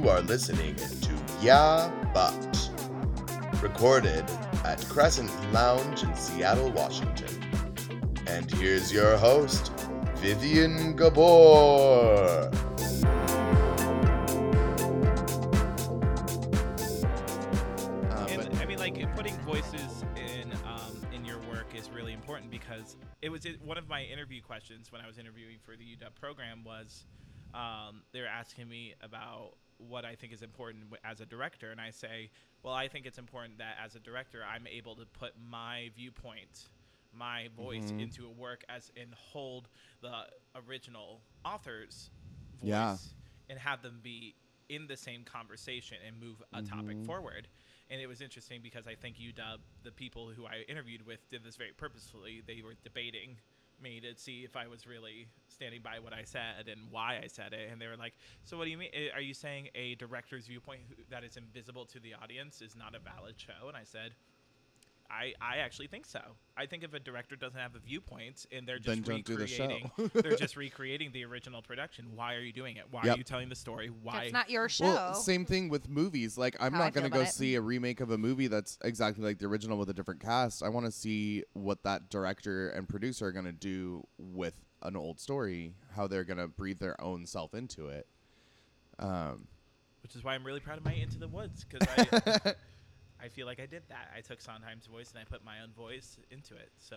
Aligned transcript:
You 0.00 0.08
are 0.08 0.22
listening 0.22 0.76
to 0.76 1.10
Yeah 1.42 1.90
But, 2.14 2.70
recorded 3.62 4.24
at 4.64 4.82
Crescent 4.88 5.30
Lounge 5.52 6.04
in 6.04 6.14
Seattle, 6.14 6.70
Washington. 6.70 7.28
And 8.26 8.50
here's 8.50 8.90
your 8.90 9.18
host, 9.18 9.70
Vivian 10.14 10.96
Gabor. 10.96 12.50
And 18.30 18.58
I 18.58 18.64
mean, 18.64 18.78
like 18.78 19.14
putting 19.14 19.34
voices 19.40 20.02
in 20.16 20.50
in 21.12 21.26
your 21.26 21.40
work 21.40 21.74
is 21.74 21.90
really 21.90 22.14
important 22.14 22.50
because 22.50 22.96
it 23.20 23.28
was 23.28 23.46
one 23.62 23.76
of 23.76 23.86
my 23.86 24.04
interview 24.04 24.40
questions 24.40 24.90
when 24.90 25.02
I 25.02 25.06
was 25.06 25.18
interviewing 25.18 25.58
for 25.62 25.76
the 25.76 25.84
UW 25.84 26.14
program 26.18 26.64
was 26.64 27.04
um, 27.52 28.00
they 28.12 28.20
were 28.22 28.26
asking 28.26 28.66
me 28.66 28.94
about 29.02 29.56
what 29.88 30.04
I 30.04 30.14
think 30.14 30.32
is 30.32 30.42
important 30.42 30.84
as 31.04 31.20
a 31.20 31.26
director, 31.26 31.70
and 31.70 31.80
I 31.80 31.90
say, 31.90 32.30
well, 32.62 32.74
I 32.74 32.88
think 32.88 33.06
it's 33.06 33.18
important 33.18 33.58
that 33.58 33.76
as 33.82 33.94
a 33.94 34.00
director, 34.00 34.42
I'm 34.44 34.66
able 34.66 34.94
to 34.96 35.06
put 35.06 35.32
my 35.38 35.90
viewpoint, 35.96 36.68
my 37.12 37.48
voice 37.56 37.90
Mhm. 37.90 38.00
into 38.00 38.26
a 38.26 38.30
work 38.30 38.64
as 38.68 38.90
and 38.96 39.14
hold 39.14 39.68
the 40.00 40.30
original 40.54 41.22
author's 41.44 42.10
voice 42.60 42.68
Yeah. 42.68 42.96
and 43.48 43.58
have 43.58 43.82
them 43.82 44.00
be 44.02 44.34
in 44.68 44.86
the 44.86 44.96
same 44.96 45.24
conversation 45.24 45.98
and 46.06 46.20
move 46.20 46.42
a 46.52 46.62
topic 46.62 46.96
Mhm. 46.98 47.06
forward. 47.06 47.48
And 47.88 48.00
it 48.00 48.06
was 48.06 48.20
interesting 48.20 48.62
because 48.62 48.86
I 48.86 48.94
think 48.94 49.18
UW, 49.18 49.60
the 49.82 49.90
people 49.90 50.30
who 50.30 50.46
I 50.46 50.60
interviewed 50.68 51.02
with, 51.02 51.28
did 51.30 51.42
this 51.42 51.56
very 51.56 51.72
purposefully. 51.72 52.40
They 52.40 52.62
were 52.62 52.74
debating 52.74 53.40
me 53.82 54.00
to 54.00 54.16
see 54.16 54.44
if 54.44 54.56
I 54.56 54.66
was 54.66 54.86
really 54.86 55.28
standing 55.48 55.80
by 55.82 55.98
what 55.98 56.12
I 56.12 56.24
said 56.24 56.68
and 56.68 56.90
why 56.90 57.20
I 57.22 57.26
said 57.26 57.52
it. 57.52 57.68
And 57.70 57.80
they 57.80 57.86
were 57.86 57.96
like, 57.96 58.14
"So 58.44 58.56
what 58.56 58.64
do 58.64 58.70
you 58.70 58.78
mean? 58.78 58.90
eh, 58.92 59.08
Are 59.14 59.20
you 59.20 59.34
saying 59.34 59.68
a 59.74 59.94
director's 59.96 60.46
viewpoint 60.46 60.82
that 61.10 61.24
is 61.24 61.36
invisible 61.36 61.84
to 61.86 62.00
the 62.00 62.14
audience 62.14 62.60
is 62.62 62.76
not 62.76 62.94
a 62.94 62.98
valid 62.98 63.38
show?" 63.38 63.68
And 63.68 63.76
I 63.76 63.84
said. 63.84 64.14
I, 65.10 65.32
I 65.40 65.56
actually 65.58 65.88
think 65.88 66.06
so. 66.06 66.20
I 66.56 66.66
think 66.66 66.84
if 66.84 66.94
a 66.94 67.00
director 67.00 67.34
doesn't 67.34 67.58
have 67.58 67.74
a 67.74 67.80
viewpoint 67.80 68.46
and 68.52 68.66
they're 68.66 68.78
just 68.78 69.02
don't 69.02 69.24
do 69.24 69.36
the 69.36 69.46
show. 69.46 69.66
recreating, 69.66 70.10
they're 70.14 70.36
just 70.36 70.56
recreating 70.56 71.10
the 71.12 71.24
original 71.24 71.62
production. 71.62 72.06
Why 72.14 72.34
are 72.34 72.40
you 72.40 72.52
doing 72.52 72.76
it? 72.76 72.84
Why 72.90 73.00
Yep. 73.04 73.14
are 73.14 73.18
you 73.18 73.24
telling 73.24 73.48
the 73.48 73.54
story? 73.56 73.88
Why? 74.02 74.20
That's 74.20 74.32
not 74.32 74.50
your 74.50 74.68
show. 74.68 74.84
well, 74.84 75.14
same 75.14 75.44
thing 75.44 75.68
with 75.68 75.88
movies. 75.88 76.38
Like 76.38 76.56
I'm 76.60 76.72
How 76.72 76.78
not 76.78 76.92
gonna 76.92 77.10
go 77.10 77.18
about 77.20 77.28
it. 77.30 77.32
see 77.34 77.56
a 77.56 77.60
remake 77.60 78.00
of 78.00 78.10
a 78.12 78.18
movie 78.18 78.46
that's 78.46 78.78
exactly 78.84 79.24
like 79.24 79.38
the 79.38 79.46
original 79.46 79.76
with 79.78 79.90
a 79.90 79.94
different 79.94 80.20
cast. 80.20 80.62
I 80.62 80.68
want 80.68 80.86
to 80.86 80.92
see 80.92 81.42
what 81.54 81.82
that 81.82 82.08
director 82.08 82.68
and 82.70 82.88
producer 82.88 83.26
are 83.26 83.32
gonna 83.32 83.52
do 83.52 84.06
with 84.18 84.54
an 84.82 84.96
old 84.96 85.18
story. 85.18 85.74
How 85.96 86.06
they're 86.06 86.24
gonna 86.24 86.46
breathe 86.48 86.78
their 86.78 87.00
own 87.00 87.26
self 87.26 87.52
into 87.54 87.88
it. 87.88 88.06
Um, 88.98 89.48
which 90.02 90.14
is 90.14 90.22
why 90.22 90.34
I'm 90.34 90.44
really 90.44 90.60
proud 90.60 90.78
of 90.78 90.84
my 90.84 90.92
Into 90.92 91.18
the 91.18 91.28
Woods 91.28 91.64
because 91.64 91.86
I, 92.44 92.54
I 93.22 93.28
feel 93.28 93.46
like 93.46 93.60
I 93.60 93.66
did 93.66 93.82
that. 93.88 94.10
I 94.16 94.20
took 94.20 94.40
Sondheim's 94.40 94.86
voice 94.86 95.10
and 95.10 95.20
I 95.20 95.24
put 95.24 95.44
my 95.44 95.60
own 95.62 95.70
voice 95.76 96.18
into 96.30 96.54
it. 96.54 96.70
So 96.78 96.96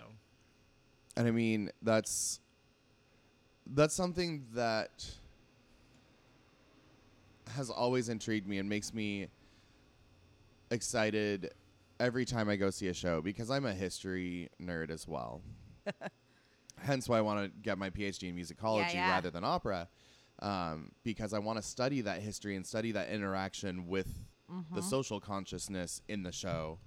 And 1.16 1.28
I 1.28 1.32
mean, 1.32 1.70
that's 1.82 2.40
that's 3.68 3.96
something 3.96 4.46
that 4.54 5.06
has 7.56 7.70
always 7.70 8.10
intrigued 8.10 8.48
me 8.48 8.58
and 8.58 8.68
makes 8.68 8.94
me 8.94 9.28
excited 10.72 11.52
every 12.00 12.26
time 12.26 12.50
I 12.50 12.56
go 12.56 12.70
see 12.70 12.88
a 12.88 12.94
show 12.94 13.22
because 13.22 13.50
I'm 13.50 13.66
a 13.66 13.74
history 13.74 14.50
nerd 14.62 14.90
as 14.90 15.08
well. 15.08 15.42
Hence 16.80 17.08
why 17.08 17.20
I 17.20 17.22
want 17.22 17.46
to 17.46 17.52
get 17.62 17.78
my 17.78 17.90
PhD 17.90 18.30
in 18.30 18.36
musicology 18.36 18.96
yeah. 18.96 19.12
rather 19.12 19.30
than 19.30 19.44
opera. 19.44 19.88
Um, 20.40 20.92
because 21.04 21.34
I 21.34 21.40
want 21.40 21.58
to 21.60 21.64
study 21.64 22.02
that 22.02 22.22
history 22.22 22.56
and 22.56 22.66
study 22.66 22.92
that 22.94 23.10
interaction 23.10 23.88
with 23.88 24.08
the 24.74 24.82
social 24.82 25.20
consciousness 25.20 26.02
in 26.08 26.24
the 26.24 26.32
show, 26.32 26.80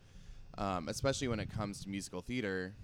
um, 0.59 0.89
especially 0.89 1.29
when 1.29 1.41
it 1.41 1.51
comes 1.51 1.83
to 1.83 1.89
musical 1.89 2.21
theater 2.21 2.75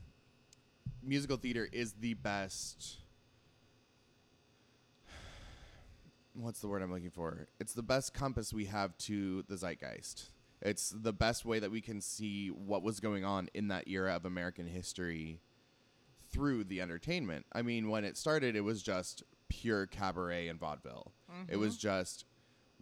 musical 1.02 1.36
theater 1.36 1.68
is 1.72 1.94
the 1.94 2.14
best 2.14 2.98
what's 6.34 6.60
the 6.60 6.68
word 6.68 6.82
I'm 6.82 6.90
looking 6.90 7.10
for? 7.10 7.46
It's 7.60 7.74
the 7.74 7.82
best 7.82 8.14
compass 8.14 8.54
we 8.54 8.64
have 8.66 8.96
to 8.98 9.42
the 9.48 9.56
zeitgeist. 9.56 10.30
It's 10.62 10.90
the 10.90 11.12
best 11.12 11.44
way 11.44 11.58
that 11.58 11.70
we 11.70 11.80
can 11.80 12.00
see 12.00 12.48
what 12.48 12.82
was 12.82 13.00
going 13.00 13.24
on 13.24 13.48
in 13.52 13.68
that 13.68 13.86
era 13.86 14.16
of 14.16 14.24
American 14.24 14.66
history 14.66 15.40
through 16.30 16.64
the 16.64 16.80
entertainment. 16.80 17.44
I 17.52 17.60
mean, 17.60 17.90
when 17.90 18.04
it 18.04 18.16
started, 18.16 18.56
it 18.56 18.62
was 18.62 18.82
just 18.82 19.24
pure 19.48 19.86
cabaret 19.86 20.48
and 20.48 20.58
vaudeville. 20.58 21.12
It 21.48 21.56
was 21.56 21.76
just 21.76 22.24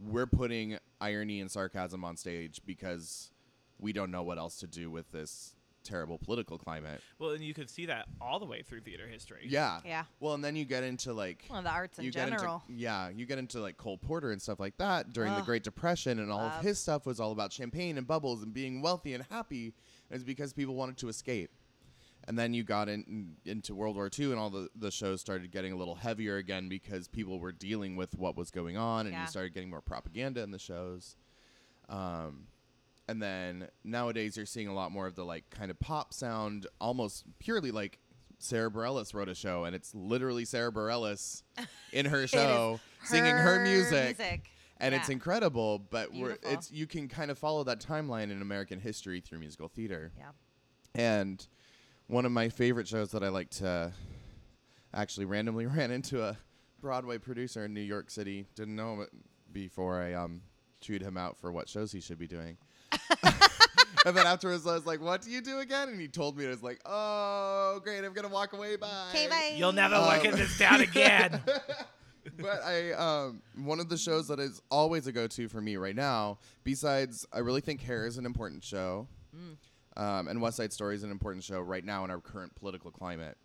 we're 0.08 0.26
putting 0.26 0.78
irony 1.00 1.40
and 1.40 1.50
sarcasm 1.50 2.04
on 2.04 2.16
stage 2.16 2.60
because 2.66 3.30
we 3.78 3.92
don't 3.92 4.10
know 4.10 4.22
what 4.22 4.38
else 4.38 4.56
to 4.60 4.66
do 4.66 4.90
with 4.90 5.10
this 5.12 5.54
terrible 5.82 6.18
political 6.18 6.58
climate. 6.58 7.00
well, 7.18 7.30
and 7.30 7.42
you 7.42 7.54
could 7.54 7.70
see 7.70 7.86
that 7.86 8.06
all 8.20 8.38
the 8.38 8.44
way 8.44 8.60
through 8.62 8.80
theater 8.80 9.06
history. 9.06 9.46
Yeah. 9.48 9.80
Yeah. 9.84 10.04
Well, 10.20 10.34
and 10.34 10.44
then 10.44 10.54
you 10.54 10.66
get 10.66 10.84
into 10.84 11.12
like 11.14 11.46
Well, 11.50 11.62
the 11.62 11.70
arts 11.70 11.98
in 11.98 12.04
you 12.04 12.10
general. 12.10 12.62
Get 12.66 12.72
into, 12.72 12.82
yeah, 12.82 13.08
you 13.08 13.24
get 13.24 13.38
into 13.38 13.60
like 13.60 13.78
Cole 13.78 13.96
Porter 13.96 14.30
and 14.30 14.40
stuff 14.40 14.60
like 14.60 14.76
that 14.76 15.12
during 15.14 15.34
the 15.34 15.40
Great 15.40 15.62
Depression, 15.64 16.18
and 16.18 16.30
all 16.30 16.40
of 16.40 16.62
his 16.62 16.78
stuff 16.78 17.06
was 17.06 17.18
all 17.18 17.32
about 17.32 17.52
champagne 17.52 17.96
and 17.96 18.06
bubbles 18.06 18.42
and 18.42 18.52
being 18.52 18.82
wealthy 18.82 19.14
and 19.14 19.24
happy. 19.30 19.72
And 20.10 20.16
it's 20.16 20.24
because 20.24 20.52
people 20.52 20.74
wanted 20.74 20.98
to 20.98 21.08
escape. 21.08 21.50
And 22.30 22.38
then 22.38 22.54
you 22.54 22.62
got 22.62 22.88
in, 22.88 23.32
into 23.44 23.74
World 23.74 23.96
War 23.96 24.08
II, 24.16 24.26
and 24.30 24.38
all 24.38 24.50
the, 24.50 24.68
the 24.76 24.92
shows 24.92 25.20
started 25.20 25.50
getting 25.50 25.72
a 25.72 25.76
little 25.76 25.96
heavier 25.96 26.36
again 26.36 26.68
because 26.68 27.08
people 27.08 27.40
were 27.40 27.50
dealing 27.50 27.96
with 27.96 28.16
what 28.16 28.36
was 28.36 28.52
going 28.52 28.76
on, 28.76 29.06
and 29.06 29.14
Yeah. 29.16 29.22
you 29.22 29.26
started 29.26 29.52
getting 29.52 29.68
more 29.68 29.80
propaganda 29.80 30.40
in 30.40 30.52
the 30.52 30.58
shows. 30.60 31.16
Um, 31.88 32.46
and 33.08 33.20
then 33.20 33.66
nowadays 33.82 34.36
you're 34.36 34.46
seeing 34.46 34.68
a 34.68 34.72
lot 34.72 34.92
more 34.92 35.08
of 35.08 35.16
the 35.16 35.24
like 35.24 35.50
kind 35.50 35.72
of 35.72 35.80
pop 35.80 36.14
sound, 36.14 36.68
almost 36.80 37.24
purely 37.40 37.72
like 37.72 37.98
Sara 38.38 38.70
Bareilles 38.70 39.12
wrote 39.12 39.28
a 39.28 39.34
show, 39.34 39.64
and 39.64 39.74
it's 39.74 39.92
literally 39.92 40.44
Sara 40.44 40.70
Bareilles 40.70 41.42
in 41.92 42.06
her 42.06 42.28
show 42.28 42.78
singing 43.02 43.34
her 43.34 43.58
music, 43.64 44.20
and 44.76 44.94
it's 44.94 45.08
incredible. 45.08 45.80
But 45.80 46.14
we're, 46.14 46.38
it's 46.44 46.70
you 46.70 46.86
can 46.86 47.08
kind 47.08 47.32
of 47.32 47.38
follow 47.40 47.64
that 47.64 47.80
timeline 47.80 48.30
in 48.30 48.40
American 48.40 48.78
history 48.78 49.20
through 49.20 49.40
musical 49.40 49.66
theater. 49.66 50.12
Yeah. 50.16 50.26
And 50.94 51.44
one 52.10 52.26
of 52.26 52.32
my 52.32 52.48
favorite 52.48 52.88
shows 52.88 53.12
that 53.12 53.22
I 53.22 53.28
like 53.28 53.50
to 53.50 53.92
actually 54.92 55.26
randomly 55.26 55.66
ran 55.76 55.90
into 55.90 56.22
a 56.22 56.36
Broadway 56.80 57.18
producer 57.18 57.64
in 57.64 57.74
New 57.74 57.80
York 57.80 58.10
City. 58.10 58.46
Didn't 58.54 58.74
know 58.74 58.94
him 58.94 59.06
before 59.52 60.00
I 60.02 60.14
um 60.14 60.42
chewed 60.80 61.02
him 61.02 61.16
out 61.16 61.38
for 61.38 61.52
what 61.52 61.68
shows 61.68 61.92
he 61.92 62.00
should 62.00 62.18
be 62.18 62.26
doing. 62.26 62.56
and 64.06 64.16
then 64.16 64.26
afterwards, 64.26 64.66
I 64.66 64.74
was 64.74 64.86
like, 64.86 65.00
"What 65.00 65.22
do 65.22 65.30
you 65.30 65.40
do 65.40 65.58
again?" 65.60 65.88
And 65.90 66.00
he 66.00 66.08
told 66.08 66.36
me, 66.36 66.44
and 66.44 66.50
I 66.50 66.54
was 66.54 66.62
like, 66.62 66.80
"Oh, 66.86 67.80
great! 67.84 68.02
I'm 68.04 68.12
gonna 68.12 68.28
walk 68.28 68.52
away. 68.54 68.76
Bye." 68.76 69.06
Okay, 69.10 69.28
bye. 69.28 69.54
You'll 69.56 69.72
never 69.72 69.94
Um, 69.96 70.06
work 70.08 70.24
in 70.24 70.32
this 70.36 70.56
town 70.58 70.80
again. 70.80 71.40
but 72.38 72.62
I 72.64 72.92
um 72.92 73.42
one 73.56 73.78
of 73.78 73.88
the 73.88 73.98
shows 73.98 74.28
that 74.28 74.40
is 74.40 74.60
always 74.70 75.06
a 75.06 75.12
go-to 75.12 75.48
for 75.48 75.60
me 75.60 75.76
right 75.76 75.94
now. 75.94 76.38
Besides, 76.64 77.26
I 77.32 77.38
really 77.40 77.60
think 77.60 77.82
Hair 77.82 78.06
is 78.06 78.16
an 78.18 78.24
important 78.26 78.64
show, 78.64 79.06
um, 79.96 80.28
and 80.28 80.40
West 80.40 80.56
Side 80.56 80.72
Story 80.72 80.94
is 80.94 81.02
an 81.02 81.10
important 81.10 81.44
show 81.44 81.60
right 81.60 81.84
now 81.84 82.04
in 82.04 82.10
our 82.10 82.20
current 82.20 82.54
political 82.54 82.90
climate. 82.90 83.36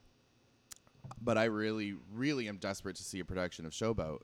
But 1.21 1.37
I 1.37 1.45
really, 1.45 1.93
really 2.13 2.47
am 2.47 2.57
desperate 2.57 2.95
to 2.97 3.03
see 3.03 3.19
a 3.19 3.25
production 3.25 3.65
of 3.65 3.71
Showboat, 3.73 4.19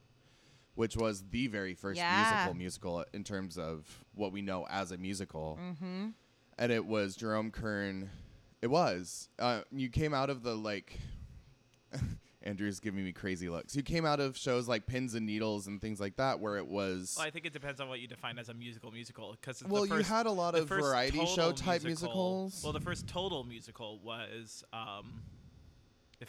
which 0.74 0.96
was 0.96 1.22
the 1.30 1.46
very 1.46 1.74
first 1.74 1.98
Yeah. 1.98 2.22
musical 2.32 2.54
musical 2.54 3.04
in 3.12 3.24
terms 3.24 3.56
of 3.58 4.04
what 4.14 4.32
we 4.32 4.42
know 4.42 4.66
as 4.68 4.90
a 4.92 4.96
musical. 4.98 5.58
Mm-hmm. 5.62 6.08
And 6.58 6.72
it 6.72 6.84
was 6.84 7.14
Jerome 7.16 7.50
Kern. 7.50 8.10
It 8.60 8.66
was. 8.68 9.28
Uh, 9.38 9.62
you 9.70 9.88
came 9.90 10.12
out 10.14 10.30
of 10.30 10.42
the 10.42 10.54
like. 10.56 10.98
Andrew's 12.44 12.80
giving 12.80 13.04
me 13.04 13.12
crazy 13.12 13.48
looks. 13.48 13.76
You 13.76 13.82
came 13.82 14.04
out 14.04 14.20
of 14.20 14.36
shows 14.36 14.68
like 14.68 14.86
Pins 14.86 15.14
and 15.14 15.24
Needles 15.26 15.66
and 15.66 15.80
things 15.80 16.00
like 16.00 16.16
that, 16.16 16.40
where 16.40 16.56
it 16.56 16.66
was. 16.66 17.14
well, 17.16 17.26
I 17.26 17.30
think 17.30 17.46
it 17.46 17.52
depends 17.52 17.80
on 17.80 17.88
what 17.88 18.00
you 18.00 18.08
define 18.08 18.38
as 18.38 18.48
a 18.48 18.54
musical 18.54 18.90
musical. 18.90 19.32
Because 19.40 19.62
Well, 19.64 19.86
you 19.86 19.96
had 20.02 20.26
a 20.26 20.30
lot 20.30 20.54
of 20.54 20.68
variety 20.68 21.24
show 21.26 21.52
type 21.52 21.82
musical- 21.84 22.40
musicals. 22.42 22.64
Well, 22.64 22.72
the 22.72 22.80
first 22.80 23.06
total 23.06 23.44
musical 23.44 23.98
was, 24.00 24.64
um, 24.72 25.22
if 26.20 26.28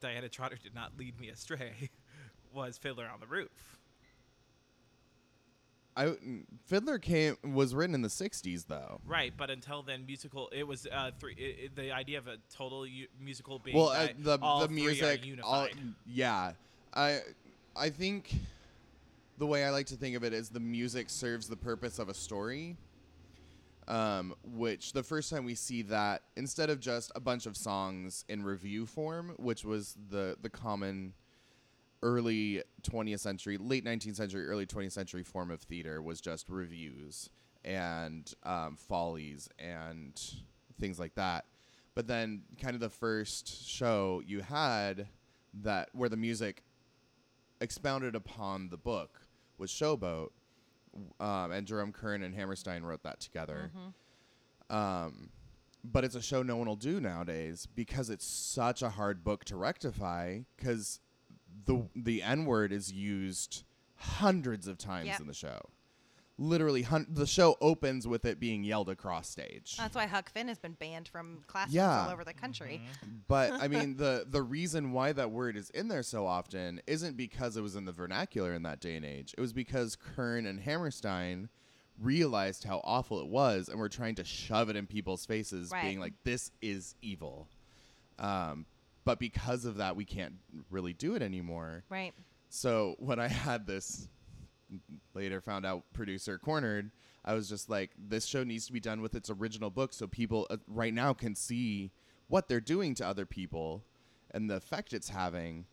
Diana 0.00 0.28
Trotter 0.28 0.58
did 0.62 0.74
not 0.74 0.96
lead 0.98 1.18
me 1.18 1.28
astray, 1.30 1.90
was 2.52 2.78
Fiddler 2.78 3.08
on 3.08 3.20
the 3.20 3.26
Roof. 3.26 3.79
I 6.00 6.14
Fiddler 6.64 6.98
came 6.98 7.36
was 7.44 7.74
written 7.74 7.94
in 7.94 8.00
the 8.00 8.08
'60s 8.08 8.66
though. 8.66 9.00
Right, 9.06 9.34
but 9.36 9.50
until 9.50 9.82
then, 9.82 10.06
musical 10.06 10.48
it 10.50 10.66
was 10.66 10.86
uh, 10.86 11.10
three. 11.18 11.36
i 11.38 11.64
i 11.64 11.68
the 11.74 11.92
idea 11.92 12.16
of 12.16 12.26
a 12.26 12.38
total 12.54 12.86
u- 12.86 13.06
musical 13.20 13.58
being 13.58 13.76
well, 13.76 13.88
uh, 13.88 14.08
the 14.18 14.38
the 14.38 14.68
music, 14.70 15.20
all, 15.42 15.68
yeah. 16.06 16.52
I 16.94 17.20
I 17.76 17.90
think 17.90 18.34
the 19.36 19.46
way 19.46 19.64
I 19.64 19.70
like 19.70 19.86
to 19.86 19.96
think 19.96 20.16
of 20.16 20.24
it 20.24 20.32
is 20.32 20.48
the 20.48 20.60
music 20.60 21.10
serves 21.10 21.48
the 21.48 21.56
purpose 21.56 21.98
of 21.98 22.08
a 22.08 22.14
story. 22.14 22.78
Um, 23.88 24.34
which 24.44 24.92
the 24.92 25.02
first 25.02 25.30
time 25.30 25.44
we 25.44 25.56
see 25.56 25.82
that 25.82 26.22
instead 26.36 26.70
of 26.70 26.78
just 26.78 27.10
a 27.16 27.20
bunch 27.20 27.46
of 27.46 27.56
songs 27.56 28.24
in 28.28 28.42
review 28.42 28.86
form, 28.86 29.34
which 29.36 29.64
was 29.64 29.96
the 30.10 30.36
the 30.40 30.48
common 30.48 31.12
early 32.02 32.62
20th 32.82 33.20
century, 33.20 33.58
late 33.58 33.84
19th 33.84 34.16
century, 34.16 34.46
early 34.46 34.66
20th 34.66 34.92
century 34.92 35.22
form 35.22 35.50
of 35.50 35.60
theater 35.60 36.00
was 36.02 36.20
just 36.20 36.48
reviews 36.48 37.30
and 37.64 38.32
um, 38.42 38.76
follies 38.76 39.48
and 39.58 40.20
things 40.80 40.98
like 40.98 41.14
that. 41.14 41.44
But 41.94 42.06
then, 42.06 42.42
kind 42.60 42.74
of 42.74 42.80
the 42.80 42.88
first 42.88 43.68
show 43.68 44.22
you 44.24 44.40
had 44.40 45.08
that 45.62 45.90
where 45.92 46.08
the 46.08 46.16
music 46.16 46.62
expounded 47.60 48.14
upon 48.14 48.68
the 48.70 48.76
book 48.78 49.20
was 49.58 49.70
Showboat, 49.70 50.30
um, 51.18 51.52
and 51.52 51.66
Jerome 51.66 51.92
Kern 51.92 52.22
and 52.22 52.34
Hammerstein 52.34 52.82
wrote 52.84 53.02
that 53.02 53.20
together. 53.20 53.70
Um, 54.70 55.30
but 55.82 56.04
it's 56.04 56.14
a 56.14 56.22
show 56.22 56.42
no 56.42 56.56
one 56.56 56.68
will 56.68 56.76
do 56.76 57.00
nowadays 57.00 57.66
because 57.74 58.08
it's 58.10 58.26
such 58.26 58.82
a 58.82 58.90
hard 58.90 59.24
book 59.24 59.44
to 59.46 59.56
rectify 59.56 60.40
because 60.56 61.00
the 61.66 61.88
the 61.94 62.22
N 62.22 62.44
word 62.44 62.72
is 62.72 62.92
used 62.92 63.64
hundreds 63.96 64.66
of 64.66 64.78
times 64.78 65.08
Yep. 65.08 65.20
in 65.20 65.26
the 65.26 65.34
show. 65.34 65.60
Literally, 66.38 66.82
hun- 66.82 67.06
the 67.10 67.26
show 67.26 67.56
opens 67.60 68.06
with 68.08 68.24
it 68.24 68.40
being 68.40 68.64
yelled 68.64 68.88
across 68.88 69.28
stage. 69.28 69.76
That's 69.76 69.94
why 69.94 70.06
Huck 70.06 70.30
Finn 70.30 70.48
has 70.48 70.58
been 70.58 70.72
banned 70.72 71.06
from 71.06 71.42
classrooms 71.46 71.74
Yeah. 71.74 72.04
all 72.06 72.10
over 72.10 72.24
the 72.24 72.32
country. 72.32 72.80
But 73.28 73.52
I 73.52 73.68
mean, 73.68 73.96
the 73.96 74.24
the 74.26 74.40
reason 74.42 74.92
why 74.92 75.12
that 75.12 75.30
word 75.30 75.54
is 75.58 75.68
in 75.70 75.88
there 75.88 76.02
so 76.02 76.26
often 76.26 76.80
isn't 76.86 77.18
because 77.18 77.58
it 77.58 77.60
was 77.60 77.76
in 77.76 77.84
the 77.84 77.92
vernacular 77.92 78.54
in 78.54 78.62
that 78.62 78.80
day 78.80 78.96
and 78.96 79.04
age. 79.04 79.34
It 79.36 79.40
was 79.42 79.52
because 79.52 79.96
Kern 79.96 80.46
and 80.46 80.60
Hammerstein 80.60 81.50
realized 81.98 82.64
how 82.64 82.80
awful 82.84 83.20
it 83.20 83.26
was 83.28 83.68
and 83.68 83.78
were 83.78 83.90
trying 83.90 84.14
to 84.14 84.24
shove 84.24 84.70
it 84.70 84.76
in 84.76 84.86
people's 84.86 85.26
faces, 85.26 85.70
Right. 85.70 85.82
being 85.82 86.00
like, 86.00 86.14
"This 86.24 86.50
is 86.62 86.94
evil." 87.02 87.48
Um, 88.18 88.64
but 89.10 89.18
because 89.18 89.64
of 89.64 89.78
that, 89.78 89.96
we 89.96 90.04
can't 90.04 90.34
really 90.70 90.92
do 90.92 91.16
it 91.16 91.22
anymore. 91.22 91.82
Right. 91.90 92.14
So 92.48 92.94
when 93.00 93.18
I 93.18 93.26
had 93.26 93.66
this 93.66 94.06
later 95.14 95.40
found 95.40 95.66
out 95.66 95.82
producer 95.92 96.38
cornered, 96.38 96.92
I 97.24 97.34
was 97.34 97.48
just 97.48 97.68
like, 97.68 97.90
this 97.98 98.24
show 98.24 98.44
needs 98.44 98.66
to 98.66 98.72
be 98.72 98.78
done 98.78 99.02
with 99.02 99.16
its 99.16 99.28
original 99.28 99.68
book 99.68 99.92
so 99.92 100.06
people 100.06 100.46
uh, 100.48 100.58
right 100.68 100.94
now 100.94 101.12
can 101.12 101.34
see 101.34 101.90
what 102.28 102.46
they're 102.46 102.60
doing 102.60 102.94
to 102.94 103.04
other 103.04 103.26
people 103.26 103.82
and 104.30 104.48
the 104.48 104.54
effect 104.54 104.92
it's 104.92 105.08
having. 105.08 105.66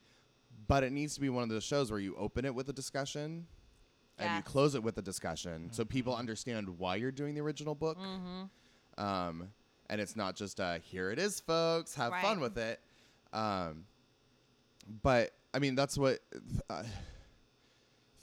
But 0.67 0.83
it 0.83 0.91
needs 0.91 1.13
to 1.13 1.21
be 1.21 1.29
one 1.29 1.43
of 1.43 1.49
those 1.49 1.63
shows 1.63 1.91
where 1.91 1.99
you 1.99 2.15
open 2.15 2.43
it 2.43 2.55
with 2.55 2.67
a 2.69 2.73
discussion 2.73 3.45
and 4.17 4.35
you 4.35 4.41
close 4.41 4.73
it 4.73 4.81
with 4.81 4.97
a 4.97 5.03
discussion 5.03 5.69
so 5.71 5.85
people 5.85 6.15
understand 6.15 6.79
why 6.79 6.95
you're 6.95 7.11
doing 7.11 7.35
the 7.35 7.41
original 7.41 7.75
book. 7.75 7.99
Mm-hmm. 7.99 9.05
Um, 9.05 9.49
and 9.91 10.01
it's 10.01 10.15
not 10.15 10.35
just 10.35 10.59
a 10.59 10.79
here 10.83 11.11
it 11.11 11.19
is, 11.19 11.39
folks, 11.39 11.93
have 11.93 12.13
fun 12.23 12.39
with 12.39 12.57
it. 12.57 12.79
Um, 13.33 13.85
but 15.03 15.31
I 15.53 15.59
mean, 15.59 15.75
that's 15.75 15.97
what 15.97 16.19
uh, 16.69 16.83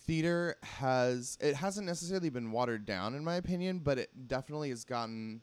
theater 0.01 0.57
has. 0.63 1.39
It 1.41 1.55
hasn't 1.57 1.87
necessarily 1.87 2.31
been 2.31 2.53
watered 2.53 2.85
down, 2.87 3.15
in 3.15 3.25
my 3.25 3.37
opinion, 3.37 3.81
but 3.81 3.99
it 3.99 4.11
definitely 4.29 4.71
has 4.71 4.85
gotten 4.85 5.43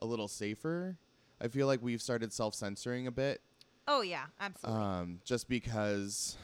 a 0.00 0.06
little 0.06 0.28
safer. 0.28 0.96
I 1.40 1.48
feel 1.48 1.66
like 1.66 1.82
we've 1.82 2.02
started 2.02 2.32
self 2.32 2.54
censoring 2.54 3.06
a 3.06 3.12
bit, 3.12 3.40
Oh 3.86 4.00
yeah, 4.02 4.24
absolutely. 4.40 4.82
um, 4.82 5.20
just 5.24 5.48
because 5.48 6.36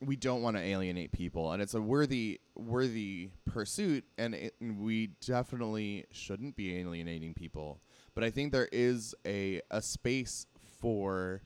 we 0.00 0.16
don't 0.16 0.40
want 0.42 0.56
to 0.56 0.62
alienate 0.62 1.12
people, 1.12 1.52
and 1.52 1.60
it's 1.60 1.74
a 1.74 1.80
worthy 1.80 2.40
worthy 2.56 3.28
pursuit, 3.44 4.04
and, 4.16 4.34
it, 4.34 4.54
and 4.60 4.78
we 4.80 5.08
definitely 5.26 6.06
shouldn't 6.10 6.56
be 6.56 6.78
alienating 6.78 7.34
people. 7.34 7.80
But 8.14 8.24
I 8.24 8.30
think 8.30 8.52
there 8.52 8.68
is 8.72 9.14
a 9.26 9.60
a 9.70 9.82
space 9.82 10.46
for 10.80 11.42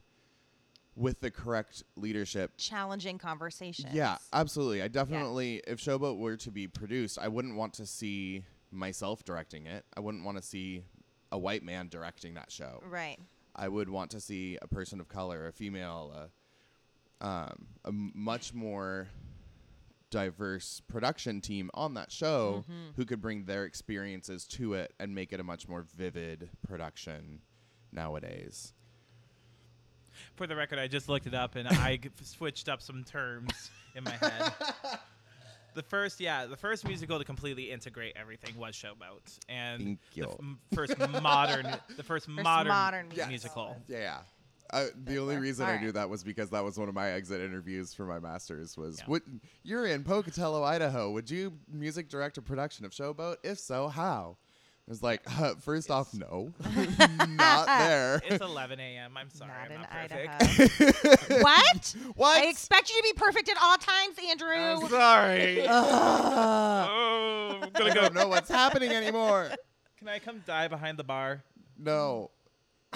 with 0.95 1.19
the 1.19 1.29
correct 1.29 1.83
leadership 1.97 2.53
Challenging 2.57 3.17
conversations. 3.17 3.93
yeah, 3.93 4.17
absolutely. 4.31 4.81
I 4.81 4.87
definitely, 4.87 5.61
if 5.67 5.79
Showboat 5.79 6.17
were 6.17 6.37
to 6.37 6.51
be 6.51 6.67
produced, 6.67 7.19
I 7.19 7.27
wouldn't 7.27 7.55
want 7.57 7.73
to 7.73 7.85
see 7.85 8.43
myself 8.71 9.23
directing 9.25 9.65
it. 9.67 9.85
I 9.95 9.99
wouldn't 9.99 10.23
want 10.23 10.37
to 10.37 10.43
see 10.43 10.83
a 11.31 11.37
white 11.37 11.63
man 11.63 11.89
directing 11.89 12.35
that 12.35 12.49
show. 12.51 12.81
Right. 12.89 13.17
I 13.55 13.67
would 13.67 13.89
want 13.89 14.11
to 14.11 14.21
see 14.21 14.57
a 14.61 14.67
person 14.67 15.01
of 15.01 15.09
color, 15.09 15.47
a 15.47 15.51
female, 15.51 16.29
a, 17.21 17.25
um, 17.25 17.67
a 17.83 17.91
much 17.91 18.53
more 18.53 19.07
diverse 20.11 20.81
production 20.87 21.41
team 21.41 21.69
on 21.73 21.93
that 21.95 22.11
show 22.11 22.63
Mm-hmm. 22.69 22.91
who 22.95 23.05
could 23.05 23.21
bring 23.21 23.43
their 23.45 23.65
experiences 23.65 24.45
to 24.47 24.73
it 24.75 24.93
and 24.99 25.13
make 25.13 25.33
it 25.33 25.39
a 25.41 25.43
much 25.43 25.67
more 25.67 25.81
vivid 25.95 26.49
production 26.65 27.41
nowadays. 27.91 28.73
For 30.35 30.47
the 30.47 30.55
record, 30.55 30.79
I 30.79 30.87
just 30.87 31.09
looked 31.09 31.27
it 31.27 31.33
up 31.33 31.55
and 31.55 31.67
I 31.67 31.97
g- 31.97 32.09
switched 32.23 32.69
up 32.69 32.81
some 32.81 33.03
terms 33.03 33.69
in 33.95 34.03
my 34.03 34.11
head. 34.11 34.53
The 35.73 35.83
first, 35.83 36.21
yeah, 36.21 36.45
the 36.45 36.55
first 36.55 36.87
musical 36.87 37.19
to 37.19 37.25
completely 37.25 37.69
integrate 37.69 38.13
everything 38.15 38.55
was 38.57 38.75
Showboat, 38.75 39.37
and 39.49 39.81
Thank 39.83 39.99
the 40.13 40.21
you. 40.21 40.23
f- 40.23 40.35
m- 40.39 40.59
first 40.73 40.97
modern, 41.21 41.67
the 41.97 42.03
first, 42.03 42.27
modern, 42.29 42.69
modern 42.69 43.07
Yes. 43.13 43.27
musical. 43.27 43.75
Yeah, 43.89 43.97
yeah. 43.99 44.17
Uh, 44.71 44.85
the 45.03 45.17
only 45.17 45.35
work. 45.35 45.43
reason 45.43 45.65
I 45.65 45.71
Alright. 45.71 45.83
knew 45.83 45.91
that 45.91 46.09
was 46.09 46.23
because 46.23 46.49
that 46.51 46.63
was 46.63 46.77
one 46.77 46.87
of 46.87 46.95
my 46.95 47.11
exit 47.11 47.41
interviews 47.41 47.93
for 47.93 48.05
my 48.05 48.19
master's. 48.19 48.77
Was 48.77 48.99
Yeah. 48.99 49.05
what 49.07 49.23
you're 49.63 49.85
in 49.85 50.05
Pocatello, 50.05 50.63
Idaho? 50.63 51.11
Would 51.11 51.29
you 51.29 51.51
music 51.69 52.07
direct 52.07 52.37
a 52.37 52.41
production 52.41 52.85
of 52.85 52.91
Showboat? 52.93 53.35
If 53.43 53.59
so, 53.59 53.89
how? 53.89 54.37
I 54.87 54.91
was 54.91 55.01
like, 55.01 55.21
uh, 55.41 55.55
first 55.59 55.89
off, 55.89 56.13
no, 56.13 56.53
not 57.29 57.65
there. 57.79 58.21
It's 58.23 58.43
11 58.43 58.79
a.m. 58.79 59.17
I'm 59.17 59.29
sorry, 59.31 59.49
Not 59.51 59.65
I'm 59.65 59.71
in 59.71 59.81
not 59.81 59.89
perfect. 59.89 61.21
Idaho. 61.31 61.41
what? 61.41 61.95
what? 62.15 62.43
I 62.43 62.47
expect 62.49 62.89
you 62.91 62.97
to 62.97 63.03
be 63.03 63.13
perfect 63.13 63.49
at 63.49 63.57
all 63.61 63.77
times, 63.77 64.15
Andrew. 64.29 64.47
I'm 64.55 64.87
sorry. 64.87 65.65
Oh, 65.67 67.59
I'm 67.61 67.63
I 67.63 67.69
gonna 67.73 67.93
go. 67.95 68.01
don't 68.01 68.13
know 68.13 68.27
what's 68.27 68.49
happening 68.49 68.91
anymore. 68.91 69.49
Can 69.97 70.07
I 70.07 70.19
come 70.19 70.43
die 70.45 70.67
behind 70.67 70.99
the 70.99 71.03
bar? 71.03 71.43
No, 71.79 72.29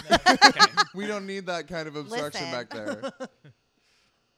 No, 0.10 0.18
okay. 0.28 0.62
we 0.94 1.08
don't 1.08 1.26
need 1.26 1.48
that 1.48 1.68
kind 1.68 1.88
of 1.88 1.96
obstruction 1.96 2.46
Listen. 2.52 2.52
back 2.52 2.70
there. 2.70 3.12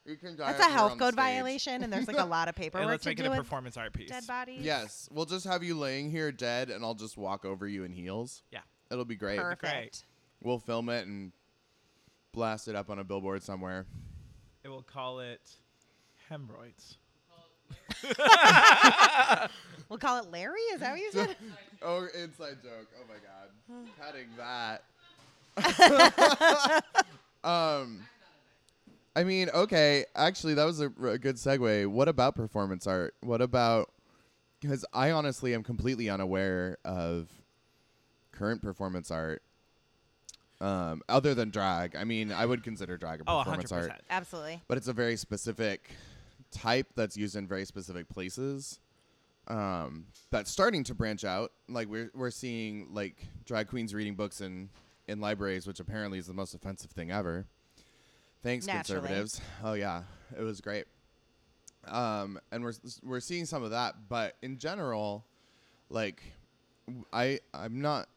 You 0.04 0.16
can 0.16 0.36
die 0.36 0.52
That's 0.52 0.64
a 0.66 0.68
health 0.70 0.98
code 0.98 1.12
stage. 1.14 1.24
violation, 1.24 1.82
and 1.84 1.92
there's 1.92 2.08
like 2.08 2.18
a 2.18 2.24
lot 2.26 2.48
of 2.48 2.54
paperwork. 2.56 2.82
And 2.82 2.90
paperwork 2.90 2.90
let's 2.92 3.02
to 3.04 3.10
make 3.10 3.18
it 3.20 3.22
do 3.22 3.28
a 3.28 3.30
with 3.30 3.38
performance 3.38 3.76
art 3.76 3.92
piece. 3.92 4.08
dead 4.08 4.26
bodies. 4.26 4.60
Yes, 4.62 5.08
we'll 5.12 5.26
just 5.26 5.46
have 5.46 5.62
you 5.62 5.76
laying 5.78 6.10
here 6.10 6.32
dead, 6.32 6.70
and 6.70 6.84
I'll 6.84 6.94
just 6.94 7.16
walk 7.16 7.44
over 7.44 7.68
you 7.68 7.84
in 7.84 7.92
heels. 7.92 8.42
Yeah. 8.50 8.60
It'll 8.90 9.04
be 9.04 9.14
great. 9.16 9.38
Perfect. 9.38 10.04
We'll 10.42 10.58
film 10.58 10.88
it 10.88 11.06
and 11.06 11.30
blast 12.32 12.66
it 12.68 12.74
up 12.74 12.90
on 12.90 12.98
a 12.98 13.04
billboard 13.04 13.42
somewhere. 13.44 13.86
It 14.64 14.68
will 14.68 14.82
call 14.82 15.20
it 15.20 15.40
hemorrhoids. 16.28 16.96
We'll 19.88 19.98
call 19.98 20.18
it 20.20 20.30
Larry. 20.30 20.60
Is 20.72 20.80
that 20.80 20.92
what 20.92 21.00
you 21.00 21.12
said? 21.12 21.36
Oh, 21.84 22.06
inside 22.14 22.58
joke. 22.62 22.88
Oh 22.96 23.04
my 23.08 23.18
god. 23.18 23.50
Cutting 24.00 24.28
that. 24.38 24.84
um 27.44 28.00
I 29.14 29.24
mean, 29.24 29.50
okay, 29.50 30.04
actually 30.14 30.54
that 30.54 30.64
was 30.64 30.80
a, 30.80 30.86
a 30.86 31.18
good 31.18 31.36
segue. 31.36 31.86
What 31.86 32.08
about 32.08 32.34
performance 32.34 32.86
art? 32.86 33.14
What 33.20 33.42
about 33.42 33.90
cuz 34.62 34.84
I 34.92 35.10
honestly 35.10 35.54
am 35.54 35.62
completely 35.62 36.08
unaware 36.08 36.78
of 36.84 37.28
current 38.32 38.62
performance 38.62 39.10
art. 39.10 39.42
Um, 40.60 41.02
other 41.08 41.34
than 41.34 41.50
drag, 41.50 41.96
I 41.96 42.04
mean, 42.04 42.30
I 42.30 42.46
would 42.46 42.62
consider 42.62 42.96
drag 42.96 43.20
a 43.20 43.24
Oh, 43.26 43.38
performance 43.42 43.72
100%. 43.72 43.90
art. 43.90 44.02
Absolutely. 44.08 44.62
but 44.68 44.78
it's 44.78 44.86
a 44.88 44.92
very 44.92 45.16
specific 45.16 45.90
type 46.52 46.86
that's 46.94 47.16
used 47.16 47.34
in 47.34 47.48
very 47.48 47.64
specific 47.64 48.08
places 48.08 48.78
um, 49.48 50.06
that's 50.30 50.50
starting 50.52 50.84
to 50.84 50.94
branch 50.94 51.24
out 51.24 51.50
like 51.68 51.88
we're, 51.88 52.10
we're 52.14 52.30
seeing 52.30 52.86
like 52.92 53.26
drag 53.44 53.66
queens 53.68 53.92
reading 53.94 54.14
books 54.14 54.40
in, 54.40 54.68
in 55.08 55.18
libraries 55.20 55.66
which 55.66 55.80
apparently 55.80 56.18
is 56.18 56.26
the 56.26 56.34
most 56.34 56.54
offensive 56.54 56.90
thing 56.92 57.10
ever 57.10 57.46
thanks 58.42 58.66
Naturally. 58.66 59.00
conservatives 59.00 59.40
oh 59.64 59.72
yeah 59.74 60.02
it 60.38 60.42
was 60.42 60.60
great 60.60 60.86
um, 61.88 62.38
and 62.52 62.62
we're, 62.62 62.74
we're 63.02 63.20
seeing 63.20 63.44
some 63.44 63.62
of 63.64 63.70
that 63.70 63.94
but 64.08 64.36
in 64.42 64.56
general 64.58 65.24
like 65.88 66.22
w- 66.86 67.04
i 67.12 67.40
i'm 67.52 67.80
not 67.80 68.08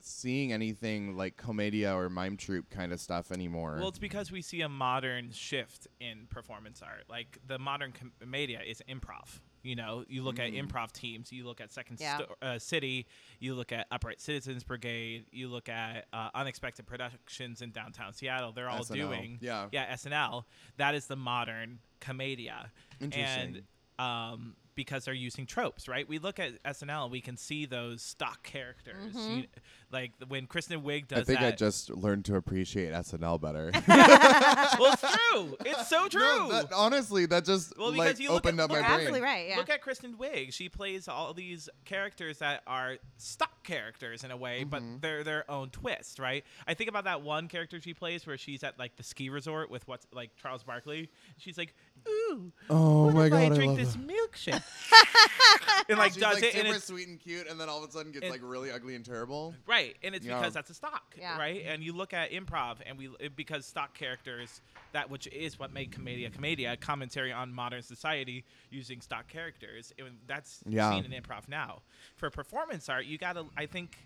seeing 0.00 0.52
anything 0.52 1.16
like 1.16 1.36
commedia 1.38 1.94
or 1.94 2.10
mime 2.10 2.36
troupe 2.36 2.68
kind 2.68 2.92
of 2.92 3.00
stuff 3.00 3.32
anymore 3.32 3.76
Well, 3.78 3.88
it's 3.88 3.98
because 3.98 4.30
we 4.30 4.42
see 4.42 4.60
a 4.60 4.68
modern 4.68 5.30
shift 5.32 5.86
in 5.98 6.26
performance 6.28 6.82
art. 6.82 7.04
Like 7.08 7.38
the 7.46 7.58
modern 7.58 7.92
com- 7.92 8.12
media 8.28 8.60
is 8.60 8.82
improv. 8.86 9.40
You 9.64 9.76
know, 9.76 10.04
you 10.08 10.22
look 10.22 10.38
at 10.38 10.52
improv 10.52 10.92
teams, 10.92 11.32
you 11.32 11.44
look 11.46 11.60
at 11.60 11.72
Second 11.72 11.98
Yeah. 11.98 12.18
Sto- 12.18 12.36
uh, 12.42 12.58
City, 12.58 13.06
you 13.40 13.54
look 13.54 13.72
at 13.72 13.86
Upright 13.90 14.20
Citizens 14.20 14.62
Brigade, 14.62 15.24
you 15.32 15.48
look 15.48 15.68
at 15.70 16.06
uh, 16.12 16.28
Unexpected 16.34 16.86
Productions 16.86 17.62
in 17.62 17.70
downtown 17.70 18.12
Seattle. 18.12 18.52
They're 18.52 18.68
all 18.68 18.80
SNL. 18.84 18.94
doing 18.94 19.38
Yeah. 19.40 19.68
yeah 19.72 19.92
SNL. 19.94 20.44
That 20.76 20.94
is 20.94 21.06
the 21.06 21.16
modern 21.16 21.78
commedia. 22.00 22.70
Interesting. 23.00 23.64
And 23.98 24.04
um, 24.06 24.54
because 24.74 25.04
they're 25.04 25.14
using 25.14 25.46
tropes, 25.46 25.88
right? 25.88 26.08
We 26.08 26.18
look 26.18 26.38
at 26.38 26.62
SNL, 26.64 27.10
we 27.10 27.20
can 27.20 27.36
see 27.36 27.66
those 27.66 28.02
stock 28.02 28.42
characters. 28.42 29.14
Mm-hmm. 29.14 29.36
You, 29.38 29.44
like 29.92 30.12
when 30.28 30.46
Kristen 30.46 30.82
Wiig 30.82 31.08
does 31.08 31.20
I 31.20 31.24
think 31.24 31.40
that. 31.40 31.52
I 31.52 31.56
just 31.56 31.90
learned 31.90 32.24
to 32.26 32.36
appreciate 32.36 32.92
SNL 32.92 33.40
better. 33.40 33.70
well, 33.88 34.92
it's 34.92 35.02
true. 35.30 35.56
It's 35.64 35.88
so 35.88 36.08
true. 36.08 36.20
No, 36.20 36.48
that, 36.52 36.72
honestly, 36.72 37.26
that 37.26 37.44
just 37.44 37.72
Well, 37.78 37.92
because 37.92 38.06
like 38.14 38.18
you 38.20 38.30
opened 38.30 38.60
at- 38.60 38.64
up 38.64 38.70
look 38.70 38.80
my 38.80 38.86
brain. 38.86 38.94
Absolutely 39.00 39.20
right. 39.22 39.48
Yeah. 39.48 39.56
Look 39.56 39.70
at 39.70 39.80
Kristen 39.82 40.14
Wiig. 40.14 40.52
She 40.52 40.68
plays 40.68 41.08
all 41.08 41.32
these 41.34 41.68
characters 41.84 42.38
that 42.38 42.62
are 42.66 42.96
stock 43.18 43.62
characters 43.64 44.24
in 44.24 44.30
a 44.30 44.36
way, 44.36 44.64
but 44.64 44.82
Mm-hmm. 44.82 44.96
they're 45.00 45.24
their 45.24 45.48
own 45.50 45.70
twist, 45.70 46.18
right? 46.18 46.44
I 46.66 46.74
think 46.74 46.90
about 46.90 47.04
that 47.04 47.22
one 47.22 47.48
character 47.48 47.80
she 47.80 47.94
plays 47.94 48.26
where 48.26 48.36
she's 48.36 48.62
at 48.64 48.78
like 48.78 48.96
the 48.96 49.02
ski 49.02 49.28
resort 49.30 49.70
with 49.70 49.86
what's 49.88 50.06
like 50.12 50.30
Charles 50.36 50.62
Barkley. 50.64 51.08
She's 51.38 51.56
like, 51.56 51.74
"Ooh, 52.08 52.52
Oh 52.70 53.04
what 53.06 53.14
my 53.14 53.24
if 53.26 53.30
god, 53.32 53.38
I 53.38 53.44
I 53.44 53.48
drink 53.48 53.68
love 53.70 53.76
this 53.78 53.92
that. 53.94 54.06
milkshake?" 54.06 54.62
and 55.88 55.98
like 55.98 56.12
She's 56.12 56.22
does 56.22 56.34
like 56.34 56.42
it, 56.44 56.54
and 56.54 56.64
super 56.64 56.76
it's 56.76 56.86
sweet 56.86 57.08
and 57.08 57.18
cute, 57.20 57.46
and 57.48 57.60
then 57.60 57.68
all 57.68 57.82
of 57.82 57.88
a 57.88 57.92
sudden 57.92 58.12
gets 58.12 58.24
and- 58.24 58.30
like 58.32 58.40
really 58.42 58.70
ugly 58.70 58.94
and 58.94 59.04
terrible. 59.04 59.54
Right, 59.66 59.96
and 60.02 60.14
it's 60.14 60.24
Yeah. 60.26 60.38
because 60.38 60.54
that's 60.54 60.70
a 60.70 60.74
stock, 60.74 61.14
Yeah. 61.18 61.38
right? 61.38 61.62
And 61.66 61.82
you 61.82 61.92
look 61.92 62.12
at 62.12 62.30
improv, 62.30 62.78
and 62.86 62.98
we 62.98 63.08
it- 63.20 63.36
because 63.36 63.66
stock 63.66 63.94
characters 63.94 64.60
that 64.92 65.10
which 65.10 65.26
is 65.28 65.58
what 65.58 65.72
made 65.72 65.90
Commedia 65.92 66.30
Commedia 66.30 66.76
commentary 66.76 67.32
on 67.32 67.52
modern 67.52 67.82
society 67.82 68.44
using 68.70 69.00
stock 69.00 69.26
characters, 69.28 69.92
and 69.98 70.18
that's 70.26 70.62
Yeah. 70.68 70.90
seen 70.90 71.10
in 71.10 71.22
improv 71.22 71.48
now. 71.48 71.82
For 72.16 72.30
performance 72.30 72.88
art, 72.88 73.06
you 73.06 73.18
gotta, 73.18 73.46
I 73.56 73.66
think, 73.66 73.96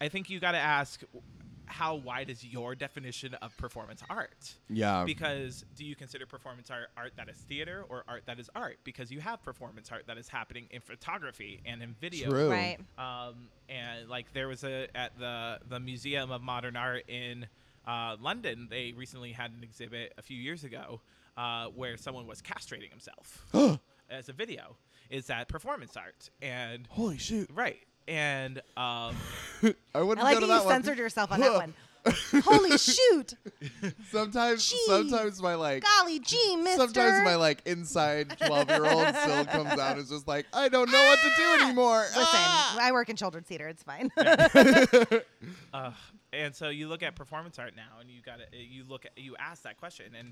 I 0.00 0.08
think 0.08 0.28
you 0.28 0.40
gotta 0.40 0.58
ask, 0.58 1.02
how 1.74 1.96
wide 1.96 2.30
is 2.30 2.44
your 2.44 2.76
definition 2.76 3.34
of 3.42 3.56
performance 3.56 4.00
art? 4.08 4.54
Yeah, 4.70 5.02
Because 5.04 5.64
do 5.74 5.84
you 5.84 5.96
consider 5.96 6.24
performance 6.24 6.70
art 6.70 6.86
art 6.96 7.14
that 7.16 7.28
is 7.28 7.36
theater 7.36 7.84
or 7.88 8.04
art 8.06 8.22
that 8.26 8.38
is 8.38 8.48
art? 8.54 8.78
Because 8.84 9.10
you 9.10 9.20
have 9.20 9.42
performance 9.42 9.90
art 9.90 10.04
that 10.06 10.16
is 10.16 10.28
happening 10.28 10.68
in 10.70 10.80
photography 10.80 11.60
and 11.66 11.82
in 11.82 11.96
video 12.00 12.30
True. 12.30 12.50
Right. 12.50 12.78
um, 12.96 13.48
and 13.68 14.08
like 14.08 14.32
there 14.32 14.46
was 14.46 14.62
a 14.62 14.86
at 14.96 15.18
the 15.18 15.58
the 15.68 15.80
Museum 15.80 16.30
of 16.30 16.42
Modern 16.42 16.76
Art 16.76 17.08
in 17.08 17.46
uh, 17.88 18.16
London. 18.20 18.68
They 18.70 18.94
recently 18.96 19.32
had 19.32 19.50
an 19.50 19.64
exhibit 19.64 20.14
a 20.16 20.22
few 20.22 20.36
years 20.40 20.62
ago 20.62 21.00
uh, 21.36 21.66
where 21.74 21.96
someone 21.96 22.28
was 22.28 22.40
castrating 22.40 22.90
himself 22.90 23.46
as 24.10 24.28
a 24.28 24.32
video. 24.32 24.76
Is 25.10 25.26
that 25.26 25.48
performance 25.48 25.96
art? 25.96 26.30
And 26.40 26.86
Holy 26.88 27.18
shoot! 27.18 27.50
right, 27.52 27.80
and 28.08 28.58
um, 28.76 29.14
I 29.94 30.02
wouldn't 30.02 30.20
I 30.26 30.30
like 30.30 30.34
go 30.34 30.40
to 30.40 30.46
that 30.46 30.58
you 30.60 30.64
one. 30.66 30.74
censored 30.74 30.98
yourself 30.98 31.32
on 31.32 31.40
that 31.40 31.52
one. 31.54 31.74
Holy 32.44 32.76
shoot! 32.78 33.32
Sometimes, 34.10 34.70
Gee. 34.70 34.76
sometimes 34.86 35.40
my 35.40 35.54
like, 35.54 35.82
Golly 35.98 36.20
gee, 36.20 36.54
mister. 36.56 36.82
sometimes 36.82 37.24
my 37.24 37.34
like 37.36 37.62
inside 37.64 38.36
twelve 38.38 38.68
year 38.68 38.84
old 38.84 39.08
still 39.16 39.44
comes 39.46 39.80
out. 39.80 39.96
It's 39.98 40.10
just 40.10 40.28
like 40.28 40.44
I 40.52 40.68
don't 40.68 40.90
know 40.92 41.02
what 41.02 41.18
to 41.20 41.30
do 41.34 41.64
anymore. 41.64 42.00
Listen, 42.08 42.22
Ah! 42.24 42.76
I 42.78 42.92
work 42.92 43.08
in 43.08 43.16
children's 43.16 43.46
theater. 43.46 43.68
It's 43.68 43.82
fine. 43.82 44.10
uh, 45.72 45.92
and 46.32 46.54
so 46.54 46.68
you 46.68 46.88
look 46.88 47.02
at 47.02 47.16
performance 47.16 47.58
art 47.58 47.74
now, 47.76 48.00
and 48.00 48.10
you 48.10 48.20
got 48.22 48.38
to 48.38 48.56
you 48.56 48.84
look 48.86 49.06
at 49.06 49.16
you 49.16 49.34
ask 49.38 49.62
that 49.62 49.78
question, 49.78 50.06
and 50.18 50.28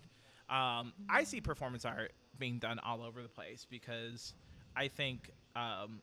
um, 0.50 0.92
I 1.08 1.24
see 1.24 1.40
performance 1.40 1.84
art 1.86 2.12
being 2.38 2.58
done 2.58 2.80
all 2.80 3.02
over 3.02 3.22
the 3.22 3.28
place 3.28 3.66
because 3.68 4.34
I 4.76 4.88
think 4.88 5.30
um, 5.56 6.00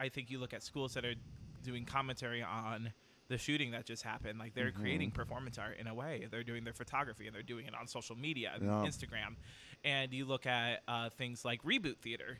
I 0.00 0.08
think 0.08 0.30
you 0.30 0.38
look 0.38 0.52
at 0.54 0.62
schools 0.62 0.94
that 0.94 1.04
are 1.04 1.14
doing 1.62 1.84
commentary 1.84 2.42
on 2.42 2.92
the 3.28 3.38
shooting 3.38 3.70
that 3.72 3.84
just 3.84 4.02
happened. 4.02 4.38
Like 4.38 4.54
they're 4.54 4.72
creating 4.72 5.10
performance 5.12 5.58
art 5.58 5.76
in 5.78 5.86
a 5.86 5.94
way. 5.94 6.26
They're 6.30 6.42
doing 6.42 6.64
their 6.64 6.72
photography 6.72 7.26
and 7.26 7.34
they're 7.34 7.42
doing 7.42 7.66
it 7.66 7.74
on 7.78 7.86
social 7.86 8.16
media, 8.16 8.52
Yeah. 8.60 8.68
Instagram, 8.86 9.36
and 9.84 10.12
you 10.12 10.24
look 10.24 10.46
at 10.46 10.80
uh, 10.88 11.10
things 11.10 11.44
like 11.44 11.62
Reboot 11.62 11.98
Theater. 11.98 12.38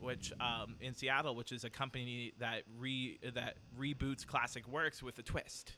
Which 0.00 0.32
um, 0.40 0.76
in 0.80 0.94
Seattle, 0.94 1.34
which 1.34 1.50
is 1.50 1.64
a 1.64 1.70
company 1.70 2.32
that 2.38 2.62
re 2.78 3.18
that 3.34 3.56
reboots 3.76 4.24
classic 4.24 4.68
works 4.68 5.02
with 5.02 5.18
a 5.18 5.24
twist, 5.24 5.72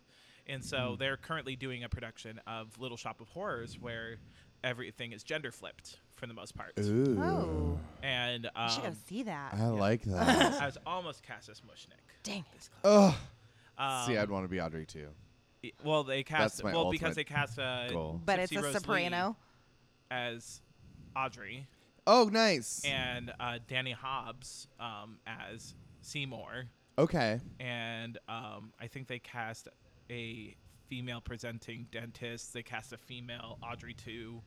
and 0.46 0.62
so 0.62 0.94
they're 0.98 1.16
currently 1.16 1.56
doing 1.56 1.84
a 1.84 1.88
production 1.88 2.38
of 2.46 2.78
Little 2.78 2.98
Shop 2.98 3.22
of 3.22 3.30
Horrors 3.30 3.78
where 3.80 4.18
everything 4.64 5.12
is 5.12 5.22
gender 5.22 5.50
flipped 5.50 5.98
for 6.16 6.26
the 6.26 6.34
most 6.34 6.54
part. 6.56 6.72
Ooh, 6.80 7.18
oh, 7.20 7.78
And 8.02 8.48
I 8.54 8.68
should 8.68 8.82
go 8.82 8.88
um, 8.88 8.96
see 9.08 9.22
that. 9.24 9.54
I 9.54 9.66
like 9.68 10.02
that. 10.04 10.60
I 10.62 10.66
was 10.66 10.78
almost 10.86 11.22
cast 11.22 11.48
as 11.48 11.60
Mushnik. 11.60 12.00
Dang. 12.22 12.44
This 12.54 12.68
close. 12.82 13.14
Ugh. 13.14 13.14
Um, 13.78 14.06
See, 14.06 14.16
I'd 14.18 14.28
want 14.28 14.44
to 14.44 14.48
be 14.48 14.60
Audrey 14.60 14.84
too. 14.84 15.08
i- 15.64 15.72
well, 15.82 16.04
they 16.04 16.22
cast 16.22 16.56
That's 16.58 16.64
my 16.64 16.72
well 16.74 16.90
because 16.90 17.14
they 17.16 17.24
cast 17.24 17.58
uh, 17.58 17.88
goal. 17.88 18.20
but 18.24 18.38
it's 18.38 18.52
a 18.52 18.56
Rose 18.56 18.66
Lee 18.66 18.72
soprano. 18.74 19.36
as 20.10 20.60
Audrey 21.16 21.66
Oh, 22.06 22.28
nice. 22.32 22.82
and 22.84 23.32
uh, 23.40 23.58
Danny 23.68 23.92
Hobbs 23.92 24.66
um, 24.80 25.18
as 25.26 25.74
Seymour, 26.02 26.64
okay. 26.98 27.40
and 27.60 28.18
um, 28.28 28.72
I 28.80 28.86
think 28.88 29.06
they 29.06 29.18
cast 29.18 29.68
a 30.10 30.54
female 30.88 31.20
presenting 31.20 31.86
dentist. 31.92 32.52
They 32.52 32.62
cast 32.62 32.92
a 32.92 32.98
female 32.98 33.58
Audrey 33.62 33.94
too. 33.94 34.42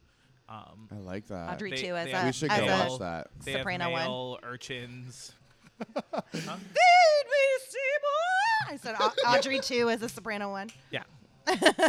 Um, 0.49 0.89
I 0.91 0.95
like 0.99 1.27
that. 1.27 1.49
Audrey 1.53 1.71
They- 1.71 1.81
too 1.83 1.95
as 1.95 2.05
they 2.05 2.11
a 2.11 2.17
have 2.17 2.25
we 2.25 2.31
should 2.33 2.51
as 2.51 2.59
go 2.59 2.65
a 2.65 2.87
watch 2.89 2.99
that. 2.99 3.27
they 3.45 3.53
soprano 3.53 3.83
have 3.85 3.93
one. 3.93 4.01
male 4.03 4.39
urchins. 4.43 5.31
Huh? 5.95 6.21
Feed 6.31 7.25
me, 7.29 7.45
Seymour. 7.67 8.69
I 8.69 8.77
said 8.81 8.95
Au- 8.99 9.13
Audrey 9.37 9.59
II 9.69 9.91
as 9.91 10.01
a 10.01 10.09
soprano 10.09 10.51
one. 10.51 10.69
Yeah. 10.91 11.03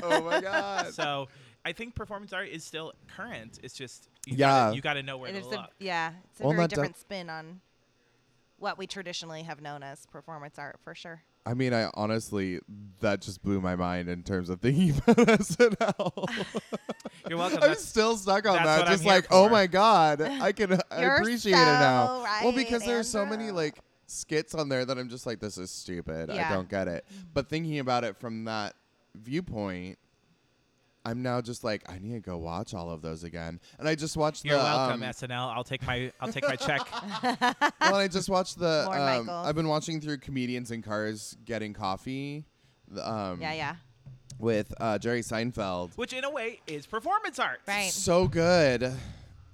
oh 0.02 0.22
my 0.22 0.40
god. 0.40 0.86
So 0.94 1.28
I 1.64 1.72
think 1.72 1.94
performance 1.94 2.32
art 2.32 2.48
is 2.48 2.64
still 2.64 2.92
current. 3.16 3.58
It's 3.62 3.74
just 3.74 4.08
you 4.26 4.36
Yeah. 4.36 4.46
gotta, 4.48 4.76
you 4.76 4.82
got 4.82 4.94
to 4.94 5.02
know 5.02 5.18
where 5.18 5.30
It 5.30 5.34
to 5.34 5.38
is 5.40 5.46
look. 5.46 5.60
a, 5.60 5.68
yeah, 5.78 6.12
it's 6.30 6.40
a 6.40 6.42
Well, 6.44 6.52
very 6.52 6.62
that 6.64 6.70
def- 6.70 6.76
different 6.76 6.96
spin 6.98 7.30
on 7.30 7.60
what 8.64 8.78
we 8.78 8.86
traditionally 8.86 9.42
have 9.42 9.60
known 9.60 9.82
as 9.82 10.06
performance 10.06 10.58
art 10.58 10.80
for 10.82 10.94
sure. 10.94 11.22
I 11.44 11.52
mean, 11.52 11.74
I 11.74 11.90
honestly, 11.92 12.60
that 13.00 13.20
just 13.20 13.42
blew 13.42 13.60
my 13.60 13.76
mind 13.76 14.08
in 14.08 14.22
terms 14.22 14.48
of 14.48 14.62
thinking 14.62 14.90
about 15.06 15.26
SNL. 15.38 16.26
You're 17.28 17.38
welcome. 17.38 17.58
I'm 17.58 17.60
That's- 17.60 17.84
still 17.84 18.16
stuck 18.16 18.48
on 18.48 18.56
that. 18.56 18.64
what 18.78 18.86
I'm 18.86 18.92
Just 18.94 19.02
here 19.04 19.12
like, 19.12 19.26
oh 19.30 19.50
my 19.50 19.66
god, 19.66 20.22
I 20.22 20.52
can 20.52 20.80
I 20.90 21.02
You're 21.02 21.16
appreciate 21.16 21.52
it 21.52 21.56
now. 21.56 22.24
so 22.40 22.44
well, 22.44 22.52
because 22.52 22.82
there's 22.86 23.06
so 23.08 23.26
many 23.26 23.50
like 23.50 23.78
skits 24.06 24.54
on 24.54 24.70
there 24.70 24.86
that 24.86 24.96
I'm 24.98 25.10
just 25.10 25.26
like, 25.26 25.40
this 25.40 25.58
is 25.58 25.70
stupid. 25.70 26.30
I 26.30 26.50
don't 26.50 26.68
get 26.68 26.88
it. 26.88 27.04
But 27.34 27.50
thinking 27.50 27.78
about 27.80 28.04
it 28.04 28.16
from 28.16 28.44
that 28.46 28.74
viewpoint, 29.14 29.98
I'm 31.04 31.22
now 31.22 31.40
just 31.40 31.64
like, 31.64 31.82
I 31.90 31.98
need 31.98 32.12
to 32.14 32.20
go 32.20 32.38
watch 32.38 32.72
all 32.72 32.90
of 32.90 33.02
those 33.02 33.24
again. 33.24 33.60
And 33.78 33.86
I 33.86 33.94
just 33.94 34.16
watched 34.16 34.44
You're 34.44 34.56
the. 34.56 34.64
welcome, 34.64 35.02
um, 35.02 35.08
SNL. 35.10 35.54
I'll 35.54 35.64
take 35.64 35.86
my 35.86 36.10
I'll 36.20 36.32
take 36.32 36.44
my 36.44 36.56
check. 36.56 36.80
well, 37.80 37.96
I 37.96 38.08
just 38.08 38.28
watched 38.28 38.58
the. 38.58 38.84
Lorne 38.86 39.00
Um, 39.00 39.26
Michaels. 39.26 39.46
I've 39.46 39.54
been 39.54 39.68
watching 39.68 40.00
through 40.00 40.18
comedians 40.18 40.70
in 40.70 40.82
cars 40.82 41.36
getting 41.44 41.74
coffee. 41.74 42.44
the, 42.88 43.08
Um, 43.08 43.40
Yeah, 43.40 43.52
yeah. 43.52 43.74
With 44.38 44.72
uh, 44.80 44.98
Jerry 44.98 45.20
Seinfeld. 45.20 45.96
Which 45.96 46.12
in 46.12 46.24
a 46.24 46.30
way 46.30 46.60
is 46.66 46.86
performance 46.86 47.38
art. 47.38 47.60
Right. 47.68 47.90
So 47.90 48.26
good, 48.26 48.92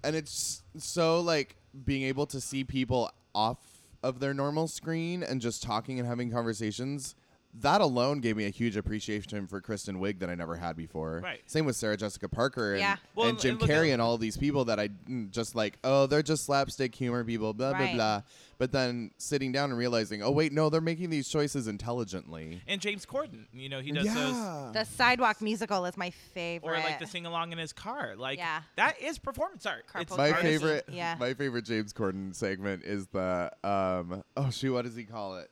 and 0.03 0.17
it's 0.17 0.63
so 0.79 1.21
like 1.21 1.57
being 1.85 2.03
able 2.05 2.27
to 2.27 2.41
see 2.41 2.65
people 2.65 3.11
off 3.35 3.59
of 4.03 4.21
their 4.21 4.33
normal 4.33 4.67
screen 4.69 5.23
and 5.23 5.41
just 5.41 5.63
talking 5.63 5.99
and 5.99 6.09
having 6.09 6.31
conversations. 6.31 7.15
That 7.55 7.81
alone 7.81 8.21
gave 8.21 8.37
me 8.37 8.47
a 8.47 8.51
huge 8.51 8.77
appreciation 8.77 9.49
for 9.49 9.61
Kristen 9.61 9.99
Wiig 10.01 10.21
that 10.21 10.31
I 10.31 10.37
never 10.37 10.55
had 10.57 10.77
before. 10.77 11.21
Right. 11.23 11.41
Same 11.47 11.65
with 11.67 11.75
Sarah 11.75 11.97
Jessica 11.97 12.29
Parker 12.29 12.73
and, 12.75 12.81
Yeah. 12.81 12.97
Well, 13.17 13.29
and 13.29 13.41
Jim 13.41 13.59
and 13.59 13.69
Carrey 13.69 13.89
at- 13.89 13.95
and 13.95 14.03
all 14.03 14.17
these 14.19 14.37
people 14.37 14.67
that 14.67 14.79
I 14.79 14.89
mm, 14.89 15.31
just 15.31 15.57
like, 15.57 15.77
oh, 15.83 16.07
they're 16.07 16.23
just 16.23 16.45
slapstick 16.45 16.95
humor 16.95 17.25
people, 17.25 17.53
blah, 17.53 17.73
Right. 17.73 17.95
blah, 17.97 18.19
blah. 18.19 18.23
But 18.59 18.71
then 18.73 19.11
sitting 19.19 19.51
down 19.51 19.71
and 19.71 19.79
realizing, 19.79 20.23
oh, 20.23 20.31
wait, 20.31 20.53
no, 20.53 20.69
they're 20.71 20.81
making 20.81 21.11
these 21.11 21.29
choices 21.29 21.67
intelligently. 21.67 22.63
And 22.69 22.81
James 22.81 23.05
Corden, 23.05 23.47
you 23.53 23.69
know, 23.69 23.81
he 23.81 23.91
does 23.91 24.07
those. 24.07 24.73
The 24.75 24.85
sidewalk 24.85 25.41
musical 25.43 25.85
is 25.87 25.97
my 25.97 26.11
favorite. 26.11 26.71
or 26.71 26.75
like 26.79 26.99
the 27.01 27.07
sing 27.07 27.27
along 27.27 27.51
in 27.53 27.59
his 27.59 27.73
car. 27.73 28.15
Like 28.17 28.39
Yeah. 28.39 28.63
that 28.77 29.01
is 29.03 29.19
performance 29.19 29.67
art. 29.67 29.85
It's 29.97 30.17
my 30.17 30.33
favorite 30.35 30.85
Yeah. 30.89 31.17
my 31.19 31.35
favorite 31.35 31.65
James 31.65 31.93
Corden 31.93 32.35
segment 32.35 32.85
is 32.85 33.07
the 33.09 33.51
um 33.65 34.23
oh 34.37 34.51
shoot 34.51 34.73
what 34.73 34.85
does 34.85 34.95
he 34.95 35.05
call 35.05 35.37
it? 35.39 35.51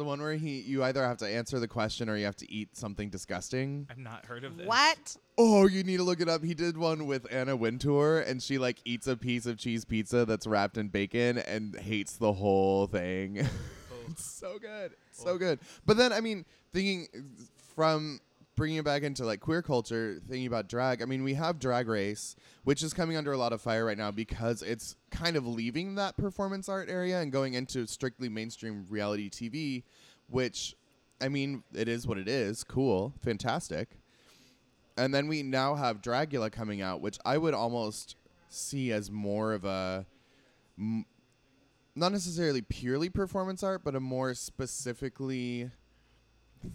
It's 0.00 0.04
the 0.06 0.08
one 0.08 0.22
where 0.22 0.32
he 0.32 0.60
you 0.60 0.82
either 0.82 1.04
have 1.04 1.18
to 1.18 1.28
answer 1.28 1.60
the 1.60 1.68
question 1.68 2.08
or 2.08 2.16
you 2.16 2.24
have 2.24 2.36
to 2.36 2.50
eat 2.50 2.74
something 2.74 3.10
disgusting. 3.10 3.86
I've 3.90 3.98
not 3.98 4.24
heard 4.24 4.44
of 4.44 4.56
this. 4.56 4.66
What? 4.66 5.16
Oh, 5.36 5.66
you 5.66 5.84
need 5.84 5.98
to 5.98 6.04
look 6.04 6.22
it 6.22 6.28
up. 6.28 6.42
He 6.42 6.54
did 6.54 6.78
one 6.78 7.04
with 7.04 7.30
Anna 7.30 7.54
Wintour 7.54 8.20
and 8.20 8.42
she 8.42 8.56
like 8.56 8.78
eats 8.86 9.06
a 9.06 9.14
piece 9.14 9.44
of 9.44 9.58
cheese 9.58 9.84
pizza 9.84 10.24
that's 10.24 10.46
wrapped 10.46 10.78
in 10.78 10.88
bacon 10.88 11.36
and 11.36 11.76
hates 11.76 12.16
the 12.16 12.32
whole 12.32 12.86
thing. 12.86 13.36
it's 14.08 14.42
oh. 14.42 14.48
so 14.48 14.58
good. 14.58 14.92
Oh. 14.94 15.24
So 15.24 15.36
good. 15.36 15.58
But 15.84 15.98
then 15.98 16.14
I 16.14 16.22
mean 16.22 16.46
thinking 16.72 17.06
from 17.74 18.20
bringing 18.56 18.78
it 18.78 18.84
back 18.84 19.02
into 19.02 19.24
like 19.24 19.40
queer 19.40 19.62
culture, 19.62 20.20
thinking 20.28 20.46
about 20.46 20.68
drag. 20.68 21.02
I 21.02 21.04
mean, 21.04 21.22
we 21.22 21.34
have 21.34 21.58
Drag 21.58 21.88
Race, 21.88 22.36
which 22.64 22.82
is 22.82 22.92
coming 22.92 23.16
under 23.16 23.32
a 23.32 23.38
lot 23.38 23.52
of 23.52 23.60
fire 23.60 23.84
right 23.84 23.98
now 23.98 24.10
because 24.10 24.62
it's 24.62 24.96
kind 25.10 25.36
of 25.36 25.46
leaving 25.46 25.94
that 25.94 26.16
performance 26.16 26.68
art 26.68 26.88
area 26.90 27.20
and 27.20 27.32
going 27.32 27.54
into 27.54 27.86
strictly 27.86 28.28
mainstream 28.28 28.86
reality 28.88 29.30
TV, 29.30 29.84
which 30.28 30.74
I 31.20 31.28
mean, 31.28 31.62
it 31.74 31.88
is 31.88 32.06
what 32.06 32.18
it 32.18 32.28
is. 32.28 32.64
Cool, 32.64 33.12
fantastic. 33.22 33.98
And 34.96 35.14
then 35.14 35.28
we 35.28 35.42
now 35.42 35.74
have 35.76 36.02
Dragula 36.02 36.50
coming 36.50 36.82
out, 36.82 37.00
which 37.00 37.18
I 37.24 37.38
would 37.38 37.54
almost 37.54 38.16
see 38.48 38.92
as 38.92 39.10
more 39.10 39.52
of 39.52 39.64
a 39.64 40.06
m- 40.78 41.06
not 41.94 42.12
necessarily 42.12 42.62
purely 42.62 43.08
performance 43.08 43.62
art, 43.62 43.82
but 43.84 43.94
a 43.94 44.00
more 44.00 44.34
specifically 44.34 45.70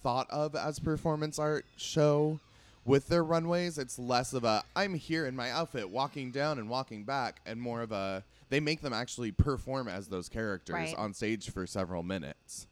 thought 0.01 0.29
of 0.29 0.55
as 0.55 0.79
performance 0.79 1.37
art 1.39 1.65
show 1.77 2.39
with 2.85 3.07
their 3.07 3.23
runways. 3.23 3.77
It's 3.77 3.97
less 3.99 4.33
of 4.33 4.43
a 4.43 4.63
I'm 4.75 4.93
here 4.93 5.25
in 5.25 5.35
my 5.35 5.51
outfit 5.51 5.89
walking 5.89 6.31
down 6.31 6.59
and 6.59 6.69
walking 6.69 7.03
back 7.03 7.41
and 7.45 7.59
more 7.61 7.81
of 7.81 7.91
a 7.91 8.23
they 8.49 8.59
make 8.59 8.81
them 8.81 8.93
actually 8.93 9.31
perform 9.31 9.87
as 9.87 10.07
those 10.07 10.29
characters 10.29 10.73
Right. 10.73 10.95
on 10.95 11.13
stage 11.13 11.49
for 11.49 11.65
several 11.65 12.03
minutes. 12.03 12.67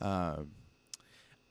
Um, 0.00 0.52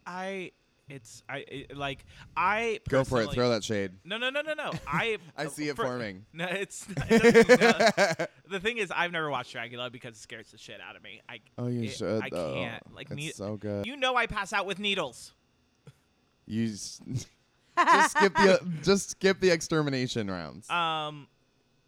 I 0.06 0.52
it's 0.90 1.24
I 1.30 1.38
it, 1.48 1.78
like 1.78 2.06
I 2.36 2.80
go 2.90 3.04
for 3.04 3.22
it, 3.22 3.32
throw 3.32 3.50
that 3.50 3.64
shade. 3.64 3.92
No, 4.04 4.18
no, 4.18 4.30
no, 4.30 4.42
no, 4.42 4.54
no. 4.54 4.72
I 4.88 5.18
I 5.38 5.48
see 5.48 5.70
it 5.70 5.76
for- 5.76 5.86
forming. 5.86 6.26
No, 6.34 6.46
it's 6.46 6.86
it 7.10 7.48
no. 8.20 8.26
the 8.50 8.60
thing 8.60 8.78
is 8.78 8.92
I've 8.96 9.12
never 9.12 9.30
watched 9.30 9.56
Dragula 9.56 9.92
because 9.92 10.16
it 10.16 10.20
scares 10.22 10.52
the 10.52 10.58
shit 10.58 10.80
out 10.82 10.96
of 10.96 11.04
me. 11.04 11.22
I 11.30 11.40
Oh, 11.58 11.68
you 11.68 11.84
it- 11.84 11.92
should. 11.92 12.22
I 12.22 12.30
though. 12.30 12.54
can't 12.54 12.94
like 12.96 13.08
it's 13.12 13.16
ne- 13.16 13.32
so 13.32 13.56
good. 13.56 13.86
You 13.86 13.96
know 13.96 14.16
I 14.16 14.28
pass 14.28 14.52
out 14.54 14.66
with 14.66 14.80
needles. 14.80 15.34
You 16.46 16.66
s- 16.74 17.02
just 17.78 18.12
skip 18.18 18.34
the 18.36 18.60
just 18.84 19.10
skip 19.12 19.40
the 19.40 19.50
extermination 19.50 20.30
rounds. 20.30 20.70
Um, 20.70 21.28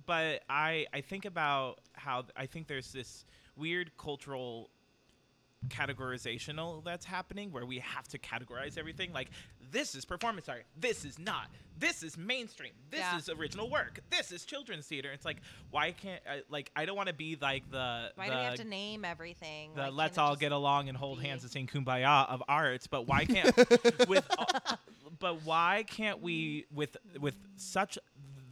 but 0.06 0.44
I 0.50 0.86
I 0.94 1.02
think 1.02 1.25
about 1.25 1.80
how 1.94 2.24
I 2.36 2.46
think 2.46 2.68
there's 2.68 2.92
this 2.94 3.25
weird 3.58 3.92
cultural 3.98 4.70
categorizational 5.69 6.84
that's 6.84 7.05
happening 7.05 7.51
where 7.51 7.65
we 7.65 7.79
have 7.79 8.07
to 8.10 8.17
categorize 8.17 8.77
everything 8.77 9.12
like 9.13 9.29
this 9.72 9.95
is 9.95 10.05
performance 10.05 10.48
art 10.48 10.63
this 10.79 11.05
is 11.05 11.17
not 11.19 11.48
this 11.79 12.03
is 12.03 12.17
mainstream 12.17 12.72
this 12.91 13.00
Yeah. 13.01 13.17
is 13.17 13.29
original 13.29 13.69
work 13.69 14.00
this 14.12 14.31
is 14.31 14.45
children's 14.45 14.86
theater 14.88 15.12
it's 15.12 15.25
like 15.25 15.38
why 15.72 15.91
can't 15.91 16.22
I, 16.29 16.41
like 16.50 16.72
i 16.75 16.86
don't 16.86 16.95
want 16.95 17.10
to 17.10 17.15
be 17.15 17.38
like 17.41 17.69
the 17.72 18.12
Why 18.15 18.27
the, 18.27 18.34
do 18.34 18.38
we 18.39 18.43
have 18.45 18.55
to 18.55 18.63
name 18.63 19.03
everything? 19.03 19.72
the 19.75 19.81
can't 19.84 19.95
let's 19.95 20.17
all 20.17 20.36
get 20.36 20.51
along 20.51 20.88
and 20.89 20.98
hold 20.98 21.19
be- 21.19 21.27
hands 21.27 21.43
and 21.43 21.51
sing 21.51 21.67
kumbaya 21.67 22.29
of 22.29 22.41
art 22.48 22.86
but 22.89 23.07
why 23.07 23.25
can't 23.25 23.55
with 24.07 24.25
all- 24.38 24.77
but 25.19 25.43
why 25.43 25.84
can't 25.88 26.22
we 26.22 26.65
with 26.74 26.95
with 27.19 27.36
such 27.55 27.98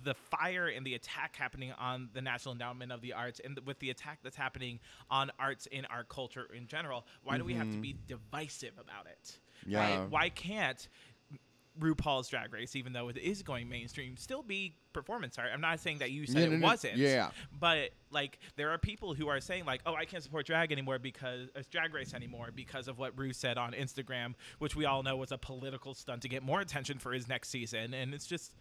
the 0.03 0.13
fire 0.13 0.67
and 0.67 0.85
the 0.85 0.95
attack 0.95 1.35
happening 1.35 1.71
on 1.79 2.09
the 2.13 2.21
National 2.21 2.53
Endowment 2.53 2.91
of 2.91 3.01
the 3.01 3.13
Arts 3.13 3.39
and 3.43 3.59
with 3.65 3.79
the 3.79 3.89
attack 3.89 4.19
that's 4.23 4.35
happening 4.35 4.79
on 5.09 5.31
arts 5.39 5.67
in 5.67 5.85
our 5.85 6.03
culture 6.03 6.47
in 6.55 6.67
general 6.67 7.05
why 7.23 7.37
do 7.37 7.43
we 7.43 7.53
have 7.53 7.71
to 7.71 7.77
be 7.77 7.93
mm-hmm. 7.93 8.07
divisive 8.07 8.73
about 8.79 9.05
it 9.05 9.37
Yeah. 9.65 9.99
Right? 10.01 10.09
why 10.09 10.29
can't 10.29 10.87
RuPaul's 11.79 12.27
Drag 12.29 12.53
Race, 12.53 12.75
even 12.75 12.93
though 12.93 13.09
it 13.09 13.17
is 13.17 13.41
going 13.41 13.67
mainstream, 13.67 14.15
still 14.15 14.43
be 14.43 14.75
performance 14.93 15.39
art. 15.39 15.49
I'm 15.53 15.61
not 15.61 15.79
saying 15.79 15.99
that 15.99 16.11
you 16.11 16.27
said 16.27 16.37
Yeah, 16.37 16.43
it 16.43 16.49
no, 16.51 16.57
no, 16.57 16.67
wasn't. 16.67 16.97
yeah. 16.97 17.31
But 17.59 17.91
like, 18.11 18.39
there 18.55 18.69
are 18.69 18.77
people 18.77 19.13
who 19.15 19.27
are 19.27 19.39
saying 19.39 19.65
like, 19.65 19.81
"Oh, 19.85 19.95
I 19.95 20.05
can't 20.05 20.21
support 20.21 20.45
drag 20.45 20.71
anymore 20.71 20.99
because 20.99 21.49
it's 21.55 21.67
Drag 21.67 21.93
Race 21.93 22.13
anymore 22.13 22.49
because 22.53 22.87
of 22.87 22.99
what 22.99 23.17
Ru 23.17 23.33
said 23.33 23.57
on 23.57 23.73
Instagram, 23.73 24.35
which 24.59 24.75
we 24.75 24.85
all 24.85 25.01
know 25.01 25.17
was 25.17 25.31
a 25.31 25.37
political 25.37 25.93
stunt 25.95 26.21
to 26.21 26.29
get 26.29 26.43
more 26.43 26.61
attention 26.61 26.99
for 26.99 27.11
his 27.11 27.27
next 27.27 27.49
season." 27.49 27.93
And 27.93 28.13
it's 28.13 28.27
just, 28.27 28.53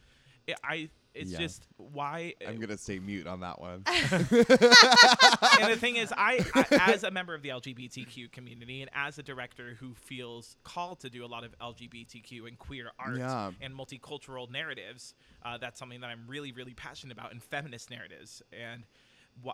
it, 0.47 0.59
I, 0.65 0.89
it's 1.15 1.31
Yeah. 1.31 1.39
just 1.39 1.67
why. 1.77 2.35
I'm 2.47 2.59
gonna 2.59 2.79
stay 2.79 2.99
mute 2.99 3.27
on 3.27 3.41
that 3.41 3.61
one. 3.61 3.83
and 3.87 5.73
the 5.73 5.77
thing 5.79 5.97
is, 5.97 6.13
I, 6.17 6.45
I, 6.55 6.93
as 6.93 7.05
a 7.05 7.11
member 7.11 7.35
of 7.35 7.43
the 7.43 7.51
LGBTQ 7.51 8.33
community 8.33 8.83
and 8.83 8.91
as 8.95 9.19
a 9.19 9.23
director 9.23 9.77
who 9.79 9.95
feels 9.95 10.57
called 10.65 11.01
to 11.01 11.11
do 11.11 11.25
a 11.25 11.27
lot 11.27 11.45
of 11.45 11.57
LGBTQ 11.59 12.47
and 12.49 12.59
queer 12.59 12.91
art 12.99 13.19
Yeah. 13.19 13.51
and 13.61 13.75
multicultural 13.75 14.51
narratives, 14.51 15.15
uh, 15.45 15.59
that's 15.59 15.79
something 15.79 16.01
that 16.01 16.09
I'm 16.09 16.25
really, 16.27 16.53
really 16.53 16.75
passionate 16.75 17.13
about, 17.17 17.33
and 17.33 17.43
feminist 17.43 17.91
narratives. 17.91 18.43
And 18.53 18.85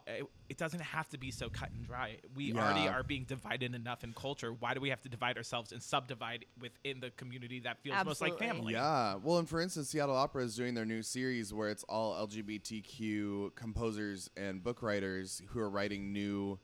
it, 0.06 0.26
it 0.48 0.56
doesn't 0.56 0.80
have 0.80 1.08
to 1.10 1.18
be 1.18 1.30
so 1.30 1.48
cut 1.48 1.70
and 1.70 1.84
dry. 1.86 2.18
We 2.34 2.52
already 2.52 2.88
are 2.88 3.02
being 3.02 3.24
divided 3.24 3.74
enough 3.74 4.04
in 4.04 4.12
culture. 4.12 4.52
Why 4.52 4.74
do 4.74 4.80
we 4.80 4.90
have 4.90 5.00
to 5.02 5.08
divide 5.08 5.36
ourselves 5.36 5.72
and 5.72 5.82
subdivide 5.82 6.44
within 6.60 7.00
the 7.00 7.10
community 7.10 7.60
that 7.60 7.78
feels 7.82 8.04
most 8.04 8.20
like 8.20 8.38
family? 8.38 8.74
Yeah. 8.74 9.16
Well, 9.22 9.38
and 9.38 9.48
for 9.48 9.60
instance, 9.60 9.88
Seattle 9.90 10.16
Opera 10.16 10.44
is 10.44 10.54
doing 10.56 10.74
their 10.74 10.84
new 10.84 11.02
series 11.02 11.52
where 11.54 11.68
it's 11.70 11.84
all 11.84 12.14
LGBTQ 12.26 13.54
composers 13.54 14.30
and 14.36 14.62
book 14.62 14.82
writers 14.82 15.42
who 15.48 15.60
are 15.60 15.70
writing 15.70 16.12
new 16.12 16.58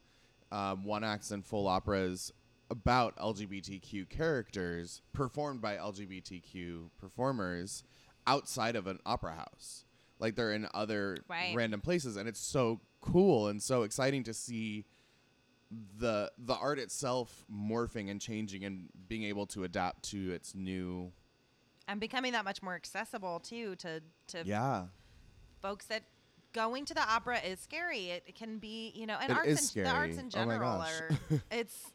um, 0.52 0.84
one 0.84 1.02
acts 1.04 1.30
and 1.30 1.44
full 1.44 1.66
operas 1.66 2.32
about 2.70 3.16
LGBTQ 3.16 4.08
characters 4.08 5.02
performed 5.12 5.60
by 5.60 5.76
LGBTQ 5.76 6.90
performers 6.98 7.82
outside 8.26 8.76
of 8.76 8.86
an 8.86 8.98
opera 9.04 9.34
house. 9.34 9.84
Like 10.18 10.36
they're 10.36 10.52
in 10.52 10.66
other 10.74 11.18
Right. 11.28 11.54
random 11.54 11.80
places, 11.80 12.16
and 12.16 12.28
it's 12.28 12.40
so 12.40 12.80
cool 13.12 13.48
and 13.48 13.62
so 13.62 13.82
exciting 13.82 14.22
to 14.24 14.34
see 14.34 14.84
the 15.98 16.30
the 16.38 16.54
art 16.54 16.78
itself 16.78 17.44
morphing 17.52 18.10
and 18.10 18.20
changing 18.20 18.64
and 18.64 18.88
being 19.08 19.24
able 19.24 19.46
to 19.46 19.64
adapt 19.64 20.02
to 20.04 20.32
its 20.32 20.54
new 20.54 21.10
and 21.88 22.00
becoming 22.00 22.32
that 22.32 22.44
much 22.44 22.62
more 22.62 22.74
accessible 22.74 23.40
too 23.40 23.74
to 23.76 24.00
to 24.26 24.42
yeah 24.44 24.84
folks 25.60 25.86
that 25.86 26.02
going 26.52 26.84
to 26.84 26.94
the 26.94 27.02
opera 27.02 27.38
is 27.40 27.58
scary. 27.58 28.10
It, 28.10 28.22
it 28.28 28.34
can 28.36 28.58
be, 28.58 28.92
you 28.94 29.06
know, 29.06 29.16
and 29.20 29.30
It 29.32 29.36
arts 29.36 29.74
in, 29.76 29.82
the 29.82 29.90
arts 29.90 30.18
in 30.18 30.26
Oh 30.26 30.28
general 30.28 30.78
gosh. 30.78 31.00
are 31.00 31.10
it's 31.50 31.90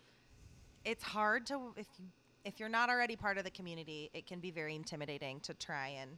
it's 0.85 1.03
hard 1.03 1.45
to 1.47 1.73
if 1.77 1.87
you 1.97 2.05
if 2.45 2.59
you're 2.59 2.69
not 2.69 2.89
already 2.89 3.15
part 3.15 3.37
of 3.37 3.43
the 3.45 3.51
community, 3.51 4.09
it 4.13 4.27
can 4.27 4.39
be 4.39 4.51
very 4.51 4.75
intimidating 4.75 5.39
to 5.41 5.53
try 5.53 5.87
and 5.89 6.11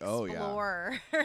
Oh, 0.00 0.24
yeah. 0.24 0.32
explore 0.34 0.94
oh, 1.14 1.24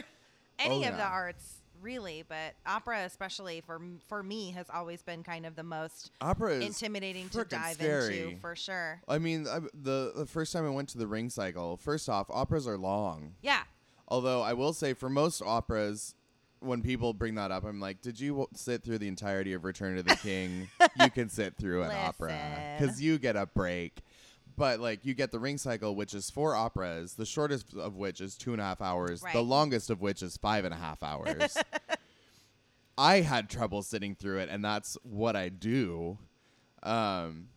any 0.58 0.84
Oh, 0.84 0.88
of 0.88 0.96
the 0.96 1.02
arts 1.04 1.61
really, 1.82 2.24
but 2.28 2.54
opera 2.66 3.04
especially 3.04 3.60
for 3.60 3.80
for 4.08 4.22
me 4.22 4.52
has 4.52 4.66
always 4.72 5.02
been 5.02 5.22
kind 5.22 5.44
of 5.44 5.56
the 5.56 5.62
most 5.62 6.10
opera 6.20 6.60
intimidating 6.60 7.28
to 7.30 7.44
dive 7.44 7.74
scary. 7.74 8.22
into 8.22 8.40
for 8.40 8.56
sure. 8.56 9.00
I 9.08 9.18
mean, 9.18 9.46
I, 9.46 9.60
the 9.74 10.12
the 10.16 10.26
first 10.26 10.52
time 10.52 10.64
I 10.64 10.70
went 10.70 10.88
to 10.90 10.98
the 10.98 11.06
Ring 11.06 11.28
Cycle, 11.30 11.76
first 11.76 12.08
off, 12.08 12.26
operas 12.30 12.66
are 12.66 12.78
long. 12.78 13.34
Yeah. 13.42 13.62
Although 14.08 14.42
I 14.42 14.52
will 14.52 14.72
say, 14.72 14.94
for 14.94 15.08
most 15.08 15.42
operas, 15.42 16.14
when 16.60 16.82
people 16.82 17.12
bring 17.12 17.34
that 17.36 17.50
up, 17.50 17.64
I'm 17.64 17.80
like, 17.80 18.00
"Did 18.02 18.20
you 18.20 18.30
w- 18.32 18.48
sit 18.54 18.82
through 18.82 18.98
the 18.98 19.08
entirety 19.08 19.52
of 19.52 19.64
Return 19.64 19.96
to 19.96 20.02
the 20.02 20.16
King? 20.22 20.68
you 21.00 21.10
can 21.10 21.28
sit 21.28 21.56
through 21.56 21.82
an 21.82 21.92
opera 21.92 22.76
because 22.78 23.00
you 23.00 23.18
get 23.18 23.36
a 23.36 23.46
break." 23.46 24.02
But 24.56 24.80
like, 24.80 25.04
you 25.04 25.14
get 25.14 25.30
the 25.32 25.38
Ring 25.38 25.56
Cycle, 25.58 25.94
which 25.94 26.14
is 26.14 26.28
four 26.30 26.54
operas, 26.54 27.14
the 27.14 27.24
shortest 27.26 27.74
of 27.74 27.96
which 27.96 28.20
is 28.20 28.36
two 28.36 28.52
and 28.52 28.60
a 28.60 28.64
half 28.64 28.80
hours, 28.82 29.22
Right. 29.22 29.32
the 29.32 29.42
longest 29.42 29.88
of 29.90 30.00
which 30.00 30.22
is 30.22 30.36
five 30.36 30.64
and 30.64 30.74
a 30.74 30.76
half 30.76 31.02
hours. 31.02 31.56
I 32.98 33.20
had 33.20 33.48
trouble 33.48 33.82
sitting 33.82 34.14
through 34.14 34.38
it, 34.40 34.48
and 34.50 34.64
that's 34.64 34.98
what 35.02 35.34
I 35.34 35.48
do. 35.48 36.18
Um, 36.82 37.48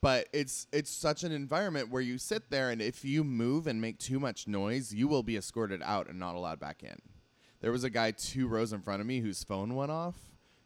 but 0.00 0.28
it's 0.32 0.66
it's 0.72 0.90
such 0.90 1.22
an 1.22 1.32
environment 1.32 1.90
where 1.90 2.02
you 2.02 2.16
sit 2.18 2.50
there, 2.50 2.70
and 2.70 2.80
if 2.80 3.04
you 3.04 3.22
move 3.24 3.66
and 3.66 3.80
make 3.80 3.98
too 3.98 4.18
much 4.18 4.48
noise, 4.48 4.92
you 4.94 5.06
will 5.08 5.22
be 5.22 5.36
escorted 5.36 5.82
out 5.84 6.08
and 6.08 6.18
not 6.18 6.34
allowed 6.34 6.58
back 6.58 6.82
in. 6.82 6.96
There 7.60 7.70
was 7.70 7.84
a 7.84 7.90
guy 7.90 8.10
two 8.12 8.48
rows 8.48 8.72
in 8.72 8.80
front 8.80 9.00
of 9.00 9.06
me 9.06 9.20
whose 9.20 9.44
phone 9.44 9.74
went 9.74 9.90
off 9.92 10.16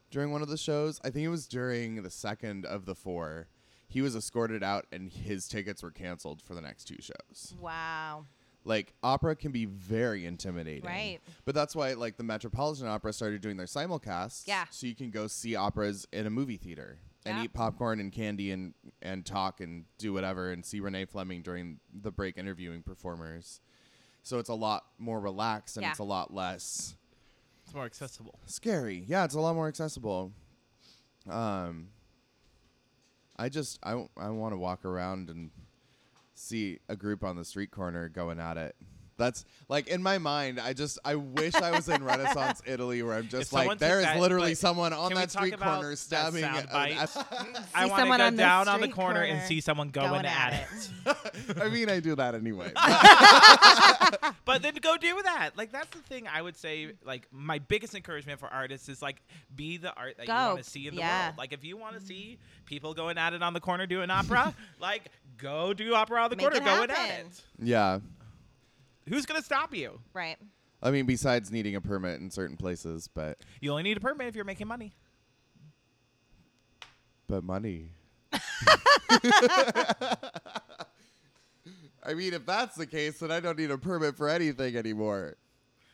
during 0.09 0.31
one 0.31 0.41
of 0.41 0.47
the 0.47 0.57
shows. 0.57 0.99
I 1.03 1.09
think 1.09 1.25
it 1.25 1.29
was 1.29 1.47
during 1.47 2.01
the 2.01 2.09
second 2.09 2.65
of 2.65 2.85
the 2.85 2.95
four. 2.95 3.47
He 3.87 4.01
was 4.01 4.15
escorted 4.15 4.63
out, 4.63 4.85
and 4.91 5.09
his 5.11 5.47
tickets 5.47 5.81
were 5.81 5.91
canceled 5.91 6.41
for 6.41 6.53
the 6.53 6.61
next 6.61 6.85
two 6.85 6.97
shows 6.99 7.55
Wow. 7.59 8.25
like 8.65 8.93
opera 9.01 9.35
can 9.35 9.51
be 9.53 9.65
very 9.65 10.25
intimidating 10.25 10.83
Right. 10.83 11.19
but 11.45 11.55
that's 11.55 11.73
why 11.75 11.93
like 11.93 12.17
the 12.17 12.23
metropolitan 12.23 12.85
opera 12.87 13.13
started 13.13 13.39
doing 13.41 13.55
their 13.57 13.65
simulcasts 13.65 14.45
Yeah. 14.45 14.65
so 14.69 14.87
you 14.87 14.95
can 14.95 15.09
go 15.09 15.27
see 15.27 15.55
operas 15.55 16.05
in 16.11 16.25
a 16.27 16.29
movie 16.29 16.57
theater 16.57 16.99
and 17.25 17.37
Yeah. 17.37 17.43
eat 17.45 17.53
popcorn 17.53 17.99
and 18.01 18.11
candy 18.11 18.51
and 18.51 18.73
and 19.01 19.25
talk 19.25 19.61
and 19.61 19.85
do 19.97 20.11
whatever 20.11 20.51
and 20.51 20.65
see 20.65 20.79
renee 20.81 21.05
fleming 21.05 21.41
during 21.41 21.79
the 21.93 22.11
break 22.11 22.37
interviewing 22.37 22.83
performers 22.83 23.61
so 24.23 24.37
it's 24.39 24.49
a 24.49 24.53
lot 24.53 24.85
more 24.97 25.19
relaxed 25.21 25.77
and 25.77 25.83
Yeah. 25.85 25.91
it's 25.91 25.99
a 25.99 26.03
lot 26.03 26.33
less 26.33 26.95
It's 27.63 27.73
more 27.73 27.85
accessible. 27.85 28.37
scary 28.47 29.05
yeah 29.07 29.23
it's 29.23 29.35
a 29.35 29.39
lot 29.39 29.55
more 29.55 29.69
accessible 29.69 30.33
um 31.29 31.89
i 33.39 33.49
just 33.49 33.79
i, 33.83 33.91
I 34.17 34.29
want 34.29 34.53
to 34.53 34.57
walk 34.57 34.85
around 34.85 35.29
and 35.29 35.51
see 36.33 36.79
a 36.87 36.95
group 36.95 37.23
on 37.23 37.35
the 37.35 37.45
street 37.45 37.71
corner 37.71 38.09
going 38.09 38.39
at 38.39 38.57
it 38.57 38.75
that's 39.17 39.45
like 39.67 39.87
in 39.87 40.01
my 40.01 40.17
mind 40.17 40.59
i 40.59 40.73
just 40.73 40.99
i 41.03 41.15
wish 41.15 41.53
i 41.55 41.71
was 41.71 41.89
in 41.89 42.03
renaissance 42.03 42.61
italy 42.67 43.01
where 43.03 43.15
i'm 43.15 43.27
just 43.27 43.41
If 43.43 43.47
someone 43.49 43.67
like 43.67 43.75
took 43.75 43.79
there 43.79 43.99
is 43.99 44.05
that- 44.05 44.19
literally 44.19 44.51
but 44.51 44.57
someone 44.57 44.93
on 44.93 45.09
can 45.09 45.17
we 45.17 45.21
that 45.23 45.29
talk 45.31 45.41
street 45.43 45.53
about 45.55 45.73
corner 45.75 45.89
that 45.89 45.97
stabbing 45.97 46.41
sound 46.41 46.67
a- 46.69 46.73
bite? 46.73 46.91
a- 46.93 46.95
I 46.95 47.03
See 47.03 47.89
want 47.89 47.91
to 47.91 47.97
someone 47.97 48.17
go 48.19 48.25
on 48.25 48.33
the 48.35 48.37
down 48.37 48.67
on 48.67 48.79
the 48.79 48.85
street 48.85 48.95
corner, 48.95 49.21
and 49.21 49.31
corner 49.39 49.47
see 49.47 49.61
someone 49.61 49.89
going, 49.89 50.09
going 50.09 50.25
at, 50.25 50.53
at 50.53 50.69
it. 51.05 51.57
i 51.61 51.69
mean 51.69 51.89
i 51.89 51.99
do 51.99 52.15
that 52.15 52.35
anyway 52.35 52.71
but 54.45 54.61
then 54.61 54.73
go 54.81 54.97
do 54.97 55.21
that. 55.23 55.51
Like 55.57 55.71
that's 55.71 55.89
the 55.89 55.99
thing 56.03 56.27
I 56.33 56.41
would 56.41 56.55
say. 56.55 56.91
Like 57.05 57.27
my 57.31 57.59
biggest 57.59 57.95
encouragement 57.95 58.39
for 58.39 58.47
artists 58.47 58.87
is 58.89 59.01
like 59.01 59.21
be 59.55 59.77
the 59.77 59.93
art 59.93 60.17
that 60.17 60.23
you 60.23 60.33
Go. 60.33 60.33
want 60.53 60.63
to 60.63 60.69
see 60.69 60.87
in 60.87 60.95
the 60.95 61.01
Yeah. 61.01 61.25
world. 61.27 61.37
Like 61.37 61.53
if 61.53 61.63
you 61.63 61.77
want 61.77 61.99
to 61.99 62.05
see 62.05 62.37
people 62.65 62.93
going 62.93 63.17
at 63.17 63.33
it 63.33 63.43
on 63.43 63.53
the 63.53 63.59
corner 63.59 63.85
doing 63.85 64.09
opera, 64.09 64.53
like 64.79 65.03
go 65.37 65.73
do 65.73 65.93
opera 65.93 66.23
on 66.23 66.29
the 66.29 66.35
Make 66.35 66.43
corner 66.45 66.57
it 66.57 66.63
going 66.65 66.89
at 66.89 66.97
happen. 66.97 67.25
it. 67.27 67.41
yeah 67.61 67.99
Who's 69.07 69.25
gonna 69.25 69.41
stop 69.41 69.73
you? 69.75 69.99
Right. 70.13 70.37
i 70.83 70.91
mean 70.91 71.05
besides 71.05 71.51
needing 71.51 71.75
a 71.75 71.81
permit 71.81 72.19
in 72.21 72.29
certain 72.29 72.55
places 72.57 73.07
but 73.13 73.39
You 73.61 73.71
only 73.71 73.83
need 73.83 73.97
a 73.97 73.99
permit 73.99 74.27
if 74.27 74.35
you're 74.35 74.45
making 74.45 74.67
money. 74.67 74.93
But 77.27 77.43
money. 77.43 77.91
I 82.03 82.13
mean, 82.13 82.33
if 82.33 82.45
that's 82.45 82.75
the 82.77 82.85
case, 82.85 83.19
then 83.19 83.31
I 83.31 83.41
don't 83.41 83.57
need 83.57 83.69
a 83.71 83.77
permit 83.77 84.15
for 84.15 84.29
anything 84.29 84.77
anymore. 84.77 85.35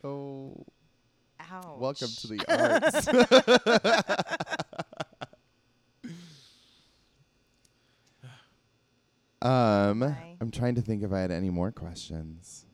Oh, 0.04 0.64
Ouch. 1.40 1.64
welcome 1.78 2.08
to 2.08 2.26
the 2.28 2.38
arts. 2.48 3.08
um, 9.42 10.00
Bye. 10.00 10.36
I'm 10.40 10.50
trying 10.50 10.74
to 10.76 10.82
think 10.82 11.02
if 11.02 11.12
I 11.12 11.20
had 11.20 11.30
any 11.30 11.50
more 11.50 11.72
questions. 11.72 12.66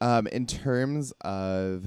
Um, 0.00 0.26
in 0.26 0.46
terms 0.46 1.12
of, 1.22 1.86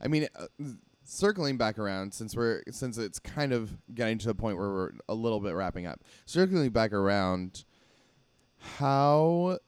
I 0.00 0.08
mean, 0.08 0.28
uh, 0.38 0.46
circling 1.04 1.56
back 1.56 1.78
around 1.78 2.12
since 2.12 2.36
we're 2.36 2.62
since 2.70 2.98
it's 2.98 3.18
kind 3.18 3.52
of 3.52 3.78
getting 3.94 4.18
to 4.18 4.26
the 4.26 4.34
point 4.34 4.58
where 4.58 4.68
we're 4.68 4.90
a 5.08 5.14
little 5.14 5.40
bit 5.40 5.54
wrapping 5.54 5.86
up. 5.86 6.00
Circling 6.26 6.70
back 6.70 6.92
around, 6.92 7.64
how? 8.76 9.58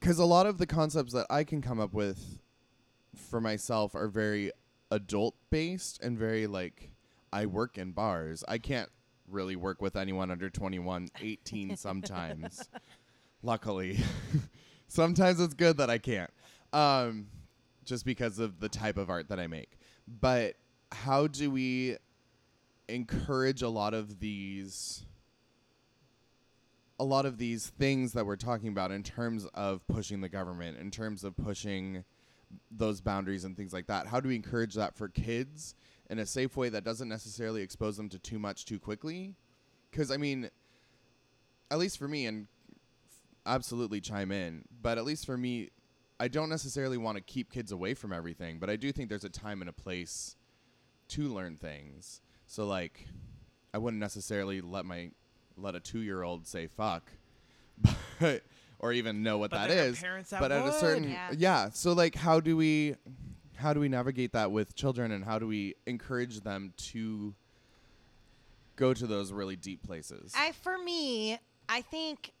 Because 0.00 0.18
a 0.18 0.24
lot 0.24 0.46
of 0.46 0.58
the 0.58 0.66
concepts 0.66 1.12
that 1.12 1.26
I 1.28 1.44
can 1.44 1.60
come 1.60 1.80
up 1.80 1.92
with 1.92 2.40
for 3.14 3.40
myself 3.40 3.94
are 3.94 4.08
very 4.08 4.52
adult 4.90 5.34
based 5.50 6.00
and 6.02 6.18
very 6.18 6.46
like 6.46 6.90
I 7.32 7.46
work 7.46 7.76
in 7.76 7.92
bars. 7.92 8.42
I 8.48 8.58
can't 8.58 8.88
really 9.28 9.56
work 9.56 9.82
with 9.82 9.96
anyone 9.96 10.30
under 10.30 10.48
21, 10.48 11.08
18 11.20 11.76
sometimes. 11.76 12.68
Luckily. 13.46 13.98
sometimes 14.88 15.38
it's 15.40 15.54
good 15.54 15.76
that 15.76 15.88
I 15.88 15.98
can't. 15.98 16.30
Um 16.72 17.28
just 17.84 18.04
because 18.04 18.40
of 18.40 18.58
the 18.58 18.68
type 18.68 18.96
of 18.96 19.08
art 19.08 19.28
that 19.28 19.38
I 19.38 19.46
make. 19.46 19.78
But 20.08 20.56
how 20.90 21.28
do 21.28 21.52
we 21.52 21.96
encourage 22.88 23.62
a 23.62 23.68
lot 23.68 23.94
of 23.94 24.18
these 24.18 25.04
a 26.98 27.04
lot 27.04 27.26
of 27.26 27.38
these 27.38 27.68
things 27.78 28.14
that 28.14 28.26
we're 28.26 28.36
talking 28.36 28.68
about 28.68 28.90
in 28.90 29.02
terms 29.02 29.46
of 29.54 29.86
pushing 29.86 30.22
the 30.22 30.28
government, 30.28 30.78
in 30.78 30.90
terms 30.90 31.22
of 31.22 31.36
pushing 31.36 32.04
those 32.70 33.00
boundaries 33.00 33.44
and 33.44 33.56
things 33.56 33.72
like 33.72 33.86
that. 33.86 34.06
How 34.06 34.18
do 34.18 34.28
we 34.28 34.34
encourage 34.34 34.74
that 34.74 34.96
for 34.96 35.08
kids 35.08 35.74
in 36.08 36.18
a 36.18 36.26
safe 36.26 36.56
way 36.56 36.70
that 36.70 36.84
doesn't 36.84 37.08
necessarily 37.08 37.62
expose 37.62 37.96
them 37.96 38.08
to 38.08 38.18
too 38.18 38.38
much 38.38 38.64
too 38.64 38.78
quickly? 38.78 39.34
Because 39.90 40.10
I 40.10 40.16
mean, 40.16 40.50
at 41.70 41.78
least 41.78 41.98
for 41.98 42.08
me, 42.08 42.26
and 42.26 42.46
absolutely 43.46 44.00
chime 44.00 44.32
in, 44.32 44.64
but 44.82 44.98
at 44.98 45.04
least 45.04 45.24
for 45.26 45.36
me, 45.36 45.70
I 46.18 46.28
don't 46.28 46.48
necessarily 46.48 46.96
want 46.96 47.16
to 47.16 47.22
keep 47.22 47.50
kids 47.52 47.72
away 47.72 47.94
from 47.94 48.12
everything, 48.12 48.58
but 48.58 48.70
I 48.70 48.76
do 48.76 48.90
think 48.92 49.08
there's 49.08 49.24
a 49.24 49.28
time 49.30 49.60
and 49.60 49.68
a 49.68 49.72
place 49.72 50.36
to 51.08 51.28
learn 51.28 51.56
things. 51.56 52.20
So 52.46 52.66
like, 52.66 53.06
I 53.74 53.78
wouldn't 53.78 54.00
necessarily 54.00 54.60
let 54.60 54.84
my 54.84 55.10
let 55.58 55.74
a 55.74 55.80
two 55.80 56.00
year 56.00 56.22
old 56.22 56.46
say 56.46 56.66
fuck, 56.66 57.10
but 58.20 58.42
or 58.78 58.92
even 58.92 59.22
know 59.22 59.38
what 59.38 59.50
But 59.50 59.68
that 59.68 59.68
there 59.68 59.84
are 59.84 59.88
is. 59.88 60.00
parents 60.00 60.30
that 60.30 60.40
but 60.40 60.52
at 60.52 60.66
a 60.66 60.72
certain 60.72 61.08
Yeah. 61.10 61.30
yeah. 61.36 61.68
So 61.70 61.92
like, 61.92 62.14
how 62.14 62.40
do 62.40 62.56
we 62.56 62.96
how 63.56 63.72
do 63.72 63.80
we 63.80 63.88
navigate 63.88 64.32
that 64.32 64.50
with 64.52 64.74
children, 64.74 65.12
and 65.12 65.24
how 65.24 65.38
do 65.38 65.46
we 65.46 65.74
encourage 65.86 66.40
them 66.40 66.72
to 66.76 67.34
go 68.76 68.92
to 68.92 69.06
those 69.06 69.32
really 69.32 69.56
deep 69.56 69.82
places? 69.82 70.32
I 70.36 70.52
for 70.52 70.76
me, 70.78 71.38
I 71.68 71.80
think 71.82 72.32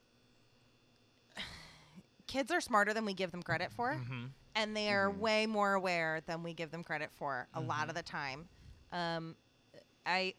kids 2.26 2.50
are 2.50 2.60
smarter 2.60 2.92
than 2.92 3.04
we 3.04 3.14
give 3.14 3.30
them 3.30 3.42
credit 3.42 3.70
for, 3.72 3.94
Mhm. 3.94 4.30
and 4.54 4.76
they 4.76 4.92
are 4.92 5.10
Mhm. 5.10 5.18
way 5.18 5.46
more 5.46 5.74
aware 5.74 6.20
than 6.22 6.42
we 6.42 6.54
give 6.54 6.70
them 6.70 6.82
credit 6.84 7.10
for 7.12 7.48
a 7.54 7.60
lot 7.60 7.88
of 7.88 7.94
the 7.94 8.02
time. 8.02 8.48
Um, 8.92 9.36
I 10.04 10.34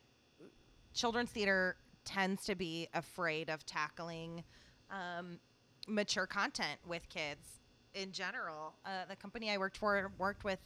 children's 0.93 1.29
theater 1.31 1.77
tends 2.05 2.43
to 2.45 2.55
be 2.55 2.87
afraid 2.93 3.49
of 3.49 3.65
tackling 3.65 4.43
um, 4.89 5.39
mature 5.87 6.25
content 6.25 6.79
with 6.85 7.07
kids 7.09 7.59
in 7.93 8.11
general. 8.13 8.73
Uh, 8.85 9.03
the 9.05 9.15
company 9.17 9.51
I 9.51 9.57
worked 9.57 9.75
for 9.77 10.11
worked 10.17 10.43
with 10.45 10.59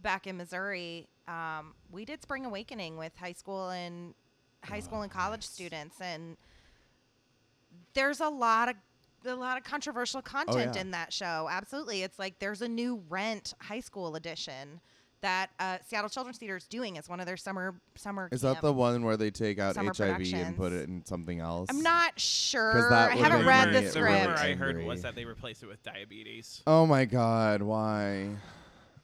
back 0.00 0.26
in 0.26 0.36
Missouri. 0.36 1.08
Um, 1.28 1.76
we 1.90 2.04
did 2.04 2.22
Spring 2.22 2.44
Awakening 2.44 2.96
with 2.98 3.16
high 3.16 3.32
school 3.32 3.70
and 3.70 4.14
high 4.64 4.80
school 4.80 5.02
and 5.02 5.10
college 5.12 5.44
students, 5.46 6.00
and 6.00 6.36
there's 7.94 8.20
a 8.20 8.28
lot 8.28 8.68
of 8.68 8.76
a 9.26 9.34
lot 9.34 9.58
of 9.58 9.64
controversial 9.64 10.22
content 10.22 10.74
yeah. 10.74 10.80
in 10.80 10.90
that 10.92 11.12
show. 11.12 11.48
Absolutely, 11.50 12.02
it's 12.02 12.18
like 12.18 12.38
there's 12.38 12.62
a 12.62 12.68
new 12.68 13.02
Rent 13.08 13.54
high 13.58 13.80
school 13.80 14.16
edition 14.16 14.80
that 15.22 15.50
uh, 15.58 15.78
Seattle 15.86 16.10
Children's 16.10 16.38
Theater 16.38 16.56
is 16.56 16.66
doing. 16.66 16.96
It's 16.96 17.08
one 17.08 17.20
of 17.20 17.26
their 17.26 17.36
summer 17.36 17.80
summer. 17.94 18.28
is 18.30 18.42
camp. 18.42 18.56
that 18.56 18.66
the 18.66 18.72
one 18.72 19.04
where 19.04 19.16
they 19.16 19.30
take 19.30 19.58
out 19.58 19.74
Summer 19.74 19.92
HIV 19.96 20.34
and 20.34 20.56
put 20.56 20.72
it 20.72 20.88
in 20.88 21.04
something 21.06 21.40
else? 21.40 21.68
I'm 21.70 21.82
not 21.82 22.18
sure. 22.20 22.88
that 22.90 23.12
I 23.12 23.14
haven't 23.14 23.46
read 23.46 23.68
the 23.68 23.80
really 23.80 23.90
The 23.90 24.02
rumor 24.02 24.36
script. 24.36 24.40
I 24.40 24.54
heard 24.54 24.84
was 24.84 25.02
that 25.02 25.14
they 25.14 25.24
replaced 25.24 25.62
it 25.62 25.66
with 25.66 25.82
diabetes. 25.82 26.62
Oh 26.66 26.86
my 26.86 27.04
god, 27.04 27.62
why? 27.62 28.28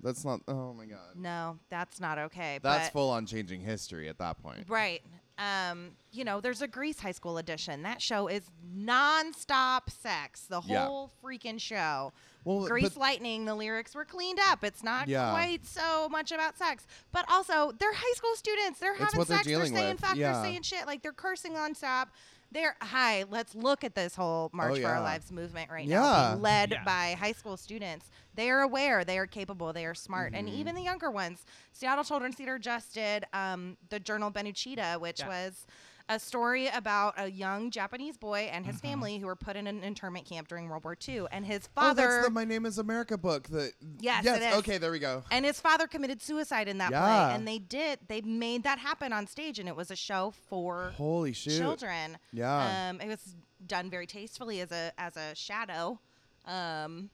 That's 0.02 0.24
not. 0.24 0.40
Oh 0.46 0.74
my 0.74 0.86
god. 0.86 1.16
No, 1.16 1.58
that's 1.70 2.00
not 2.00 2.18
okay. 2.18 2.58
That's 2.62 2.88
but, 2.88 2.92
full 2.92 3.10
on 3.10 3.26
changing 3.26 3.60
history 3.60 4.08
at 4.08 4.18
that 4.18 4.40
point. 4.42 4.64
Right. 4.68 5.02
Um, 5.38 5.92
you 6.10 6.24
know, 6.24 6.40
there's 6.40 6.62
a 6.62 6.68
Grease 6.68 6.98
High 7.00 7.12
School 7.12 7.38
edition. 7.38 7.82
That 7.82 8.02
show 8.02 8.26
is 8.26 8.42
nonstop 8.76 9.88
sex. 9.90 10.42
The 10.46 10.60
Yeah. 10.66 10.86
whole 10.86 11.10
freaking 11.22 11.60
show. 11.60 12.12
Well, 12.44 12.66
Grease 12.66 12.90
but- 12.90 12.96
Lightning, 12.96 13.44
the 13.44 13.54
lyrics 13.54 13.94
were 13.94 14.04
cleaned 14.04 14.40
up. 14.40 14.64
It's 14.64 14.82
not 14.82 15.06
Yeah. 15.08 15.30
quite 15.30 15.64
so 15.66 16.08
much 16.08 16.32
about 16.32 16.56
sex. 16.58 16.86
But 17.12 17.24
also, 17.30 17.72
they're 17.72 17.92
high 17.92 18.12
school 18.14 18.34
students. 18.34 18.80
They're 18.80 18.94
having 18.94 19.18
what 19.18 19.28
they're 19.28 19.36
sex. 19.38 19.46
They're 19.46 19.56
dealing 19.58 19.74
saying 19.74 19.90
with. 19.92 20.00
fuck. 20.00 20.16
Yeah. 20.16 20.32
They're 20.32 20.42
saying 20.42 20.62
shit. 20.62 20.86
Like, 20.86 21.02
they're 21.02 21.12
cursing 21.12 21.56
on 21.56 21.74
stop. 21.74 22.10
They're, 22.50 22.76
hi, 22.80 23.24
let's 23.28 23.54
look 23.54 23.84
at 23.84 23.94
this 23.94 24.14
whole 24.16 24.48
March 24.54 24.72
for 24.74 24.78
Oh, 24.78 24.80
yeah. 24.80 24.96
Our 24.96 25.02
Lives 25.02 25.30
movement 25.30 25.70
right 25.70 25.86
Yeah. 25.86 26.00
now. 26.00 26.30
being 26.32 26.42
led 26.42 26.70
Yeah. 26.70 26.84
by 26.84 27.14
high 27.18 27.32
school 27.32 27.56
students. 27.58 28.10
They 28.34 28.48
are 28.48 28.60
aware. 28.62 29.04
They 29.04 29.18
are 29.18 29.26
capable. 29.26 29.72
They 29.74 29.84
are 29.84 29.94
smart. 29.94 30.32
And 30.34 30.48
Mm-hmm. 30.48 30.56
even 30.56 30.74
the 30.74 30.82
younger 30.82 31.10
ones. 31.10 31.44
Seattle 31.72 32.04
Children's 32.04 32.36
Theater 32.36 32.58
just 32.58 32.94
did 32.94 33.26
um, 33.34 33.76
the 33.90 34.00
Journal 34.00 34.30
Ben 34.30 34.46
Uchida, 34.46 34.98
which 34.98 35.20
Yeah. 35.20 35.28
was 35.28 35.66
a 36.08 36.18
story 36.18 36.68
about 36.68 37.14
a 37.18 37.30
young 37.30 37.70
Japanese 37.70 38.16
boy 38.16 38.48
and 38.52 38.64
Mm-hmm. 38.64 38.72
his 38.72 38.80
family 38.80 39.18
who 39.18 39.26
were 39.26 39.36
put 39.36 39.56
in 39.56 39.66
an 39.66 39.82
internment 39.82 40.24
camp 40.26 40.48
during 40.48 40.68
World 40.68 40.84
War 40.84 40.96
II. 41.08 41.26
And 41.30 41.44
his 41.44 41.66
father. 41.68 42.02
Oh, 42.02 42.08
that's 42.10 42.24
the 42.26 42.30
My 42.32 42.44
Name 42.44 42.64
Is 42.66 42.78
America 42.78 43.18
book. 43.18 43.48
That 43.48 43.72
Yes, 44.00 44.24
yes. 44.24 44.56
Okay, 44.58 44.78
there 44.78 44.90
we 44.90 44.98
go. 44.98 45.22
and 45.30 45.44
his 45.44 45.60
father 45.60 45.86
committed 45.86 46.22
suicide 46.22 46.66
in 46.68 46.78
that 46.78 46.90
Yeah. 46.90 47.00
play. 47.00 47.34
And 47.36 47.46
they 47.46 47.58
did. 47.58 47.98
They 48.08 48.20
made 48.22 48.62
that 48.64 48.78
happen 48.78 49.12
on 49.12 49.26
stage, 49.26 49.58
and 49.58 49.68
it 49.68 49.76
was 49.76 49.90
a 49.90 49.96
show 49.96 50.32
for 50.48 50.92
Holy 50.96 51.32
shoot. 51.32 51.58
children. 51.58 52.18
Yeah. 52.32 52.88
Um, 52.90 53.00
it 53.00 53.08
was 53.08 53.34
done 53.66 53.90
very 53.90 54.06
tastefully 54.06 54.60
as 54.60 54.72
a 54.72 54.92
as 54.98 55.16
a 55.16 55.34
shadow. 55.34 56.00
Um, 56.46 57.10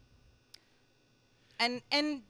and 1.59 1.83
and 1.91 2.23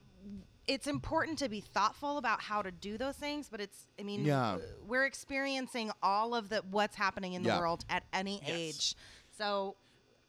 it's 0.67 0.87
important 0.87 1.37
to 1.39 1.49
be 1.49 1.61
thoughtful 1.61 2.17
about 2.17 2.41
how 2.41 2.61
to 2.61 2.71
do 2.71 2.97
those 2.97 3.15
things, 3.15 3.47
but 3.49 3.61
it's 3.61 3.87
I 3.99 4.03
mean 4.03 4.25
Yeah. 4.25 4.57
we're 4.85 5.05
experiencing 5.05 5.91
all 6.01 6.33
of 6.35 6.49
the 6.49 6.63
what's 6.69 6.95
happening 6.95 7.33
in 7.33 7.43
the 7.43 7.49
Yeah. 7.49 7.59
world 7.59 7.85
at 7.89 8.03
any 8.13 8.41
Yes. 8.41 8.49
age. 8.51 8.95
So 9.37 9.75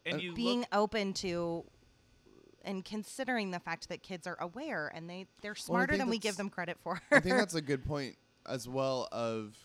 And 0.04 0.16
uh, 0.16 0.18
you 0.18 0.32
being 0.34 0.60
look, 0.60 0.68
open 0.72 1.12
to 1.14 1.64
and 2.64 2.84
considering 2.84 3.52
the 3.52 3.60
fact 3.60 3.88
that 3.88 4.02
kids 4.02 4.26
are 4.26 4.36
aware 4.40 4.90
and 4.94 5.08
they 5.08 5.26
they're 5.40 5.54
smarter 5.54 5.92
think 5.94 6.00
than 6.00 6.10
we 6.10 6.18
give 6.18 6.36
them 6.36 6.50
credit 6.50 6.78
for. 6.82 7.00
I 7.10 7.20
think 7.20 7.36
that's 7.36 7.54
a 7.54 7.62
good 7.62 7.84
point 7.84 8.16
as 8.44 8.68
well. 8.68 9.08
Of 9.12 9.56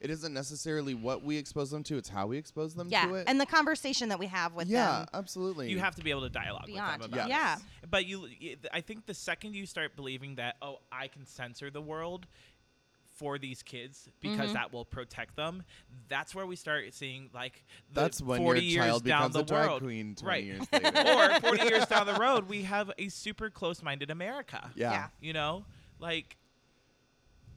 it 0.00 0.10
isn't 0.10 0.32
necessarily 0.32 0.94
what 0.94 1.22
we 1.22 1.36
expose 1.36 1.70
them 1.70 1.82
to; 1.84 1.96
it's 1.96 2.08
how 2.08 2.26
we 2.26 2.38
expose 2.38 2.74
them 2.74 2.88
yeah, 2.90 3.06
to 3.06 3.14
it. 3.14 3.24
and 3.28 3.40
the 3.40 3.46
conversation 3.46 4.08
that 4.10 4.18
we 4.18 4.26
have 4.26 4.54
with 4.54 4.68
yeah, 4.68 4.86
them. 5.00 5.06
Yeah, 5.12 5.18
absolutely. 5.18 5.70
you 5.70 5.78
have 5.80 5.94
to 5.96 6.02
be 6.04 6.10
able 6.10 6.22
to 6.22 6.28
dialogue 6.30 6.66
Beyond. 6.66 7.02
with 7.02 7.10
them 7.10 7.18
about 7.18 7.28
Yeah. 7.28 7.56
this. 7.56 7.64
But 7.90 8.06
you, 8.06 8.28
I 8.72 8.80
think 8.80 9.06
the 9.06 9.14
second 9.14 9.54
you 9.56 9.66
start 9.66 9.96
believing 9.96 10.36
that, 10.36 10.56
oh, 10.62 10.78
I 10.92 11.08
can 11.08 11.26
censor 11.26 11.70
the 11.70 11.80
world 11.82 12.26
for 13.16 13.36
these 13.36 13.64
kids 13.64 14.08
because 14.20 14.38
Mm-hmm. 14.38 14.52
that 14.52 14.72
will 14.72 14.84
protect 14.84 15.34
them, 15.34 15.64
that's 16.08 16.36
where 16.36 16.46
we 16.46 16.54
start 16.54 16.84
seeing 16.94 17.30
like 17.34 17.64
the 17.92 18.02
That's 18.02 18.22
when 18.22 18.38
40 18.40 18.60
your 18.60 18.70
years 18.70 18.84
child 18.86 19.04
down 19.04 19.18
becomes 19.30 19.34
the 19.34 19.40
a 19.40 19.44
drag 19.44 19.66
road. 19.68 19.82
queen 19.82 20.14
20 20.14 20.28
right. 20.28 20.44
years 20.44 20.62
later. 20.72 20.86
or 21.34 21.40
40 21.40 21.62
years 21.68 21.86
down 21.86 22.06
the 22.06 22.14
road, 22.20 22.48
we 22.48 22.62
have 22.62 22.92
a 22.96 23.08
super 23.08 23.50
close-minded 23.50 24.10
America. 24.12 24.70
yeah. 24.76 24.92
Yeah. 24.92 25.06
You 25.20 25.32
know, 25.32 25.64
like, 25.98 26.36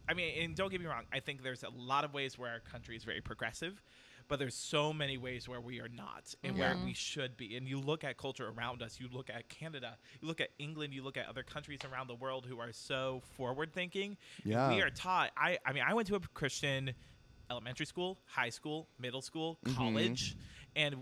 I 0.09 0.13
mean, 0.13 0.43
and 0.43 0.55
don't 0.55 0.69
get 0.71 0.81
me 0.81 0.87
wrong. 0.87 1.03
I 1.13 1.19
think 1.19 1.43
there's 1.43 1.63
a 1.63 1.69
lot 1.69 2.03
of 2.03 2.13
ways 2.13 2.37
where 2.37 2.51
our 2.51 2.59
country 2.59 2.95
is 2.95 3.03
very 3.03 3.21
progressive, 3.21 3.81
but 4.27 4.39
there's 4.39 4.55
so 4.55 4.91
many 4.93 5.17
ways 5.17 5.47
where 5.47 5.61
we 5.61 5.79
are 5.79 5.87
not 5.89 6.33
and 6.43 6.57
where 6.57 6.75
we 6.83 6.93
should 6.93 7.37
be. 7.37 7.55
And 7.55 7.67
you 7.67 7.79
look 7.79 8.03
at 8.03 8.17
culture 8.17 8.49
around 8.57 8.81
us. 8.81 8.99
You 8.99 9.07
look 9.11 9.29
at 9.29 9.47
Canada. 9.49 9.97
You 10.21 10.27
look 10.27 10.41
at 10.41 10.49
England. 10.59 10.93
You 10.93 11.03
look 11.03 11.17
at 11.17 11.27
other 11.27 11.43
countries 11.43 11.79
around 11.91 12.07
the 12.07 12.15
world 12.15 12.45
who 12.45 12.59
are 12.59 12.71
so 12.73 13.21
forward-thinking. 13.37 14.17
Yeah. 14.43 14.69
we 14.69 14.81
are 14.81 14.89
taught. 14.89 15.31
I, 15.37 15.57
I 15.65 15.73
mean, 15.73 15.83
I 15.87 15.93
went 15.93 16.07
to 16.09 16.15
a 16.15 16.19
Christian 16.33 16.93
elementary 17.49 17.85
school, 17.85 18.17
high 18.25 18.49
school, 18.49 18.87
middle 18.99 19.21
school, 19.21 19.57
Mm-hmm. 19.65 19.77
college, 19.77 20.35
and 20.75 20.95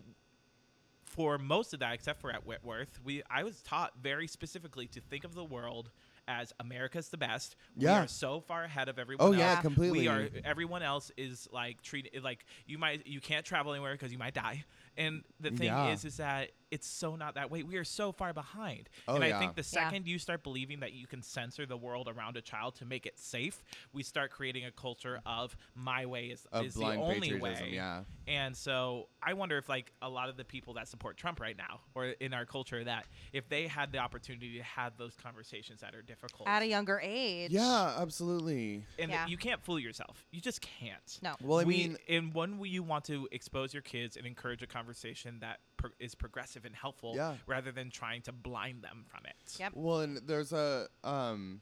for 1.03 1.38
most 1.38 1.73
of 1.73 1.79
that, 1.79 1.93
except 1.93 2.21
for 2.21 2.31
at 2.31 2.45
Whitworth, 2.45 2.99
we 3.03 3.21
I 3.29 3.43
was 3.43 3.62
taught 3.62 3.93
very 4.01 4.27
specifically 4.27 4.88
to 4.88 5.01
think 5.01 5.23
of 5.23 5.33
the 5.35 5.43
world 5.43 5.89
as 6.29 6.53
America's 6.59 7.09
the 7.09 7.17
best. 7.17 7.55
Yeah. 7.75 7.97
We 7.99 8.03
are 8.05 8.07
so 8.07 8.39
far 8.39 8.63
ahead 8.63 8.87
of 8.87 8.99
everyone 8.99 9.25
Oh 9.25 9.31
else. 9.31 9.37
yeah, 9.39 9.53
Yeah. 9.55 9.61
completely. 9.61 9.99
We 10.01 10.07
are 10.07 10.29
everyone 10.45 10.83
else 10.83 11.11
is 11.17 11.49
like 11.51 11.81
treated 11.81 12.23
like 12.23 12.45
you 12.67 12.77
might 12.77 13.05
you 13.07 13.19
can't 13.19 13.43
travel 13.45 13.73
anywhere 13.73 13.93
because 13.93 14.11
you 14.11 14.19
might 14.19 14.35
die. 14.35 14.63
And 14.95 15.23
the 15.39 15.49
thing 15.49 15.67
Yeah. 15.67 15.91
is 15.91 16.05
is 16.05 16.17
that 16.17 16.51
it's 16.71 16.88
so 16.88 17.15
not 17.15 17.36
that 17.36 17.49
way. 17.49 17.63
We 17.63 17.77
are 17.77 17.84
so 17.84 18.12
far 18.12 18.34
behind. 18.34 18.89
Oh, 19.08 19.15
and 19.15 19.23
I 19.23 19.27
yeah. 19.29 19.39
think 19.39 19.55
the 19.55 19.62
Yeah. 19.62 19.84
second 19.86 20.08
you 20.08 20.19
start 20.19 20.43
believing 20.43 20.79
that 20.82 20.93
you 20.93 21.08
can 21.08 21.21
censor 21.21 21.65
the 21.65 21.77
world 21.77 22.08
around 22.08 22.38
a 22.38 22.41
child 22.41 22.75
to 22.75 22.86
make 22.86 23.05
it 23.05 23.17
safe, 23.17 23.63
we 23.93 24.03
start 24.03 24.32
creating 24.32 24.65
a 24.65 24.71
culture 24.71 25.19
of 25.25 25.55
my 25.75 26.05
way 26.05 26.27
is, 26.27 26.45
is 26.63 26.75
the 26.75 26.86
only 26.86 27.39
way. 27.39 27.69
yeah. 27.71 28.03
And 28.27 28.55
so 28.55 29.08
I 29.21 29.34
wonder 29.34 29.58
if 29.58 29.67
like 29.69 29.91
a 30.01 30.10
lot 30.10 30.29
of 30.29 30.38
the 30.38 30.45
people 30.45 30.73
that 30.75 30.88
support 30.88 31.17
Trump 31.17 31.39
right 31.39 31.58
now 31.58 31.82
or 31.95 32.05
in 32.08 32.34
our 32.34 32.45
culture 32.45 32.84
that 32.84 33.05
if 33.34 33.49
they 33.49 33.67
had 33.67 33.91
the 33.91 33.97
opportunity 33.97 34.58
to 34.58 34.63
have 34.63 34.97
those 34.97 35.15
conversations 35.15 35.82
that 35.82 35.95
are 35.95 36.01
difficult 36.03 36.47
At 36.47 36.62
a 36.62 36.67
younger 36.67 36.99
age. 37.03 37.51
Yeah, 37.51 37.95
absolutely. 37.97 38.86
and 38.99 39.10
Yeah. 39.12 39.25
you 39.27 39.38
can't 39.38 39.62
fool 39.62 39.79
yourself. 39.79 40.25
You 40.32 40.41
just 40.41 40.62
can't. 40.62 41.19
No. 41.21 41.36
Well, 41.41 41.60
I 41.60 41.63
we, 41.63 41.77
mean, 41.77 41.97
and 42.08 42.34
when 42.34 42.58
will 42.60 42.67
you 42.67 42.84
want 42.84 43.05
to 43.05 43.27
expose 43.32 43.73
your 43.73 43.82
kids 43.82 44.15
and 44.17 44.25
encourage 44.27 44.62
a 44.62 44.67
conversation 44.67 45.39
that 45.39 45.60
pro- 45.79 45.89
is 45.99 46.13
progressive 46.13 46.63
and 46.65 46.75
helpful, 46.75 47.13
Yeah. 47.15 47.37
rather 47.47 47.71
than 47.71 47.89
trying 47.89 48.21
to 48.23 48.31
blind 48.31 48.83
them 48.83 49.05
from 49.07 49.25
it. 49.25 49.57
Yep. 49.59 49.71
well, 49.75 50.01
and 50.01 50.17
there's 50.27 50.53
a 50.53 50.87
um, 51.03 51.61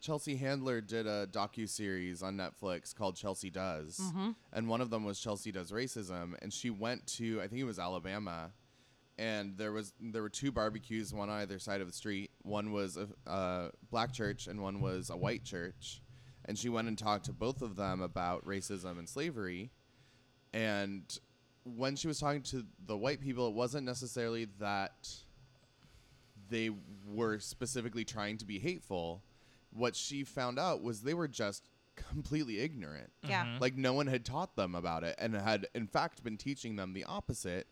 Chelsea 0.00 0.36
Handler 0.36 0.80
did 0.80 1.06
a 1.06 1.26
docu 1.26 1.68
series 1.68 2.22
on 2.22 2.36
Netflix 2.36 2.94
called 2.94 3.16
Chelsea 3.16 3.50
Does, 3.50 3.98
Mm-hmm. 3.98 4.30
and 4.54 4.68
one 4.68 4.80
of 4.80 4.88
them 4.90 5.04
was 5.04 5.20
Chelsea 5.20 5.52
Does 5.52 5.70
Racism, 5.72 6.34
and 6.40 6.52
she 6.52 6.70
went 6.70 7.06
to 7.18 7.40
I 7.42 7.48
think 7.48 7.60
it 7.60 7.64
was 7.64 7.78
Alabama, 7.78 8.52
and 9.18 9.56
there 9.58 9.72
was 9.72 9.92
there 10.00 10.22
were 10.22 10.28
two 10.30 10.52
barbecues, 10.52 11.12
one 11.12 11.28
on 11.30 11.40
either 11.40 11.58
side 11.58 11.80
of 11.80 11.86
the 11.86 11.92
street. 11.92 12.30
One 12.42 12.72
was 12.72 12.96
a, 12.96 13.08
a 13.30 13.70
black 13.90 14.12
church, 14.12 14.46
and 14.46 14.62
one 14.62 14.80
was 14.80 15.10
a 15.10 15.16
white 15.16 15.44
church, 15.44 16.02
and 16.44 16.58
she 16.58 16.68
went 16.68 16.88
and 16.88 16.96
talked 16.96 17.24
to 17.26 17.32
both 17.32 17.60
of 17.62 17.76
them 17.76 18.00
about 18.02 18.44
racism 18.46 18.98
and 18.98 19.08
slavery, 19.08 19.70
and 20.52 21.18
when 21.74 21.96
she 21.96 22.06
was 22.08 22.18
talking 22.20 22.42
to 22.42 22.64
the 22.86 22.96
white 22.96 23.20
people, 23.20 23.48
it 23.48 23.54
wasn't 23.54 23.84
necessarily 23.84 24.46
that 24.60 25.08
they 26.48 26.70
were 27.06 27.38
specifically 27.40 28.04
trying 28.04 28.38
to 28.38 28.44
be 28.44 28.58
hateful. 28.58 29.22
What 29.72 29.96
she 29.96 30.22
found 30.24 30.58
out 30.58 30.82
was 30.82 31.02
they 31.02 31.14
were 31.14 31.28
just 31.28 31.68
completely 31.96 32.60
ignorant. 32.60 33.10
Yeah. 33.26 33.44
Mhm. 33.44 33.60
Like 33.60 33.76
no 33.76 33.92
one 33.94 34.06
had 34.06 34.24
taught 34.24 34.54
them 34.54 34.74
about 34.74 35.02
it 35.02 35.16
and 35.18 35.34
had 35.34 35.66
in 35.74 35.86
fact 35.86 36.22
been 36.22 36.36
teaching 36.36 36.76
them 36.76 36.92
the 36.92 37.04
opposite 37.04 37.66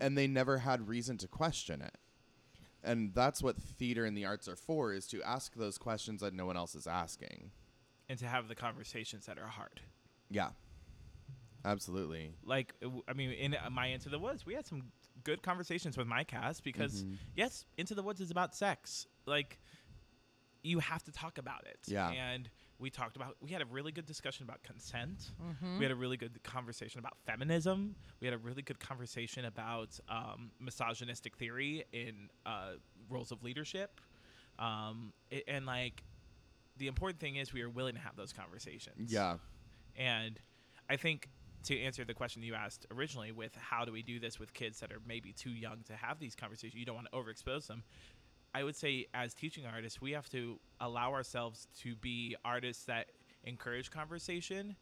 and 0.00 0.16
they 0.16 0.26
never 0.26 0.58
had 0.58 0.88
reason 0.88 1.16
to 1.18 1.28
question 1.28 1.80
it. 1.82 1.96
And 2.84 3.14
that's 3.14 3.42
what 3.42 3.56
theater 3.56 4.04
and 4.04 4.16
the 4.16 4.24
arts 4.24 4.46
are 4.48 4.56
for 4.56 4.92
is 4.92 5.06
to 5.08 5.22
ask 5.22 5.54
those 5.54 5.78
questions 5.78 6.20
that 6.20 6.34
no 6.34 6.44
one 6.46 6.56
else 6.56 6.74
is 6.74 6.86
asking. 6.86 7.50
And 8.08 8.18
to 8.18 8.26
have 8.26 8.48
the 8.48 8.54
conversations 8.54 9.26
that 9.26 9.38
are 9.38 9.46
hard. 9.46 9.80
Yeah. 10.30 10.50
Absolutely. 11.64 12.32
like 12.44 12.74
I 13.08 13.12
mean, 13.12 13.30
in 13.32 13.54
uh, 13.54 13.70
my 13.70 13.86
Into 13.86 14.08
the 14.08 14.18
Woods, 14.18 14.44
we 14.46 14.54
had 14.54 14.66
some 14.66 14.82
good 15.24 15.42
conversations 15.42 15.96
with 15.96 16.06
my 16.06 16.24
cast 16.24 16.64
because 16.64 17.04
Mhm. 17.04 17.16
yes, 17.36 17.64
Into 17.76 17.94
the 17.94 18.02
Woods 18.02 18.20
is 18.20 18.30
about 18.30 18.54
sex. 18.54 19.06
Like 19.26 19.58
you 20.62 20.78
have 20.78 21.02
to 21.04 21.12
talk 21.12 21.38
about 21.38 21.66
it. 21.66 21.78
Yeah. 21.86 22.10
And 22.10 22.48
we 22.78 22.90
talked 22.90 23.14
about 23.16 23.36
we 23.40 23.50
had 23.50 23.62
a 23.62 23.66
really 23.66 23.92
good 23.92 24.06
discussion 24.06 24.44
about 24.44 24.62
consent. 24.62 25.30
Mm-hmm. 25.40 25.78
We 25.78 25.84
had 25.84 25.92
a 25.92 25.96
really 25.96 26.16
good 26.16 26.42
conversation 26.42 26.98
about 26.98 27.16
feminism. 27.26 27.94
We 28.20 28.26
had 28.26 28.34
a 28.34 28.38
really 28.38 28.62
good 28.62 28.80
conversation 28.80 29.44
about 29.44 29.98
um, 30.08 30.50
misogynistic 30.60 31.36
theory 31.36 31.84
in 31.92 32.28
uh, 32.46 32.72
roles 33.08 33.30
of 33.32 33.42
leadership. 33.44 34.00
Um, 34.58 35.12
i- 35.32 35.42
and 35.48 35.64
like 35.66 36.02
the 36.78 36.86
important 36.88 37.20
thing 37.20 37.36
is 37.36 37.52
we 37.52 37.62
are 37.62 37.70
willing 37.70 37.94
to 37.94 38.00
have 38.00 38.16
those 38.16 38.32
conversations. 38.32 39.12
Yeah. 39.12 39.36
And 39.96 40.40
I 40.88 40.96
think 40.96 41.28
to 41.64 41.80
answer 41.80 42.04
the 42.04 42.14
question 42.14 42.42
you 42.42 42.54
asked 42.54 42.86
originally 42.90 43.32
with 43.32 43.54
how 43.56 43.84
do 43.84 43.92
we 43.92 44.02
do 44.02 44.18
this 44.18 44.38
with 44.38 44.52
kids 44.52 44.80
that 44.80 44.92
are 44.92 45.00
maybe 45.06 45.32
too 45.32 45.50
young 45.50 45.82
to 45.86 45.94
have 45.94 46.18
these 46.18 46.34
conversations, 46.34 46.78
you 46.78 46.86
don't 46.86 46.96
want 46.96 47.08
to 47.10 47.16
overexpose 47.16 47.66
them. 47.66 47.82
I 48.54 48.64
would 48.64 48.76
say 48.76 49.06
as 49.14 49.32
teaching 49.34 49.64
artists, 49.66 50.00
we 50.00 50.12
have 50.12 50.28
to 50.30 50.58
allow 50.80 51.12
ourselves 51.12 51.68
to 51.80 51.94
be 51.96 52.36
artists 52.44 52.84
that 52.84 53.06
encourage 53.44 53.90
conversation 53.90 54.76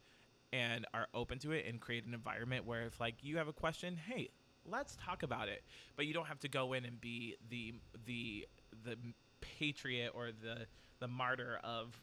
and 0.53 0.87
are 0.93 1.07
open 1.15 1.39
to 1.39 1.53
it 1.53 1.67
and 1.67 1.81
create 1.81 2.05
an 2.05 2.15
environment 2.15 2.67
where 2.67 2.83
if 2.83 3.01
like 3.01 3.15
you 3.23 3.37
have 3.37 3.49
a 3.49 3.53
question, 3.53 3.97
hey, 3.97 4.31
let's 4.67 4.97
talk 4.97 5.23
about 5.23 5.49
it. 5.49 5.63
But 5.97 6.07
you 6.07 6.15
don't 6.15 6.27
have 6.27 6.41
to 6.41 6.49
go 6.49 6.73
in 6.73 6.85
and 6.85 7.01
be 7.01 7.37
the 7.49 7.75
the 8.07 8.47
the 8.85 8.97
patriot 9.41 10.13
or 10.15 10.31
the 10.33 10.67
the 10.99 11.09
martyr 11.09 11.61
of 11.65 12.01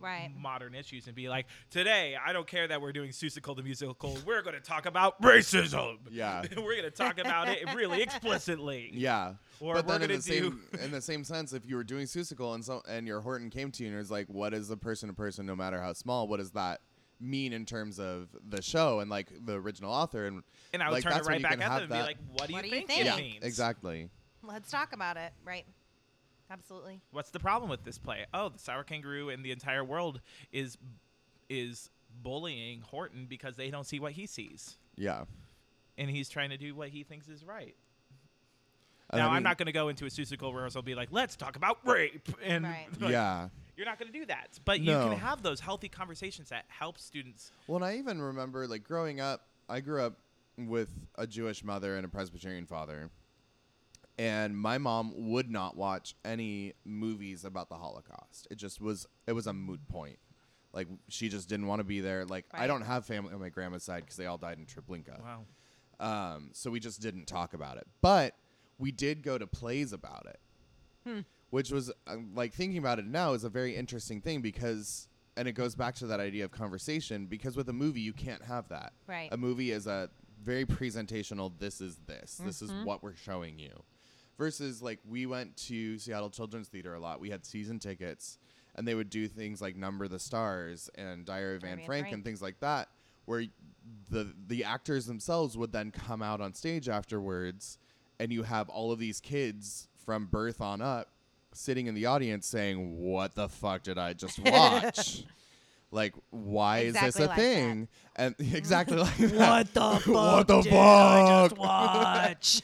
Right. 0.00 0.30
modern 0.36 0.74
issues 0.74 1.06
and 1.06 1.14
be 1.16 1.28
like, 1.28 1.46
today 1.70 2.16
I 2.22 2.32
don't 2.32 2.46
care 2.46 2.68
that 2.68 2.80
we're 2.80 2.92
doing 2.92 3.10
Seussical 3.10 3.56
the 3.56 3.62
musical. 3.62 4.16
We're 4.26 4.42
going 4.42 4.54
to 4.54 4.60
talk 4.60 4.86
about 4.86 5.20
racism. 5.22 5.98
Yeah. 6.10 6.42
we're 6.56 6.76
going 6.76 6.82
to 6.84 6.90
talk 6.90 7.18
about 7.18 7.48
it 7.48 7.74
really 7.74 8.02
explicitly. 8.02 8.90
Yeah. 8.92 9.34
Or 9.60 9.74
but 9.74 9.88
then 9.88 10.02
in 10.02 10.10
the 10.16 10.22
same 10.22 10.62
in 10.82 10.90
the 10.90 11.00
same 11.00 11.24
sense, 11.24 11.52
if 11.52 11.64
you 11.66 11.76
were 11.76 11.84
doing 11.84 12.06
Seussical 12.06 12.54
and 12.54 12.64
so 12.64 12.82
and 12.88 13.06
your 13.06 13.20
Horton 13.20 13.48
came 13.50 13.70
to 13.72 13.82
you 13.82 13.88
and 13.88 13.98
was 13.98 14.10
like, 14.10 14.26
"What 14.28 14.52
is 14.52 14.70
a 14.70 14.76
person 14.76 15.08
to 15.08 15.14
person, 15.14 15.46
no 15.46 15.56
matter 15.56 15.80
how 15.80 15.92
small? 15.94 16.28
What 16.28 16.38
does 16.40 16.50
that 16.52 16.80
mean 17.18 17.54
in 17.54 17.64
terms 17.64 17.98
of 17.98 18.28
the 18.46 18.60
show 18.60 19.00
and 19.00 19.08
like 19.10 19.28
the 19.46 19.54
original 19.54 19.90
author?" 19.90 20.26
And 20.26 20.42
And 20.74 20.82
I 20.82 20.88
would 20.90 20.94
like, 20.96 21.04
turn 21.04 21.12
it 21.14 21.26
right 21.26 21.42
back 21.42 21.52
at 21.52 21.58
them 21.60 21.82
and 21.84 21.88
be 21.90 21.98
like, 21.98 22.18
what 22.32 22.48
do 22.48 22.52
What 22.52 22.64
you 22.66 22.70
do 22.70 22.76
you 22.76 22.86
think, 22.86 22.88
think? 22.88 23.00
it 23.00 23.06
"Yeah, 23.06 23.16
means? 23.16 23.44
exactly." 23.44 24.10
Let's 24.42 24.70
talk 24.70 24.92
about 24.92 25.16
it. 25.16 25.32
Right. 25.44 25.64
Absolutely. 26.50 27.00
What's 27.10 27.30
the 27.30 27.40
problem 27.40 27.68
with 27.70 27.84
this 27.84 27.98
play? 27.98 28.24
Oh, 28.32 28.48
the 28.50 28.58
sour 28.58 28.84
kangaroo 28.84 29.30
and 29.30 29.44
the 29.44 29.50
entire 29.52 29.84
world 29.84 30.20
is 30.52 30.78
is 31.48 31.90
bullying 32.22 32.80
Horton 32.80 33.26
because 33.28 33.56
they 33.56 33.70
don't 33.70 33.86
see 33.86 34.00
what 34.00 34.12
he 34.12 34.26
sees. 34.26 34.76
Yeah. 34.96 35.24
And 35.98 36.10
he's 36.10 36.28
trying 36.28 36.50
to 36.50 36.56
do 36.56 36.74
what 36.74 36.88
he 36.90 37.02
thinks 37.04 37.28
is 37.28 37.44
right. 37.44 37.74
And 39.10 39.20
now, 39.20 39.26
I 39.26 39.28
I'm 39.28 39.34
mean- 39.34 39.42
not 39.44 39.58
going 39.58 39.66
to 39.66 39.72
go 39.72 39.88
into 39.88 40.04
a 40.06 40.08
Seussical 40.08 40.52
where 40.52 40.68
I'll 40.74 40.82
be 40.82 40.94
like, 40.94 41.08
let's 41.12 41.36
talk 41.36 41.56
about 41.56 41.78
rape. 41.86 42.28
And 42.42 42.64
Right. 42.64 42.86
like, 43.00 43.10
yeah. 43.12 43.48
You're 43.76 43.86
not 43.86 43.98
going 43.98 44.10
to 44.10 44.18
do 44.18 44.24
that, 44.26 44.58
but 44.64 44.80
you 44.80 44.90
can 44.90 45.12
have 45.18 45.42
those 45.42 45.60
healthy 45.60 45.88
conversations 45.90 46.48
that 46.48 46.64
help 46.68 46.98
students. 46.98 47.52
Well, 47.66 47.76
and 47.76 47.84
I 47.84 47.96
even 47.98 48.20
remember 48.22 48.66
like 48.66 48.84
growing 48.84 49.20
up. 49.20 49.42
I 49.68 49.80
grew 49.80 50.00
up 50.00 50.14
with 50.56 50.88
a 51.16 51.26
Jewish 51.26 51.62
mother 51.62 51.96
and 51.96 52.06
a 52.06 52.08
Presbyterian 52.08 52.64
father, 52.64 53.10
and 54.18 54.56
my 54.56 54.78
mom 54.78 55.12
would 55.14 55.50
not 55.50 55.76
watch 55.76 56.14
any 56.24 56.72
movies 56.84 57.44
about 57.44 57.68
the 57.68 57.76
Holocaust. 57.76 58.48
It 58.50 58.56
just 58.56 58.80
was 58.80 59.06
it 59.26 59.32
was 59.32 59.46
a 59.46 59.52
moot 59.52 59.86
point. 59.88 60.18
Like 60.72 60.88
she 61.08 61.28
just 61.28 61.48
didn't 61.48 61.66
want 61.66 61.80
to 61.80 61.84
be 61.84 62.00
there. 62.00 62.24
Like 62.24 62.46
I 62.52 62.66
don't 62.66 62.82
have 62.82 63.06
family 63.06 63.32
on 63.32 63.40
my 63.40 63.48
grandma's 63.48 63.82
side 63.82 64.00
because 64.00 64.16
they 64.16 64.26
all 64.26 64.38
died 64.38 64.58
in 64.58 64.66
Treblinka. 64.66 65.20
Wow. 65.22 65.44
Um, 65.98 66.50
so 66.52 66.70
we 66.70 66.80
just 66.80 67.00
didn't 67.00 67.26
talk 67.26 67.54
about 67.54 67.78
it. 67.78 67.86
But 68.02 68.34
we 68.78 68.92
did 68.92 69.22
go 69.22 69.38
to 69.38 69.46
plays 69.46 69.92
about 69.92 70.26
it, 70.26 70.40
which 71.50 71.70
was 71.70 71.90
uh, 72.06 72.16
like 72.34 72.52
thinking 72.52 72.78
about 72.78 72.98
it 72.98 73.06
now 73.06 73.32
is 73.32 73.44
a 73.44 73.48
very 73.48 73.74
interesting 73.74 74.20
thing 74.20 74.42
because, 74.42 75.08
and 75.36 75.48
it 75.48 75.52
goes 75.52 75.74
back 75.74 75.94
to 75.96 76.06
that 76.08 76.20
idea 76.20 76.44
of 76.44 76.50
conversation 76.50 77.24
because 77.26 77.56
with 77.56 77.68
a 77.70 77.72
movie 77.72 78.00
you 78.00 78.12
can't 78.12 78.42
have 78.42 78.68
that. 78.68 78.92
Right. 79.06 79.30
A 79.32 79.36
movie 79.36 79.70
is 79.70 79.86
a 79.86 80.10
very 80.42 80.66
presentational. 80.66 81.52
This 81.58 81.80
is 81.80 81.96
this. 82.06 82.40
This 82.44 82.60
is 82.60 82.70
what 82.84 83.02
we're 83.02 83.16
showing 83.16 83.58
you. 83.58 83.82
Versus 84.38 84.82
like 84.82 85.00
we 85.08 85.24
went 85.26 85.56
to 85.68 85.98
Seattle 85.98 86.30
Children's 86.30 86.68
Theater 86.68 86.94
a 86.94 87.00
lot. 87.00 87.20
We 87.20 87.30
had 87.30 87.44
season 87.46 87.78
tickets, 87.78 88.38
and 88.74 88.86
they 88.86 88.94
would 88.94 89.08
do 89.08 89.28
things 89.28 89.62
like 89.62 89.76
Number 89.76 90.08
the 90.08 90.18
Stars 90.18 90.90
and 90.94 91.24
Diary 91.24 91.56
of 91.56 91.64
Anne 91.64 91.76
Frank 91.78 91.86
Frank. 91.86 92.12
and 92.12 92.24
things 92.24 92.42
like 92.42 92.60
that, 92.60 92.88
where 93.24 93.44
the 94.10 94.34
the 94.46 94.64
actors 94.64 95.06
themselves 95.06 95.56
would 95.56 95.72
then 95.72 95.90
come 95.90 96.20
out 96.22 96.40
on 96.42 96.52
stage 96.52 96.88
afterwards, 96.88 97.78
and 98.20 98.30
you 98.32 98.42
have 98.42 98.68
all 98.68 98.92
of 98.92 98.98
these 98.98 99.20
kids 99.20 99.88
from 100.04 100.26
birth 100.26 100.60
on 100.60 100.82
up 100.82 101.08
sitting 101.52 101.86
in 101.86 101.94
the 101.94 102.04
audience 102.04 102.46
saying, 102.46 102.98
"What 103.00 103.34
the 103.36 103.48
fuck 103.48 103.84
did 103.84 103.96
I 103.96 104.12
just 104.12 104.38
watch?" 104.44 105.24
Like, 105.96 106.14
why 106.30 106.80
is 106.80 106.94
this 106.94 107.18
a 107.18 107.26
like 107.26 107.36
thing? 107.36 107.88
And 108.14 108.34
exactly 108.38 108.96
like 108.98 109.16
that. 109.16 109.32
What 109.74 109.74
the 109.74 110.00
fuck? 110.00 110.06
What 110.06 110.46
the 110.48 110.60
did 110.62 110.72
I 110.74 111.44
just 111.48 111.56
fuck? 111.56 111.58
watch? 111.58 112.62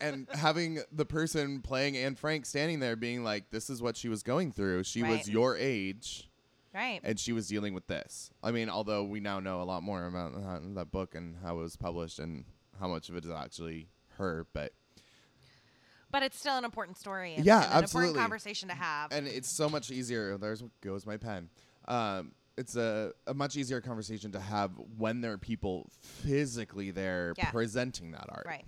and 0.00 0.26
having 0.32 0.80
the 0.92 1.04
person 1.06 1.60
playing 1.62 1.96
Anne 1.96 2.14
Frank 2.16 2.44
standing 2.46 2.80
there 2.80 2.96
being 2.96 3.24
like, 3.24 3.50
"This 3.50 3.70
is 3.70 3.80
what 3.80 3.96
she 3.96 4.08
was 4.08 4.22
going 4.22 4.52
through. 4.52 4.84
She 4.84 5.02
Right. 5.02 5.18
was 5.18 5.28
your 5.28 5.56
age." 5.56 6.24
Right. 6.74 7.00
and 7.02 7.18
she 7.18 7.32
was 7.32 7.48
dealing 7.48 7.72
with 7.74 7.86
this. 7.86 8.30
I 8.42 8.50
mean, 8.52 8.68
although 8.68 9.02
we 9.02 9.18
now 9.20 9.40
know 9.40 9.62
a 9.62 9.64
lot 9.64 9.82
more 9.82 10.06
about 10.06 10.34
that, 10.34 10.74
that 10.74 10.90
book 10.92 11.14
and 11.14 11.36
how 11.42 11.56
it 11.58 11.62
was 11.62 11.76
published 11.76 12.18
and 12.18 12.44
how 12.78 12.86
much 12.88 13.08
of 13.08 13.16
it 13.16 13.24
is 13.24 13.30
actually 13.30 13.88
her, 14.18 14.46
but 14.52 14.72
But 16.10 16.22
it's 16.22 16.38
still 16.38 16.56
an 16.56 16.64
important 16.64 16.96
story. 16.96 17.34
And, 17.34 17.44
Yeah, 17.44 17.62
and 17.64 17.72
an 17.72 17.82
absolutely. 17.82 18.08
important 18.10 18.22
conversation 18.22 18.68
to 18.68 18.74
have. 18.74 19.10
and 19.12 19.26
it's 19.26 19.48
so 19.48 19.68
much 19.68 19.90
easier. 19.90 20.36
There's 20.38 20.62
goes 20.82 21.04
my 21.06 21.16
pen. 21.16 21.48
Um, 21.88 22.32
it's 22.58 22.74
a, 22.76 23.12
a 23.26 23.32
much 23.34 23.56
easier 23.56 23.80
conversation 23.80 24.32
to 24.32 24.40
have 24.40 24.72
when 24.96 25.20
there 25.20 25.32
are 25.32 25.38
people 25.38 25.88
physically 26.00 26.90
there 26.90 27.32
Yeah. 27.38 27.50
presenting 27.50 28.10
that 28.12 28.26
art. 28.28 28.44
right. 28.46 28.64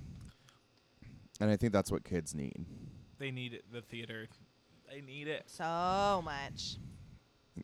And 1.41 1.51
I 1.51 1.57
think 1.57 1.73
that's 1.73 1.91
what 1.91 2.05
kids 2.05 2.35
need. 2.35 2.65
they 3.19 3.31
need 3.31 3.63
the 3.73 3.83
theater 3.83 4.29
They 4.91 5.01
need 5.01 5.29
it. 5.29 5.45
So 5.47 6.23
much. 6.25 6.77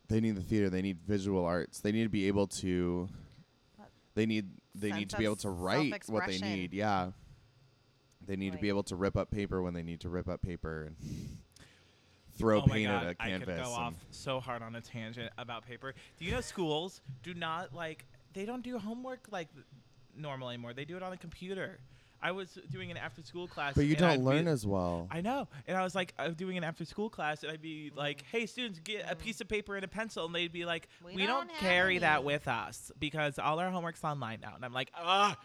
They 0.09 0.21
need 0.21 0.37
the 0.37 0.43
theater. 0.43 0.69
They 0.69 0.83
need 0.83 0.99
visual 1.07 1.45
arts. 1.45 1.81
They 1.81 1.93
need 1.93 2.05
to 2.05 2.09
be 2.09 2.27
able 2.29 2.47
to. 2.49 3.09
They 4.15 4.27
need 4.27 4.47
they 4.75 4.93
need 4.93 5.11
to 5.11 5.17
be 5.17 5.25
able 5.25 5.37
to 5.37 5.51
write 5.51 6.09
what 6.09 6.27
they 6.27 6.39
need. 6.39 6.73
Yeah. 6.73 7.12
They 8.27 8.37
need 8.37 8.53
to 8.53 8.59
be 8.59 8.69
able 8.69 8.83
to 8.85 8.97
rip 8.97 9.17
up 9.17 9.31
paper 9.31 9.62
when 9.62 9.75
they 9.75 9.83
need 9.83 10.01
to 10.01 10.09
rip 10.09 10.29
up 10.29 10.43
paper 10.43 10.85
and 10.85 10.97
throw 12.37 12.59
oh 12.61 12.66
paint 12.66 12.88
god, 12.90 13.05
at 13.05 13.16
a 13.18 13.22
I 13.22 13.29
canvas. 13.31 13.49
I 13.49 13.53
could 13.57 13.64
go 13.64 13.70
off 13.70 13.94
so 14.11 14.40
hard 14.40 14.62
on 14.62 14.75
a 14.77 14.81
tangent 14.81 15.31
about 15.38 15.66
paper. 15.66 15.94
Do 16.18 16.25
you 16.25 16.33
know 16.33 16.40
schools 16.40 17.01
do 17.22 17.35
not 17.35 17.75
like 17.75 18.07
they 18.35 18.44
don't 18.44 18.62
do 18.62 18.79
homework 18.79 19.27
like 19.31 19.49
normal 20.16 20.49
anymore. 20.49 20.72
They 20.75 20.85
do 20.85 20.96
it 20.96 21.03
on 21.03 21.11
the 21.11 21.16
computer. 21.16 21.79
I 22.22 22.33
was 22.33 22.59
doing 22.72 22.90
an 22.90 22.96
after 22.96 23.22
school 23.22 23.46
class. 23.46 23.75
but 23.75 23.85
you 23.85 23.94
don't 23.94 24.09
I'd 24.11 24.16
be- 24.18 24.22
learn 24.25 24.49
as 24.49 24.66
well. 24.66 25.07
I 25.11 25.20
know. 25.20 25.49
And 25.66 25.77
I 25.77 25.85
was 25.85 25.94
like, 25.94 26.14
I 26.18 26.27
was 26.27 26.35
doing 26.35 26.57
an 26.57 26.64
after 26.64 26.85
school 26.87 27.11
class, 27.11 27.42
and 27.42 27.53
I'd 27.53 27.61
be 27.61 27.92
like, 27.94 28.25
hey, 28.33 28.46
students, 28.46 28.81
get 28.81 29.05
a 29.11 29.14
piece 29.14 29.42
of 29.42 29.49
paper 29.49 29.77
and 29.77 29.85
a 29.85 29.88
pencil. 29.88 30.25
And 30.25 30.35
they'd 30.35 30.51
be 30.51 30.64
like, 30.64 30.88
We 31.05 31.14
we, 31.14 31.27
don't, 31.27 31.40
don't 31.46 31.51
have 31.51 31.61
carry 31.61 31.99
that 31.99 32.25
with 32.25 32.49
us 32.49 32.90
because 32.99 33.38
all 33.38 33.59
our 33.59 33.70
homework's 33.70 34.03
online 34.03 34.40
now. 34.40 34.55
And 34.57 34.64
I'm 34.64 34.72
like, 34.72 34.90
ah, 34.96 35.37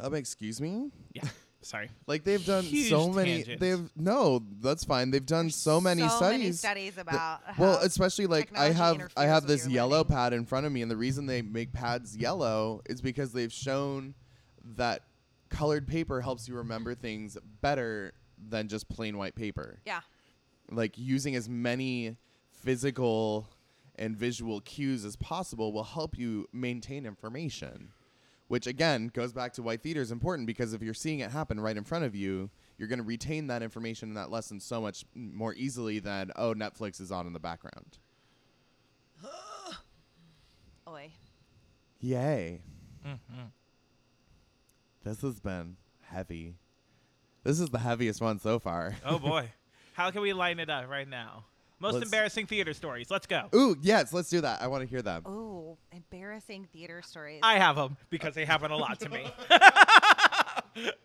Um, 0.00 0.14
excuse 0.14 0.60
me. 0.60 0.90
yeah, 1.12 1.24
sorry. 1.62 1.90
Like 2.06 2.24
they've 2.24 2.44
done 2.44 2.64
Huge 2.64 2.88
so 2.90 3.08
many. 3.10 3.42
tangents. 3.42 3.60
They've 3.60 3.90
no, 3.96 4.42
that's 4.60 4.84
fine. 4.84 5.10
They've 5.10 5.24
done 5.24 5.50
so 5.50 5.80
many 5.80 6.02
so 6.02 6.08
studies. 6.08 6.38
many 6.40 6.52
studies 6.52 6.98
about 6.98 7.40
well, 7.58 7.78
how 7.78 7.84
especially 7.84 8.26
like 8.26 8.50
I 8.56 8.68
technology 8.68 8.76
have 8.78 8.94
I 9.16 9.24
interferes 9.24 9.28
have 9.28 9.42
with 9.44 9.48
this 9.50 9.64
your 9.66 9.74
yellow 9.74 9.90
learning. 9.98 10.06
pad 10.08 10.32
in 10.32 10.44
front 10.46 10.66
of 10.66 10.72
me, 10.72 10.82
and 10.82 10.90
the 10.90 10.96
reason 10.96 11.26
they 11.26 11.42
make 11.42 11.72
pads 11.72 12.16
yellow 12.16 12.80
is 12.86 13.00
because 13.00 13.32
they've 13.32 13.52
shown 13.52 14.14
that 14.76 15.02
colored 15.48 15.86
paper 15.88 16.20
helps 16.20 16.48
you 16.48 16.54
remember 16.54 16.94
things 16.94 17.36
better 17.60 18.12
than 18.48 18.68
just 18.68 18.88
plain 18.88 19.18
white 19.18 19.34
paper. 19.34 19.80
yeah. 19.84 20.00
Like 20.70 20.96
using 20.96 21.34
as 21.34 21.48
many 21.48 22.16
physical 22.52 23.48
and 23.96 24.16
visual 24.16 24.60
cues 24.60 25.04
as 25.04 25.16
possible 25.16 25.72
will 25.72 25.84
help 25.84 26.16
you 26.16 26.48
maintain 26.52 27.04
information. 27.04 27.88
Which 28.50 28.66
again 28.66 29.12
goes 29.14 29.32
back 29.32 29.52
to 29.52 29.62
why 29.62 29.76
theater 29.76 30.00
is 30.00 30.10
important 30.10 30.48
because 30.48 30.72
if 30.72 30.82
you're 30.82 30.92
seeing 30.92 31.20
it 31.20 31.30
happen 31.30 31.60
right 31.60 31.76
in 31.76 31.84
front 31.84 32.04
of 32.04 32.16
you, 32.16 32.50
you're 32.76 32.88
going 32.88 32.98
to 32.98 33.04
retain 33.04 33.46
that 33.46 33.62
information 33.62 34.08
and 34.08 34.16
that 34.16 34.28
lesson 34.28 34.58
so 34.58 34.80
much 34.80 35.04
more 35.14 35.54
easily 35.54 36.00
than 36.00 36.32
oh 36.34 36.52
Netflix 36.52 37.00
is 37.00 37.12
on 37.12 37.28
in 37.28 37.32
the 37.32 37.38
background. 37.38 37.98
Oi. 40.88 41.12
Yay. 42.00 42.62
Mm-hmm. 43.06 43.44
This 45.04 45.20
has 45.22 45.38
been 45.38 45.76
heavy. 46.02 46.56
This 47.44 47.60
is 47.60 47.68
the 47.68 47.78
heaviest 47.78 48.20
one 48.20 48.40
so 48.40 48.58
far. 48.58 48.96
Oh 49.06 49.20
boy, 49.20 49.52
how 49.92 50.10
can 50.10 50.22
we 50.22 50.32
lighten 50.32 50.58
it 50.58 50.70
up 50.70 50.90
right 50.90 51.06
now? 51.08 51.44
Most 51.80 51.94
Let's- 51.94 52.04
embarrassing 52.04 52.46
theater 52.46 52.74
stories. 52.74 53.10
Let's 53.10 53.26
go. 53.26 53.48
Ooh, 53.54 53.74
yes, 53.80 54.12
let's 54.12 54.28
do 54.28 54.42
that. 54.42 54.60
I 54.60 54.66
want 54.66 54.82
to 54.82 54.86
hear 54.88 55.00
them. 55.02 55.22
Ooh, 55.26 55.78
embarrassing 55.92 56.68
theater 56.72 57.00
stories. 57.02 57.40
I 57.42 57.54
have 57.58 57.74
them 57.76 57.96
because 58.10 58.34
they 58.34 58.44
happen 58.44 58.70
a 58.70 58.76
lot 58.76 59.00
to 59.00 59.08
me. 59.08 59.24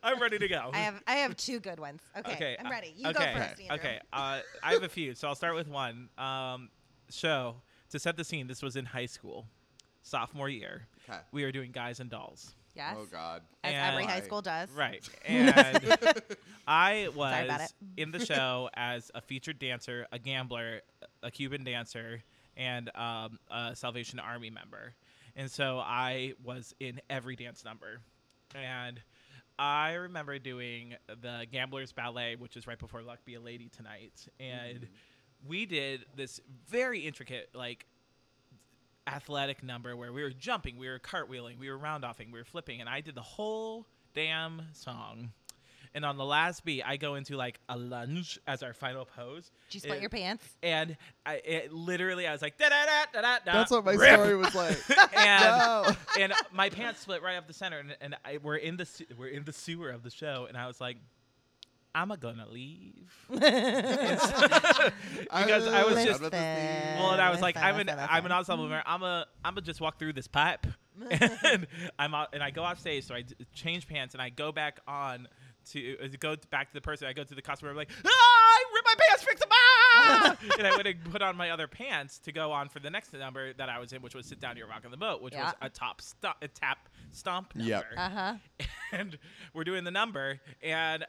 I'm 0.03 0.19
ready 0.21 0.37
to 0.37 0.47
go. 0.47 0.69
I 0.73 0.77
have 0.79 1.01
I 1.07 1.15
have 1.15 1.35
two 1.37 1.59
good 1.59 1.79
ones. 1.79 2.01
Okay, 2.17 2.33
Okay, 2.33 2.57
I'm 2.59 2.67
uh, 2.67 2.69
ready. 2.69 2.93
You 2.95 3.09
okay, 3.09 3.33
go 3.33 3.39
first, 3.39 3.61
Andrew. 3.61 3.75
Okay, 3.75 3.99
uh, 4.13 4.39
I 4.63 4.73
have 4.73 4.83
a 4.83 4.89
few, 4.89 5.15
so 5.15 5.27
I'll 5.27 5.35
start 5.35 5.55
with 5.55 5.67
one. 5.67 6.09
Um, 6.17 6.69
so 7.09 7.55
to 7.89 7.97
set 7.99 8.15
the 8.17 8.23
scene, 8.23 8.47
this 8.47 8.61
was 8.61 8.75
in 8.75 8.85
high 8.85 9.05
school, 9.07 9.47
sophomore 10.03 10.49
year. 10.49 10.87
'Kay. 11.07 11.17
We 11.31 11.43
were 11.43 11.51
doing 11.51 11.71
Guys 11.71 11.99
and 11.99 12.09
Dolls. 12.09 12.53
Yes. 12.75 12.95
Oh 12.99 13.05
God. 13.05 13.41
As 13.63 13.73
And- 13.73 13.93
every 13.93 14.05
high 14.05 14.21
school 14.21 14.41
does. 14.41 14.69
Right. 14.71 15.07
And 15.25 15.49
I 16.67 17.05
Sorry 17.05 17.45
about 17.45 17.59
was 17.61 17.73
it. 17.97 18.01
in 18.01 18.11
the 18.11 18.25
show 18.25 18.69
as 18.75 19.11
a 19.15 19.21
featured 19.21 19.59
dancer, 19.59 20.07
a 20.11 20.19
gambler, 20.19 20.81
a 21.23 21.31
Cuban 21.31 21.63
dancer, 21.63 22.21
and 22.57 22.89
um, 22.95 23.39
a 23.51 23.75
Salvation 23.75 24.19
Army 24.19 24.49
member. 24.49 24.93
And 25.35 25.49
so 25.51 25.79
I 25.79 26.33
was 26.43 26.73
in 26.79 27.01
every 27.09 27.35
dance 27.35 27.63
number. 27.65 27.99
And 28.55 28.99
I 29.59 29.93
remember 29.93 30.39
doing 30.39 30.95
the 31.07 31.45
Gambler's 31.51 31.91
Ballet, 31.91 32.35
which 32.37 32.55
is 32.57 32.67
right 32.67 32.79
before 32.79 33.01
Luck 33.01 33.19
Be 33.25 33.35
a 33.35 33.41
Lady 33.41 33.69
tonight. 33.69 34.27
And 34.39 34.87
we 35.47 35.65
did 35.65 36.05
this 36.15 36.39
very 36.67 37.01
intricate, 37.01 37.49
like, 37.53 37.85
athletic 39.07 39.63
number 39.63 39.95
where 39.95 40.11
we 40.11 40.23
were 40.23 40.31
jumping, 40.31 40.77
we 40.77 40.87
were 40.87 40.99
cartwheeling, 40.99 41.57
we 41.59 41.69
were 41.69 41.77
round 41.77 42.03
offing, 42.03 42.31
we 42.31 42.39
were 42.39 42.45
flipping, 42.45 42.81
and 42.81 42.89
I 42.89 43.01
did 43.01 43.15
the 43.15 43.21
whole 43.21 43.85
damn 44.13 44.61
song. 44.73 45.31
And 45.93 46.03
on 46.03 46.17
the 46.17 46.25
last 46.25 46.65
beat, 46.65 46.83
I 46.85 46.97
go 46.97 47.15
into 47.15 47.37
like 47.37 47.57
a 47.69 47.77
lunge 47.77 48.37
as 48.47 48.61
our 48.63 48.73
final 48.73 49.05
pose. 49.05 49.49
Did 49.69 49.75
you 49.75 49.79
split 49.79 49.93
And- 49.93 50.01
your 50.01 50.09
pants? 50.09 50.43
And 50.61 50.97
I 51.25 51.35
it, 51.35 51.71
literally, 51.71 52.27
I 52.27 52.33
was 52.33 52.41
like, 52.41 52.57
da 52.57 52.67
da 52.67 52.75
da 52.85 53.21
da 53.21 53.37
da. 53.45 53.53
That's 53.53 53.71
what 53.71 53.85
my 53.85 53.93
rip. 53.93 54.13
story 54.13 54.35
was 54.35 54.53
like. 54.53 54.77
And 55.15 55.57
no. 55.57 55.95
and 56.19 56.33
my 56.51 56.69
pants 56.69 56.99
split 56.99 57.23
right 57.23 57.37
up 57.37 57.47
the 57.47 57.53
center, 57.53 57.79
and, 57.79 57.95
and 58.01 58.15
I, 58.25 58.39
we're 58.43 58.57
in 58.57 58.75
the 58.75 58.87
we're 59.17 59.27
in 59.29 59.45
the 59.45 59.53
sewer 59.53 59.89
of 59.89 60.03
the 60.03 60.09
show, 60.11 60.47
and 60.49 60.57
I 60.57 60.67
was 60.67 60.81
like, 60.81 60.97
I'm 61.95 62.11
a 62.11 62.17
gonna 62.17 62.47
leave. 62.49 63.11
because 63.29 63.51
I 65.67 65.83
was 65.85 66.03
just- 66.03 66.05
Done 66.05 66.21
with 66.21 66.31
this 66.31 66.31
thing. 66.31 66.97
Well, 66.99 67.11
and 67.11 67.21
I 67.21 67.29
was 67.31 67.41
like, 67.41 67.57
I'm 67.57 67.79
an 67.79 67.89
I'm 67.89 68.25
an 68.25 68.31
ensemble 68.31 68.67
member. 68.67 68.83
I'm 68.85 69.01
a 69.03 69.25
I'm 69.43 69.55
gonna 69.55 69.65
just 69.65 69.81
walk 69.81 69.97
through 69.97 70.13
this 70.13 70.27
pipe, 70.27 70.67
and 71.09 71.65
I'm 71.97 72.13
out, 72.13 72.29
and 72.33 72.43
I 72.43 72.51
go 72.51 72.63
off 72.63 72.79
stage. 72.79 73.05
So 73.05 73.15
I 73.15 73.21
d- 73.23 73.35
change 73.53 73.87
pants, 73.87 74.13
and 74.13 74.21
I 74.21 74.29
go 74.29 74.51
back 74.51 74.79
on 74.87 75.27
to 75.71 75.97
uh, 76.03 76.07
go 76.19 76.35
back 76.51 76.67
to 76.67 76.73
the 76.73 76.81
person. 76.81 77.07
I 77.07 77.13
go 77.13 77.23
to 77.23 77.35
the 77.35 77.41
customer. 77.41 77.71
I'm 77.71 77.77
like, 77.77 77.89
ah, 78.05 78.09
I 78.09 78.63
ripped 78.75 78.87
my 78.87 78.93
pants, 79.07 79.23
fix 79.23 79.39
them, 79.39 79.49
ah! 79.51 80.37
and 80.59 80.67
I 80.67 80.71
went 80.75 80.87
and 80.87 81.11
put 81.11 81.21
on 81.21 81.35
my 81.35 81.49
other 81.51 81.67
pants 81.67 82.19
to 82.19 82.31
go 82.31 82.51
on 82.51 82.69
for 82.69 82.79
the 82.79 82.89
next 82.89 83.13
number 83.13 83.53
that 83.53 83.69
I 83.69 83.79
was 83.79 83.93
in, 83.93 84.01
which 84.01 84.13
was 84.15 84.25
sit 84.27 84.39
down, 84.39 84.57
you're 84.57 84.67
rocking 84.67 84.91
the 84.91 84.97
boat, 84.97 85.21
which 85.21 85.33
was 85.33 85.53
a 85.61 85.69
top 85.69 86.01
stu- 86.01 86.27
a 86.41 86.47
tap 86.47 86.89
stomp 87.11 87.55
number 87.55 87.69
Yep. 87.69 87.85
Uh 87.97 88.09
huh. 88.09 88.33
and 88.91 89.17
we're 89.53 89.63
doing 89.63 89.83
the 89.85 89.91
number 89.91 90.39
and 90.61 91.05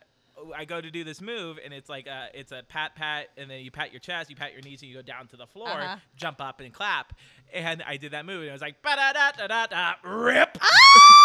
I 0.54 0.64
go 0.64 0.80
to 0.80 0.90
do 0.90 1.02
this 1.04 1.20
move 1.20 1.58
and 1.64 1.72
it's 1.72 1.88
like 1.88 2.06
a, 2.06 2.28
it's 2.34 2.52
a 2.52 2.62
pat 2.68 2.94
pat 2.94 3.28
and 3.36 3.50
then 3.50 3.60
you 3.60 3.70
pat 3.70 3.92
your 3.92 4.00
chest, 4.00 4.28
you 4.30 4.36
pat 4.36 4.52
your 4.52 4.62
knees 4.62 4.82
and 4.82 4.90
you 4.90 4.96
go 4.96 5.02
down 5.02 5.26
to 5.28 5.36
the 5.36 5.46
floor, 5.46 5.68
Uh-huh. 5.68 5.96
jump 6.16 6.40
up 6.40 6.60
and 6.60 6.72
clap. 6.74 7.14
And 7.54 7.82
I 7.86 7.96
did 7.96 8.12
that 8.12 8.26
move 8.26 8.40
and 8.42 8.48
it 8.50 8.52
was 8.52 8.60
like 8.60 8.82
ba 8.82 8.90
da 8.96 9.12
da 9.12 9.32
da 9.32 9.46
da 9.46 9.66
da 9.66 9.94
rip. 10.04 10.58
and 10.60 10.62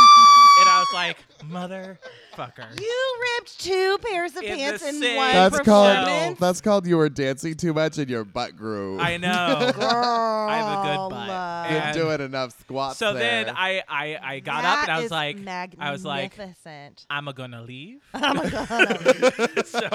I 0.73 0.79
was 0.79 0.93
like, 0.93 1.17
motherfucker. 1.43 2.79
You 2.79 3.15
ripped 3.37 3.59
two 3.59 3.97
pairs 4.01 4.35
of 4.35 4.43
In 4.43 4.51
the 4.51 4.57
pants 4.57 4.83
in 4.83 4.99
same 5.01 5.15
one 5.17 5.31
That's 5.33 5.59
called 5.59 5.97
performance. 5.97 6.39
that's 6.39 6.61
called 6.61 6.87
you 6.87 6.97
were 6.97 7.09
dancing 7.09 7.55
too 7.55 7.73
much 7.73 7.97
and 7.97 8.09
your 8.09 8.23
butt 8.23 8.55
grew. 8.55 8.99
I 8.99 9.17
know. 9.17 9.71
Girl, 9.75 9.85
I 9.85 10.57
have 10.57 10.79
a 10.79 10.87
good 10.87 11.09
butt. 11.15 11.29
Uh, 11.29 11.67
You're 11.71 11.81
And- 11.81 11.97
doing 11.97 12.21
enough 12.21 12.59
squats. 12.59 12.97
So 12.99 13.13
there. 13.13 13.45
then 13.45 13.55
I, 13.57 13.83
I, 13.87 14.17
I 14.21 14.39
got 14.39 14.61
That 14.61 14.77
up 14.77 14.83
and 14.83 14.91
I 14.91 14.95
was 14.97 15.05
is 15.05 15.11
like 15.11 15.37
I 15.79 15.91
was 15.91 16.05
like 16.05 16.37
magnificent. 16.37 17.05
I'm 17.09 17.25
gonna 17.25 17.61
leave. 17.63 17.99
oh 18.13 18.33
my 18.33 18.49
god. 18.49 19.65
so 19.67 19.87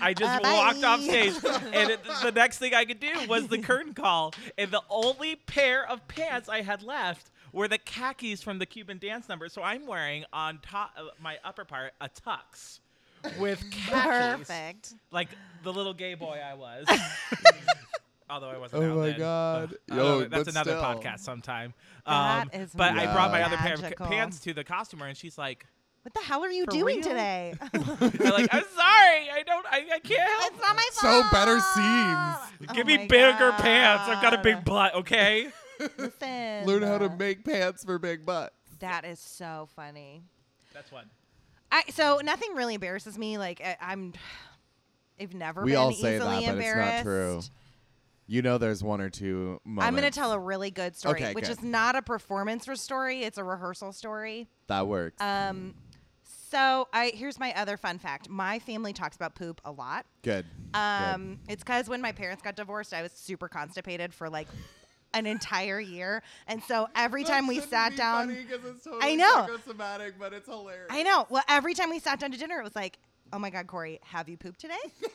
I 0.00 0.14
just 0.16 0.42
Bye-bye. 0.42 0.52
walked 0.52 0.84
off 0.84 1.00
stage, 1.02 1.34
and 1.72 1.90
it, 1.90 2.00
the 2.22 2.32
next 2.34 2.58
thing 2.58 2.74
I 2.74 2.84
could 2.84 3.00
do 3.00 3.12
was 3.28 3.48
the 3.48 3.58
curtain 3.58 3.94
call, 3.94 4.34
and 4.58 4.70
the 4.70 4.82
only 4.90 5.36
pair 5.36 5.88
of 5.88 6.06
pants 6.08 6.48
I 6.48 6.60
had 6.62 6.82
left 6.82 7.30
were 7.56 7.68
the 7.68 7.78
khakis 7.78 8.42
from 8.42 8.58
the 8.58 8.66
Cuban 8.66 8.98
dance 8.98 9.28
number. 9.28 9.48
So 9.48 9.62
I'm 9.62 9.86
wearing 9.86 10.24
on 10.32 10.58
top 10.62 10.90
of 10.96 11.08
my 11.20 11.38
upper 11.44 11.64
part 11.64 11.92
a 12.00 12.08
tux 12.08 12.80
with 13.38 13.60
khakis, 13.70 14.46
Perfect. 14.46 14.94
like 15.10 15.28
the 15.64 15.72
little 15.72 15.94
gay 15.94 16.14
boy 16.14 16.38
I 16.44 16.54
was. 16.54 16.86
Although 18.28 18.50
I 18.50 18.58
wasn't. 18.58 18.82
Oh 18.82 18.90
out 18.90 18.96
my 18.98 19.06
then. 19.10 19.18
God. 19.18 19.74
Uh, 19.90 19.94
Yo, 19.94 20.20
that's 20.28 20.44
but 20.44 20.48
another 20.48 20.72
still. 20.72 20.82
podcast 20.82 21.20
sometime. 21.20 21.72
Um, 22.06 22.50
is 22.52 22.72
but 22.74 22.92
I 22.92 23.12
brought 23.12 23.30
my 23.30 23.38
Yeah. 23.38 23.46
other 23.46 23.56
pair 23.56 23.74
of 23.74 23.82
magical. 23.82 24.06
pants 24.06 24.40
to 24.40 24.52
the 24.52 24.64
costumer, 24.64 25.06
and 25.06 25.16
she's 25.16 25.38
like, 25.38 25.64
What 26.02 26.12
the 26.12 26.20
hell 26.20 26.44
are 26.44 26.50
you 26.50 26.64
For 26.64 26.72
doing 26.72 26.96
real? 26.96 27.02
today? 27.04 27.54
I'm 27.72 27.80
like, 27.80 28.48
I'm 28.52 28.64
sorry, 28.74 29.30
I 29.32 29.42
don't, 29.46 29.64
I, 29.70 29.84
I 29.94 29.98
can't 30.00 30.20
help. 30.20 30.52
it's 30.52 30.60
not 30.60 30.74
my 30.76 30.88
fault. 30.92 31.24
So 31.24 31.30
better 31.32 31.52
seams. 31.60 32.68
Oh 32.68 32.74
Give 32.74 32.86
me 32.86 32.96
my 32.98 33.06
bigger 33.06 33.52
pants. 33.52 34.04
I've 34.08 34.20
got 34.22 34.34
a 34.34 34.38
big 34.42 34.64
butt, 34.64 34.94
okay? 34.96 35.46
Listen. 35.98 36.66
Learn 36.66 36.82
how 36.82 36.98
to 36.98 37.08
make 37.10 37.44
pants 37.44 37.84
for 37.84 37.98
big 37.98 38.24
butts. 38.26 38.54
That 38.80 39.04
is 39.04 39.18
so 39.18 39.68
funny. 39.74 40.22
That's 40.74 40.92
one. 40.92 41.08
I 41.72 41.82
so 41.90 42.20
nothing 42.22 42.54
really 42.54 42.74
embarrasses 42.74 43.16
me. 43.18 43.38
Like 43.38 43.60
I, 43.60 43.76
I'm, 43.80 44.12
I've 45.20 45.34
never 45.34 45.62
We 45.62 45.72
been 45.72 45.78
all 45.80 45.92
say 45.92 46.16
easily 46.16 46.46
that, 46.46 46.54
but 46.56 46.64
it's 46.64 46.76
not 46.76 47.02
true. 47.02 47.40
You 48.28 48.42
know, 48.42 48.58
there's 48.58 48.82
one 48.82 49.00
or 49.00 49.08
two 49.08 49.60
moments. 49.64 49.86
I'm 49.86 49.94
gonna 49.94 50.10
tell 50.10 50.32
a 50.32 50.38
really 50.38 50.70
good 50.70 50.96
story, 50.96 51.14
Okay, 51.22 51.32
which 51.34 51.44
good. 51.44 51.52
is 51.52 51.62
not 51.62 51.94
a 51.94 52.02
performance 52.02 52.66
story. 52.74 53.22
It's 53.22 53.38
a 53.38 53.44
rehearsal 53.44 53.92
story. 53.92 54.48
that 54.66 54.86
works. 54.86 55.20
Um, 55.22 55.74
so 56.50 56.88
I 56.92 57.12
here's 57.14 57.38
my 57.38 57.52
other 57.54 57.76
fun 57.76 57.98
fact. 57.98 58.28
My 58.28 58.58
family 58.58 58.92
talks 58.92 59.16
about 59.16 59.34
poop 59.34 59.60
a 59.64 59.70
lot. 59.72 60.06
Good. 60.22 60.44
Um, 60.74 61.38
it's 61.48 61.62
because 61.62 61.88
when 61.88 62.00
my 62.00 62.12
parents 62.12 62.42
got 62.42 62.56
divorced, 62.56 62.92
I 62.94 63.02
was 63.02 63.12
super 63.12 63.48
constipated 63.48 64.12
for 64.12 64.28
like 64.28 64.48
an 65.16 65.26
entire 65.26 65.80
year, 65.80 66.22
and 66.46 66.62
so 66.62 66.88
every 66.94 67.24
time 67.24 67.46
we 67.46 67.60
sat 67.60 67.96
down, 67.96 68.36
I 69.00 69.14
know. 69.16 69.46
Psychosomatic, 69.46 70.18
but 70.18 70.32
it's 70.32 70.46
hilarious. 70.48 70.86
I 70.90 71.02
know. 71.02 71.26
Well, 71.30 71.42
every 71.48 71.74
time 71.74 71.90
we 71.90 71.98
sat 71.98 72.20
down 72.20 72.30
to 72.32 72.38
dinner, 72.38 72.58
it 72.60 72.64
was 72.64 72.76
like, 72.76 72.98
"Oh 73.32 73.38
my 73.38 73.50
God, 73.50 73.66
Corey, 73.66 73.98
have 74.04 74.28
you 74.28 74.36
pooped 74.36 74.60
today?" 74.60 74.74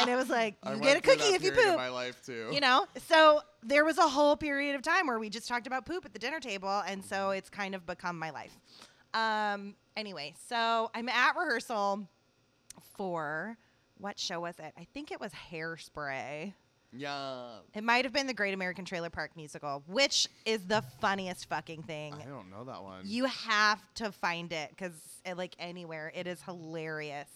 and 0.00 0.08
it 0.10 0.16
was 0.16 0.28
like, 0.28 0.56
"You 0.64 0.70
went 0.72 0.82
get 0.82 0.96
a 0.98 1.00
cookie 1.00 1.34
if 1.34 1.42
you 1.42 1.50
period 1.52 1.68
of 1.70 1.74
poop." 1.74 1.78
my 1.78 1.88
life 1.88 2.20
too. 2.24 2.50
You 2.52 2.60
know, 2.60 2.86
so 3.08 3.40
there 3.62 3.84
was 3.84 3.98
a 3.98 4.08
whole 4.08 4.36
period 4.36 4.74
of 4.76 4.82
time 4.82 5.06
where 5.06 5.18
we 5.18 5.28
just 5.30 5.48
talked 5.48 5.66
about 5.66 5.86
poop 5.86 6.04
at 6.04 6.12
the 6.12 6.18
dinner 6.18 6.40
table, 6.40 6.82
and 6.86 7.00
Mm-hmm. 7.00 7.08
so 7.08 7.30
it's 7.30 7.48
kind 7.50 7.74
of 7.74 7.86
become 7.86 8.18
my 8.18 8.30
life. 8.30 8.56
Um, 9.14 9.74
anyway, 9.96 10.34
so 10.48 10.90
I'm 10.94 11.08
at 11.08 11.34
rehearsal 11.36 12.06
for 12.96 13.56
what 13.98 14.18
show 14.18 14.40
was 14.40 14.54
it? 14.58 14.72
I 14.78 14.86
think 14.94 15.10
it 15.10 15.20
was 15.20 15.32
Hairspray. 15.50 16.52
Yeah. 16.92 17.58
It 17.74 17.84
might 17.84 18.04
have 18.04 18.12
been 18.12 18.26
the 18.26 18.34
Great 18.34 18.54
American 18.54 18.84
Trailer 18.84 19.10
Park 19.10 19.32
musical, 19.36 19.82
which 19.86 20.28
is 20.46 20.64
the 20.66 20.82
funniest 21.00 21.48
fucking 21.48 21.82
thing. 21.82 22.14
I 22.14 22.24
don't 22.28 22.50
know 22.50 22.64
that 22.64 22.82
one. 22.82 23.02
You 23.04 23.26
have 23.26 23.80
to 23.96 24.10
find 24.10 24.52
it 24.52 24.70
because, 24.70 24.92
like, 25.36 25.54
anywhere, 25.58 26.10
it 26.14 26.26
is 26.26 26.40
hilarious. 26.42 27.28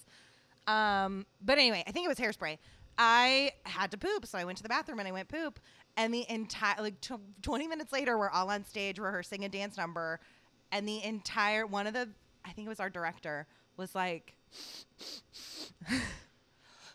Um, 0.66 1.26
but 1.44 1.58
anyway, 1.58 1.84
I 1.86 1.92
think 1.92 2.06
it 2.06 2.08
was 2.08 2.18
hairspray. 2.18 2.58
I 2.96 3.52
had 3.64 3.90
to 3.92 3.98
poop, 3.98 4.26
so 4.26 4.38
I 4.38 4.44
went 4.44 4.56
to 4.58 4.62
the 4.62 4.68
bathroom 4.68 4.98
and 4.98 5.08
I 5.08 5.12
went 5.12 5.28
poop. 5.28 5.58
And 5.96 6.12
the 6.14 6.24
entire, 6.30 6.80
like, 6.80 7.00
tw- 7.00 7.20
20 7.42 7.66
minutes 7.66 7.92
later, 7.92 8.16
we're 8.16 8.30
all 8.30 8.50
on 8.50 8.64
stage 8.64 8.98
rehearsing 8.98 9.44
a 9.44 9.48
dance 9.48 9.76
number. 9.76 10.20
And 10.70 10.88
the 10.88 11.02
entire, 11.04 11.66
one 11.66 11.86
of 11.86 11.92
the, 11.92 12.08
I 12.44 12.52
think 12.52 12.66
it 12.66 12.68
was 12.70 12.80
our 12.80 12.90
director, 12.90 13.46
was 13.76 13.94
like, 13.94 14.34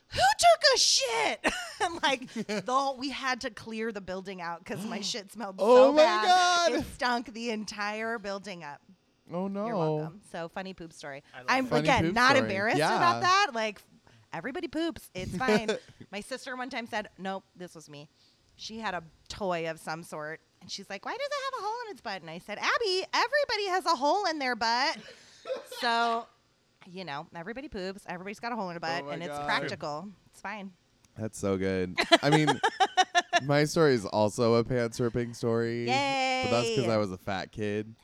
who 0.10 0.20
took 0.20 0.76
a 0.76 0.78
shit? 0.78 1.46
and 1.82 2.00
like, 2.04 2.32
the 2.66 2.72
whole, 2.74 2.98
we 2.98 3.10
had 3.10 3.42
to 3.42 3.50
clear 3.50 3.92
the 3.92 4.02
building 4.02 4.42
out 4.42 4.60
because 4.64 4.86
my 4.86 5.02
shit 5.02 5.32
smelled 5.32 5.56
Oh 5.60 5.88
so 5.88 5.92
my 5.94 6.02
bad. 6.04 6.26
God. 6.28 6.72
It 6.80 6.86
stunk 6.94 7.34
the 7.34 7.50
entire 7.52 8.18
building 8.20 8.64
up. 8.64 8.82
oh 9.34 9.48
no. 9.48 9.68
You're 9.68 9.76
welcome. 9.76 10.22
So 10.32 10.48
funny 10.50 10.74
poop 10.74 10.94
story. 10.94 11.24
I 11.34 11.38
love 11.40 11.46
I'm. 11.50 11.66
Funny 11.68 11.82
again 11.82 12.14
not 12.14 12.32
story. 12.32 12.40
embarrassed 12.40 12.78
Yeah. 12.78 12.96
about 12.96 13.22
that. 13.22 13.48
Like 13.54 13.82
everybody 14.34 14.68
poops. 14.68 15.10
It's 15.14 15.36
fine. 15.36 15.70
My 16.12 16.22
sister 16.22 16.56
one 16.56 16.70
time 16.70 16.88
said, 16.88 17.10
"Nope, 17.18 17.44
this 17.56 17.76
was 17.76 17.90
me." 17.90 18.08
She 18.56 18.80
had 18.80 18.94
a 18.96 19.04
toy 19.30 19.70
of 19.70 19.80
some 19.80 20.02
sort, 20.04 20.40
and 20.62 20.72
she's 20.72 20.90
like, 20.90 21.06
"Why 21.06 21.12
does 21.12 21.20
it 21.28 21.34
have 21.54 21.60
a 21.60 21.64
hole 21.66 21.76
in 21.88 21.92
its 21.92 22.02
butt?" 22.02 22.22
And 22.22 22.30
I 22.30 22.40
said, 22.40 22.58
"Abby, 22.58 23.04
everybody 23.14 23.68
has 23.68 23.86
a 23.86 23.96
hole 23.96 24.26
in 24.26 24.40
their 24.40 24.56
butt." 24.56 24.98
so, 25.82 26.26
you 26.92 27.06
know, 27.06 27.28
everybody 27.36 27.68
poops. 27.68 28.04
Everybody's 28.08 28.40
got 28.40 28.52
a 28.52 28.56
hole 28.56 28.70
in 28.70 28.74
their 28.74 28.80
butt, 28.80 29.04
Oh 29.04 29.08
my 29.08 29.14
and 29.14 29.24
it's 29.24 29.32
God. 29.32 29.46
practical. 29.46 30.10
It's 30.32 30.42
fine. 30.42 30.72
That's 31.18 31.38
so 31.40 31.58
good. 31.58 31.98
I 32.22 32.30
mean, 32.30 32.48
my 33.44 33.64
story 33.66 33.94
is 33.96 34.06
also 34.06 34.56
a 34.56 34.64
pants 34.64 35.00
ripping 35.00 35.34
story. 35.34 35.86
But 35.88 35.92
that's 36.52 36.70
because 36.70 36.86
Yay. 36.86 36.92
I 36.94 36.98
was 36.98 37.12
a 37.12 37.18
fat 37.18 37.52
kid. 37.52 37.96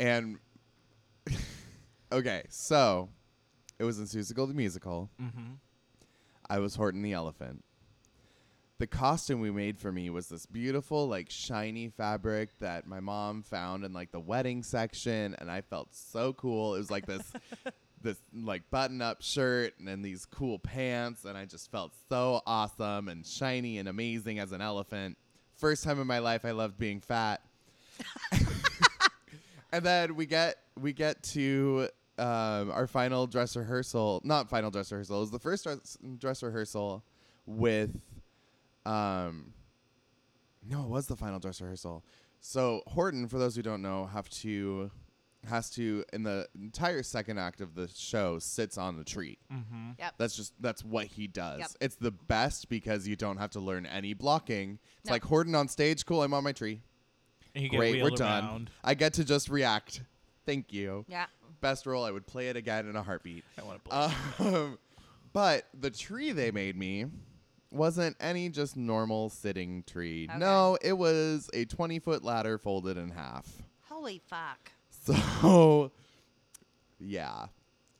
and 0.00 0.38
okay, 2.12 2.42
so 2.48 3.08
it 3.78 3.84
was 3.84 3.98
in 3.98 4.06
Seussical 4.06 4.46
the 4.48 4.54
musical. 4.54 5.10
Mm-hmm. 5.20 5.52
I 6.50 6.58
was 6.58 6.74
Horton 6.74 7.02
the 7.02 7.12
elephant. 7.12 7.64
The 8.78 8.86
costume 8.88 9.40
we 9.40 9.52
made 9.52 9.78
for 9.78 9.92
me 9.92 10.10
was 10.10 10.28
this 10.28 10.46
beautiful, 10.46 11.06
like 11.06 11.30
shiny 11.30 11.88
fabric 11.88 12.58
that 12.58 12.88
my 12.88 12.98
mom 12.98 13.42
found 13.42 13.84
in 13.84 13.92
like 13.92 14.10
the 14.10 14.18
wedding 14.18 14.64
section, 14.64 15.36
and 15.38 15.48
I 15.48 15.60
felt 15.60 15.94
so 15.94 16.32
cool. 16.32 16.74
It 16.74 16.78
was 16.78 16.90
like 16.90 17.06
this, 17.06 17.32
this 18.02 18.16
like 18.34 18.68
button-up 18.70 19.22
shirt 19.22 19.74
and 19.78 19.86
then 19.86 20.02
these 20.02 20.26
cool 20.26 20.58
pants, 20.58 21.24
and 21.24 21.38
I 21.38 21.44
just 21.44 21.70
felt 21.70 21.92
so 22.08 22.42
awesome 22.46 23.08
and 23.08 23.24
shiny 23.24 23.78
and 23.78 23.88
amazing 23.88 24.40
as 24.40 24.50
an 24.50 24.60
elephant. 24.60 25.18
First 25.56 25.84
time 25.84 26.00
in 26.00 26.06
my 26.08 26.18
life 26.18 26.44
I 26.44 26.50
loved 26.50 26.76
being 26.76 27.00
fat. 27.00 27.42
and 29.72 29.84
then 29.84 30.16
we 30.16 30.26
get 30.26 30.56
we 30.80 30.92
get 30.92 31.22
to 31.22 31.88
um, 32.18 32.70
our 32.70 32.86
final 32.86 33.26
dress 33.26 33.56
rehearsal. 33.56 34.20
Not 34.24 34.48
final 34.48 34.70
dress 34.70 34.90
rehearsal. 34.90 35.18
It 35.18 35.20
was 35.20 35.30
the 35.30 35.38
first 35.38 35.64
dress, 35.64 35.96
dress 36.18 36.42
rehearsal 36.42 37.04
with. 37.46 37.90
Um, 38.86 39.52
no, 40.68 40.82
it 40.84 40.88
was 40.88 41.06
the 41.06 41.16
final 41.16 41.38
dress 41.38 41.60
rehearsal. 41.60 42.04
So 42.40 42.82
Horton, 42.86 43.28
for 43.28 43.38
those 43.38 43.56
who 43.56 43.62
don't 43.62 43.82
know, 43.82 44.06
have 44.06 44.28
to 44.30 44.90
has 45.48 45.68
to 45.68 46.02
in 46.14 46.22
the 46.22 46.48
entire 46.58 47.02
second 47.02 47.38
act 47.38 47.60
of 47.60 47.74
the 47.74 47.86
show 47.94 48.38
sits 48.38 48.78
on 48.78 48.96
the 48.96 49.04
tree. 49.04 49.36
Mm-hmm. 49.52 49.90
Yep. 49.98 50.14
That's 50.18 50.34
just 50.36 50.54
that's 50.60 50.82
what 50.84 51.06
he 51.06 51.26
does. 51.26 51.60
Yep. 51.60 51.68
It's 51.82 51.94
the 51.96 52.10
best 52.10 52.68
because 52.68 53.06
you 53.06 53.14
don't 53.16 53.36
have 53.36 53.50
to 53.50 53.60
learn 53.60 53.84
any 53.86 54.14
blocking. 54.14 54.78
It's 55.00 55.06
No. 55.10 55.12
like 55.12 55.24
Horton 55.24 55.54
on 55.54 55.68
stage. 55.68 56.04
Cool, 56.06 56.22
I'm 56.22 56.32
on 56.34 56.44
my 56.44 56.52
tree. 56.52 56.80
And 57.54 57.62
you 57.62 57.70
get 57.70 57.76
Great, 57.76 57.96
we're 57.96 58.04
wheeled 58.06 58.18
done. 58.18 58.44
around. 58.44 58.70
I 58.82 58.94
get 58.94 59.12
to 59.14 59.24
just 59.24 59.48
react. 59.48 60.00
Thank 60.46 60.72
you. 60.72 61.04
Yeah. 61.08 61.26
Best 61.60 61.86
role. 61.86 62.04
I 62.04 62.10
would 62.10 62.26
play 62.26 62.48
it 62.48 62.56
again 62.56 62.88
in 62.88 62.96
a 62.96 63.02
heartbeat. 63.02 63.44
I 63.58 63.62
want 63.64 63.82
to 63.84 63.90
play. 63.90 64.46
Um, 64.48 64.78
but 65.32 65.66
the 65.78 65.90
tree 65.90 66.32
they 66.32 66.50
made 66.50 66.76
me 66.76 67.06
wasn't 67.74 68.16
any 68.20 68.48
just 68.48 68.76
normal 68.76 69.30
sitting 69.30 69.82
tree. 69.84 70.26
Okay. 70.30 70.38
No, 70.38 70.78
it 70.80 70.94
was 70.94 71.50
a 71.52 71.64
20 71.64 71.98
foot 71.98 72.22
ladder 72.24 72.56
folded 72.58 72.96
in 72.96 73.10
half. 73.10 73.46
Holy 73.88 74.20
fuck. 74.28 74.70
So, 75.06 75.90
yeah. 76.98 77.46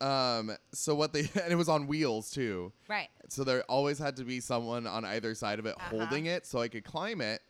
Um, 0.00 0.52
so 0.72 0.94
what 0.94 1.12
they 1.12 1.20
and 1.42 1.52
it 1.52 1.56
was 1.56 1.68
on 1.68 1.86
wheels 1.86 2.30
too. 2.30 2.72
Right. 2.88 3.08
So 3.28 3.44
there 3.44 3.62
always 3.68 3.98
had 3.98 4.16
to 4.16 4.24
be 4.24 4.40
someone 4.40 4.86
on 4.86 5.04
either 5.04 5.34
side 5.34 5.58
of 5.58 5.66
it 5.66 5.74
Uh-huh. 5.76 5.98
holding 5.98 6.26
it 6.26 6.46
so 6.46 6.60
I 6.60 6.68
could 6.68 6.84
climb 6.84 7.20
it. 7.20 7.42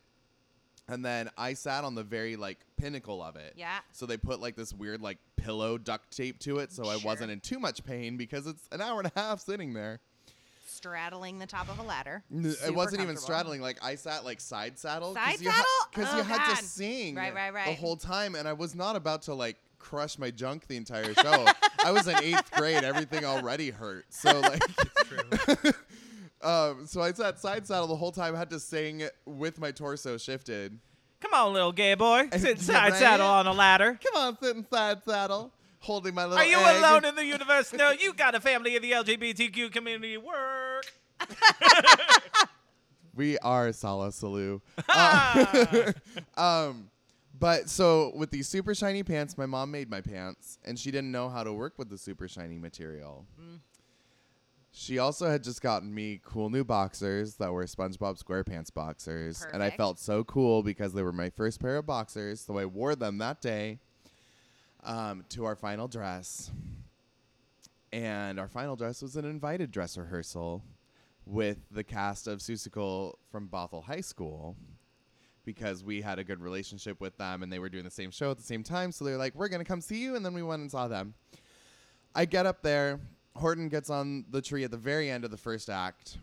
And 0.87 1.03
then 1.03 1.29
I 1.37 1.53
sat 1.53 1.83
on 1.83 1.95
the 1.95 2.03
very 2.03 2.35
like 2.35 2.59
pinnacle 2.77 3.23
of 3.23 3.35
it. 3.37 3.53
Yeah. 3.55 3.79
So 3.91 4.05
they 4.05 4.17
put 4.17 4.39
like 4.39 4.55
this 4.55 4.73
weird 4.73 5.01
like 5.01 5.17
pillow 5.37 5.77
duct 5.77 6.15
tape 6.15 6.39
to 6.39 6.59
it 6.59 6.71
so 6.71 6.87
I 6.87 6.97
wasn't 6.97 7.31
in 7.31 7.39
too 7.39 7.59
much 7.59 7.83
pain 7.83 8.17
because 8.17 8.45
it's 8.45 8.67
an 8.71 8.81
hour 8.81 8.99
and 8.99 9.11
a 9.15 9.19
half 9.19 9.39
sitting 9.39 9.73
there. 9.73 9.99
Straddling 10.75 11.39
the 11.39 11.47
top 11.47 11.69
of 11.69 11.79
a 11.79 11.83
ladder. 11.83 12.23
N- 12.31 12.53
it 12.65 12.75
wasn't 12.75 13.01
even 13.01 13.15
straddling. 13.17 13.61
Like 13.61 13.77
I 13.83 13.95
sat 13.95 14.25
like 14.25 14.39
side 14.41 14.77
saddle. 14.77 15.13
Side 15.13 15.39
you 15.39 15.49
saddle? 15.49 15.65
Because 15.89 16.07
Oh, 16.13 16.17
you 16.17 16.23
had 16.23 16.37
God. 16.39 16.57
to 16.57 16.63
sing 16.63 17.15
Right, 17.15 17.33
right, 17.33 17.53
right. 17.53 17.67
the 17.67 17.73
whole 17.75 17.95
time, 17.95 18.35
and 18.35 18.47
I 18.47 18.53
was 18.53 18.75
not 18.75 18.95
about 18.95 19.21
to 19.23 19.33
like 19.33 19.57
crush 19.79 20.17
my 20.17 20.31
junk 20.31 20.67
the 20.67 20.75
entire 20.77 21.13
show. 21.21 21.45
I 21.83 21.91
was 21.91 22.07
in 22.07 22.17
eighth 22.23 22.51
grade. 22.51 22.83
Everything 22.83 23.23
already 23.25 23.69
hurt. 23.69 24.05
So 24.09 24.39
like, 24.41 24.61
True. 25.05 25.71
um, 26.41 26.85
so 26.87 27.01
I 27.01 27.11
sat 27.13 27.39
side 27.39 27.65
saddle 27.67 27.87
the 27.87 27.95
whole 27.95 28.11
time. 28.11 28.35
Had 28.35 28.49
to 28.51 28.59
sing 28.59 29.03
with 29.25 29.59
my 29.59 29.71
torso 29.71 30.17
shifted. 30.17 30.79
Come 31.21 31.33
on, 31.33 31.53
little 31.53 31.71
gay 31.71 31.95
boy. 31.95 32.27
Sit 32.33 32.57
Yeah, 32.57 32.63
side 32.63 32.91
right? 32.91 32.99
saddle 32.99 33.27
on 33.27 33.47
a 33.47 33.53
ladder. 33.53 33.97
Come 34.03 34.21
on, 34.21 34.37
sit 34.41 34.55
in 34.55 34.67
side 34.69 35.03
saddle, 35.05 35.51
holding 35.79 36.13
my 36.13 36.23
little. 36.25 36.37
Are 36.39 36.45
you 36.45 36.57
egg. 36.57 36.77
alone 36.83 37.05
in 37.05 37.15
the 37.15 37.25
universe? 37.25 37.73
No, 37.73 37.91
you 37.91 38.13
got 38.13 38.35
a 38.35 38.39
family 38.41 38.75
in 38.75 38.81
the 38.81 38.91
LGBTQ 38.91 39.71
community. 39.71 40.17
Work. 40.17 40.33
We 43.15 43.37
are 43.39 43.71
Sala 43.71 44.09
Salu. 44.09 44.61
Ah. 44.89 45.93
Um, 46.37 46.89
but 47.39 47.69
so 47.69 48.11
with 48.15 48.29
these 48.29 48.47
super 48.47 48.75
shiny 48.75 49.03
pants, 49.03 49.37
my 49.37 49.45
mom 49.45 49.71
made 49.71 49.89
my 49.89 50.01
pants, 50.01 50.57
and 50.65 50.77
she 50.77 50.91
didn't 50.91 51.11
know 51.11 51.29
how 51.29 51.43
to 51.43 51.53
work 51.53 51.73
with 51.77 51.89
the 51.89 51.97
super 51.97 52.27
shiny 52.27 52.57
material. 52.57 53.25
She 54.71 54.99
also 54.99 55.29
had 55.29 55.43
just 55.43 55.61
gotten 55.61 55.93
me 55.93 56.19
cool 56.25 56.49
new 56.49 56.65
boxers 56.65 57.35
that 57.35 57.53
were 57.53 57.65
SpongeBob 57.65 58.21
SquarePants 58.21 58.73
boxers, 58.73 59.45
and 59.53 59.63
I 59.63 59.69
felt 59.69 59.97
so 59.99 60.25
cool 60.25 60.61
because 60.63 60.91
they 60.91 61.01
were 61.03 61.13
my 61.13 61.29
first 61.29 61.61
pair 61.61 61.77
of 61.77 61.85
boxers. 61.85 62.41
So 62.41 62.57
I 62.57 62.65
wore 62.65 62.95
them 62.95 63.17
that 63.19 63.39
day 63.41 63.79
um, 64.83 65.23
to 65.29 65.45
our 65.45 65.55
final 65.55 65.87
dress, 65.87 66.51
and 67.93 68.39
our 68.39 68.49
final 68.49 68.75
dress 68.75 69.01
was 69.01 69.15
an 69.15 69.23
invited 69.23 69.71
dress 69.71 69.97
rehearsal 69.97 70.61
with 71.25 71.57
the 71.71 71.83
cast 71.83 72.27
of 72.27 72.39
Seussical 72.39 73.13
from 73.31 73.47
Bothell 73.47 73.83
High 73.83 74.01
School 74.01 74.55
because 75.43 75.83
we 75.83 76.01
had 76.01 76.19
a 76.19 76.23
good 76.23 76.41
relationship 76.41 76.99
with 76.99 77.17
them 77.17 77.43
and 77.43 77.51
they 77.51 77.59
were 77.59 77.69
doing 77.69 77.83
the 77.83 77.91
same 77.91 78.11
show 78.11 78.31
at 78.31 78.37
the 78.37 78.43
same 78.43 78.63
time. 78.63 78.91
So 78.91 79.05
they 79.05 79.11
were 79.11 79.17
like, 79.17 79.35
we're 79.35 79.47
going 79.47 79.63
to 79.63 79.65
come 79.65 79.81
see 79.81 80.01
you. 80.01 80.15
And 80.15 80.25
then 80.25 80.33
we 80.33 80.41
went 80.41 80.61
and 80.61 80.71
saw 80.71 80.87
them. 80.87 81.13
I 82.15 82.25
get 82.25 82.45
up 82.45 82.61
there. 82.61 82.99
Horton 83.35 83.69
gets 83.69 83.89
on 83.89 84.25
the 84.29 84.41
tree 84.41 84.63
at 84.63 84.71
the 84.71 84.77
very 84.77 85.09
end 85.09 85.23
of 85.23 85.31
the 85.31 85.37
first 85.37 85.69
act. 85.69 86.17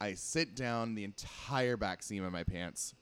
I 0.00 0.14
sit 0.14 0.54
down, 0.54 0.94
the 0.94 1.04
entire 1.04 1.76
back 1.76 2.02
seam 2.02 2.24
of 2.24 2.32
my 2.32 2.44
pants. 2.44 2.94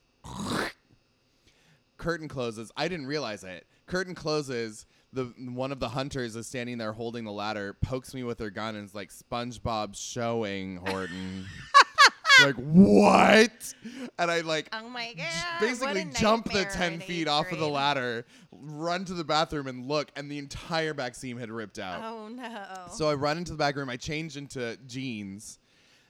Curtain 1.96 2.28
closes. 2.28 2.72
I 2.76 2.88
didn't 2.88 3.06
realize 3.06 3.44
it. 3.44 3.66
Curtain 3.86 4.14
closes. 4.14 4.86
The 5.12 5.24
one 5.50 5.72
of 5.72 5.80
the 5.80 5.90
hunters 5.90 6.36
is 6.36 6.46
standing 6.46 6.78
there 6.78 6.92
holding 6.92 7.24
the 7.24 7.32
ladder, 7.32 7.74
pokes 7.74 8.14
me 8.14 8.22
with 8.22 8.38
her 8.38 8.50
gun, 8.50 8.76
and 8.76 8.84
is 8.84 8.94
like, 8.94 9.10
"SpongeBob 9.10 9.94
showing 9.94 10.76
Horton." 10.76 11.46
like 12.44 12.54
what? 12.56 13.74
And 14.18 14.30
I 14.30 14.40
like 14.40 14.68
Oh 14.72 14.88
my 14.88 15.12
god. 15.14 15.60
basically 15.60 16.06
jump 16.18 16.50
the 16.50 16.64
10 16.64 17.00
feet 17.00 17.22
eighth 17.22 17.28
off 17.28 17.52
of 17.52 17.58
the 17.58 17.68
ladder, 17.68 18.24
run 18.50 19.04
to 19.04 19.14
the 19.14 19.24
bathroom 19.24 19.66
and 19.66 19.86
look, 19.86 20.10
and 20.16 20.30
the 20.30 20.38
entire 20.38 20.94
back 20.94 21.14
seam 21.14 21.36
had 21.36 21.50
ripped 21.50 21.78
out. 21.78 22.02
Oh 22.02 22.28
no. 22.28 22.64
So 22.90 23.08
I 23.08 23.14
run 23.14 23.38
into 23.38 23.52
the 23.52 23.58
back 23.58 23.76
room, 23.76 23.90
I 23.90 23.96
change 23.96 24.36
into 24.36 24.76
jeans. 24.86 25.58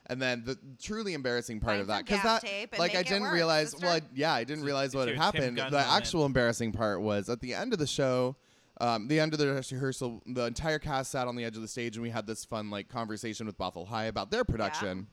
And 0.07 0.21
then 0.21 0.43
the 0.45 0.57
truly 0.81 1.13
embarrassing 1.13 1.61
part 1.61 1.71
Find 1.73 1.81
of 1.81 1.87
that, 1.87 2.05
because 2.05 2.21
gaff 2.23 2.41
that, 2.41 2.77
like, 2.77 2.93
I 2.93 3.03
didn't 3.03 3.21
work, 3.23 3.33
realize. 3.33 3.71
sister. 3.71 3.85
Well, 3.85 3.95
I, 3.95 4.01
yeah, 4.13 4.33
I 4.33 4.43
didn't 4.43 4.65
realize 4.65 4.93
what 4.93 5.07
had 5.07 5.15
happened. 5.15 5.57
The 5.57 5.63
moment. 5.63 5.87
actual 5.91 6.25
embarrassing 6.25 6.73
part 6.73 7.01
was 7.01 7.29
at 7.29 7.39
the 7.39 7.53
end 7.53 7.71
of 7.71 7.79
the 7.79 7.87
show. 7.87 8.35
Um, 8.83 9.07
the 9.07 9.17
end 9.19 9.31
of 9.33 9.39
the 9.39 9.47
rehearsal, 9.47 10.21
the 10.25 10.43
entire 10.45 10.77
cast 10.77 11.11
sat 11.11 11.25
on 11.27 11.37
the 11.37 11.45
edge 11.45 11.55
of 11.55 11.61
the 11.61 11.69
stage, 11.69 11.95
and 11.95 12.03
we 12.03 12.09
had 12.09 12.27
this 12.27 12.43
fun 12.43 12.69
like 12.69 12.89
conversation 12.89 13.45
with 13.45 13.57
Bothell 13.57 13.87
High 13.87 14.05
about 14.05 14.29
their 14.29 14.43
production. 14.43 15.07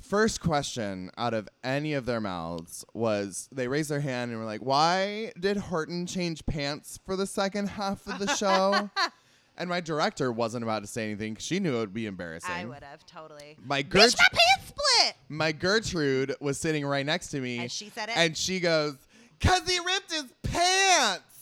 First 0.00 0.40
question 0.40 1.10
out 1.16 1.32
of 1.32 1.48
any 1.62 1.94
of 1.94 2.06
their 2.06 2.20
mouths 2.20 2.84
was 2.92 3.48
they 3.52 3.68
raised 3.68 3.88
their 3.88 4.00
hand 4.00 4.30
and 4.32 4.40
were 4.40 4.46
like, 4.46 4.60
"Why 4.62 5.32
did 5.38 5.56
Horton 5.56 6.06
change 6.06 6.44
pants 6.44 6.98
for 7.06 7.14
the 7.14 7.26
second 7.26 7.68
half 7.68 8.06
of 8.08 8.18
the 8.18 8.34
show?" 8.34 8.90
and 9.56 9.70
my 9.70 9.80
director 9.80 10.32
wasn't 10.32 10.64
about 10.64 10.80
to 10.80 10.88
say 10.88 11.04
anything 11.04 11.36
'cause 11.36 11.44
she 11.44 11.60
knew 11.60 11.76
it 11.76 11.78
would 11.78 11.94
be 11.94 12.06
embarrassing. 12.06 12.50
I 12.50 12.64
would 12.64 12.82
have 12.82 13.06
totally. 13.06 13.56
My 13.64 13.84
Bitch, 13.84 14.16
my 14.18 14.26
pants 14.32 14.68
split. 14.68 15.14
my 15.28 15.52
Gertrude 15.52 16.34
was 16.40 16.58
sitting 16.58 16.84
right 16.84 17.06
next 17.06 17.28
to 17.28 17.40
me, 17.40 17.58
And 17.60 17.70
she 17.72 17.90
said 17.90 18.08
it? 18.08 18.16
and 18.16 18.36
she 18.36 18.58
goes, 18.60 18.96
"Cause 19.40 19.62
he 19.68 19.78
ripped 19.78 20.10
his 20.12 20.26
pants," 20.42 21.35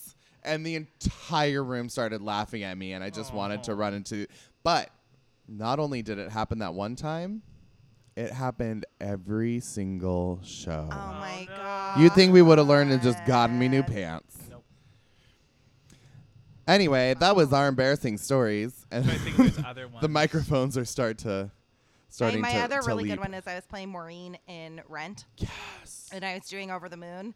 and 0.44 0.64
the 0.66 0.76
entire 0.76 1.62
room 1.64 1.88
started 1.88 2.22
laughing 2.22 2.62
at 2.62 2.76
me, 2.76 2.92
and 2.92 3.02
I 3.02 3.10
just 3.10 3.32
wanted 3.34 3.62
to 3.64 3.74
run 3.74 3.94
into. 3.94 4.26
But 4.62 4.90
not 5.48 5.78
only 5.78 6.02
did 6.02 6.18
it 6.18 6.30
happen 6.30 6.58
that 6.60 6.74
one 6.74 6.96
time, 6.96 7.42
it 8.16 8.30
happened 8.32 8.86
every 9.00 9.60
single 9.60 10.40
show. 10.44 10.88
Oh, 10.90 10.94
oh 10.94 11.12
my 11.20 11.48
god. 11.48 12.00
You'd 12.00 12.12
think 12.12 12.32
we 12.32 12.42
would 12.42 12.58
have 12.58 12.66
learned 12.68 12.92
and 12.92 13.02
just 13.02 13.24
gotten 13.26 13.58
me 13.58 13.68
new 13.68 13.82
pants. 13.82 14.36
Nope. 14.50 14.64
Anyway, 16.66 17.14
that 17.20 17.36
was 17.36 17.52
our 17.52 17.68
embarrassing 17.68 18.16
stories, 18.18 18.86
and 18.90 19.04
I 19.10 19.14
think 19.14 19.36
there's 19.36 19.58
other 19.66 19.86
ones. 19.86 20.00
the 20.00 20.08
microphones 20.08 20.78
are 20.78 20.84
start 20.86 21.18
to 21.18 21.40
And 21.40 21.50
starting 22.08 22.40
my 22.40 22.52
to 22.52 22.58
other 22.60 22.80
to 22.80 22.86
really 22.86 23.04
leap. 23.04 23.12
good 23.12 23.20
one 23.20 23.34
is 23.34 23.46
I 23.46 23.54
was 23.56 23.66
playing 23.66 23.90
Maureen 23.90 24.38
in 24.46 24.80
Rent. 24.88 25.26
Yes. 25.36 26.08
and 26.12 26.24
I 26.24 26.34
was 26.34 26.44
doing 26.48 26.70
Over 26.70 26.88
the 26.88 26.96
Moon, 26.96 27.34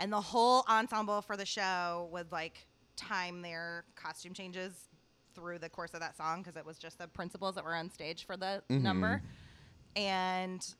and 0.00 0.12
the 0.12 0.20
whole 0.20 0.64
ensemble 0.68 1.22
for 1.22 1.36
the 1.36 1.46
show 1.46 2.08
would 2.12 2.30
like 2.32 2.66
time 2.96 3.42
their 3.42 3.84
costume 3.94 4.34
changes 4.34 4.88
through 5.34 5.58
the 5.58 5.68
course 5.68 5.94
of 5.94 6.00
that 6.00 6.16
song 6.16 6.42
because 6.42 6.56
it 6.56 6.66
was 6.66 6.78
just 6.78 6.98
the 6.98 7.06
principals 7.08 7.54
that 7.54 7.64
were 7.64 7.74
on 7.74 7.90
stage 7.90 8.26
for 8.26 8.36
the 8.36 8.62
number, 8.68 9.22
and 9.96 10.74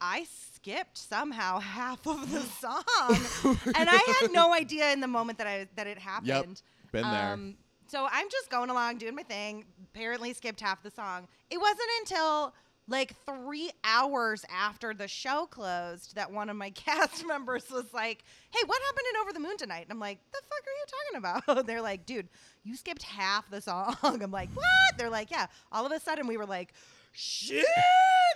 I 0.00 0.24
skipped 0.54 0.98
somehow 0.98 1.58
half 1.60 2.06
of 2.06 2.30
the 2.30 2.40
song, 2.60 3.64
and 3.74 3.88
I 3.90 4.18
had 4.20 4.32
no 4.32 4.52
idea 4.54 4.92
in 4.92 5.00
the 5.00 5.08
moment 5.08 5.38
that 5.38 5.46
I 5.46 5.68
that 5.76 5.86
it 5.86 5.98
happened. 5.98 6.62
been 6.92 7.02
there. 7.02 7.32
Um, 7.32 7.56
so 7.88 8.08
I'm 8.10 8.28
just 8.30 8.50
going 8.50 8.70
along 8.70 8.98
doing 8.98 9.14
my 9.14 9.22
thing. 9.22 9.64
Apparently 9.94 10.32
skipped 10.32 10.60
half 10.60 10.82
the 10.82 10.90
song. 10.90 11.28
It 11.50 11.60
wasn't 11.60 11.88
until 12.00 12.52
like 12.88 13.14
three 13.24 13.70
hours 13.84 14.44
after 14.54 14.94
the 14.94 15.08
show 15.08 15.46
closed 15.46 16.14
that 16.14 16.30
one 16.30 16.48
of 16.48 16.56
my 16.56 16.70
cast 16.74 17.26
members 17.26 17.70
was 17.70 17.92
like, 17.92 18.24
"Hey, 18.50 18.60
what 18.66 18.80
happened 18.82 19.06
in 19.12 19.20
Over 19.20 19.32
the 19.32 19.40
Moon 19.40 19.56
tonight?" 19.56 19.82
And 19.82 19.90
I'm 19.90 20.00
like, 20.00 20.18
"The 20.32 20.38
fuck 20.42 20.64
are 20.66 20.70
you 20.70 20.86
talking 20.86 21.54
about?" 21.54 21.66
They're 21.66 21.82
like, 21.82 22.06
"Dude, 22.06 22.28
you 22.64 22.76
skipped 22.76 23.02
half 23.02 23.50
the 23.50 23.60
song." 23.60 23.96
I'm 24.02 24.30
like, 24.30 24.50
"What?" 24.54 24.98
They're 24.98 25.10
like, 25.10 25.30
"Yeah." 25.30 25.46
All 25.72 25.86
of 25.86 25.92
a 25.92 26.00
sudden, 26.00 26.26
we 26.26 26.36
were 26.36 26.46
like. 26.46 26.72
Shit! 27.18 27.64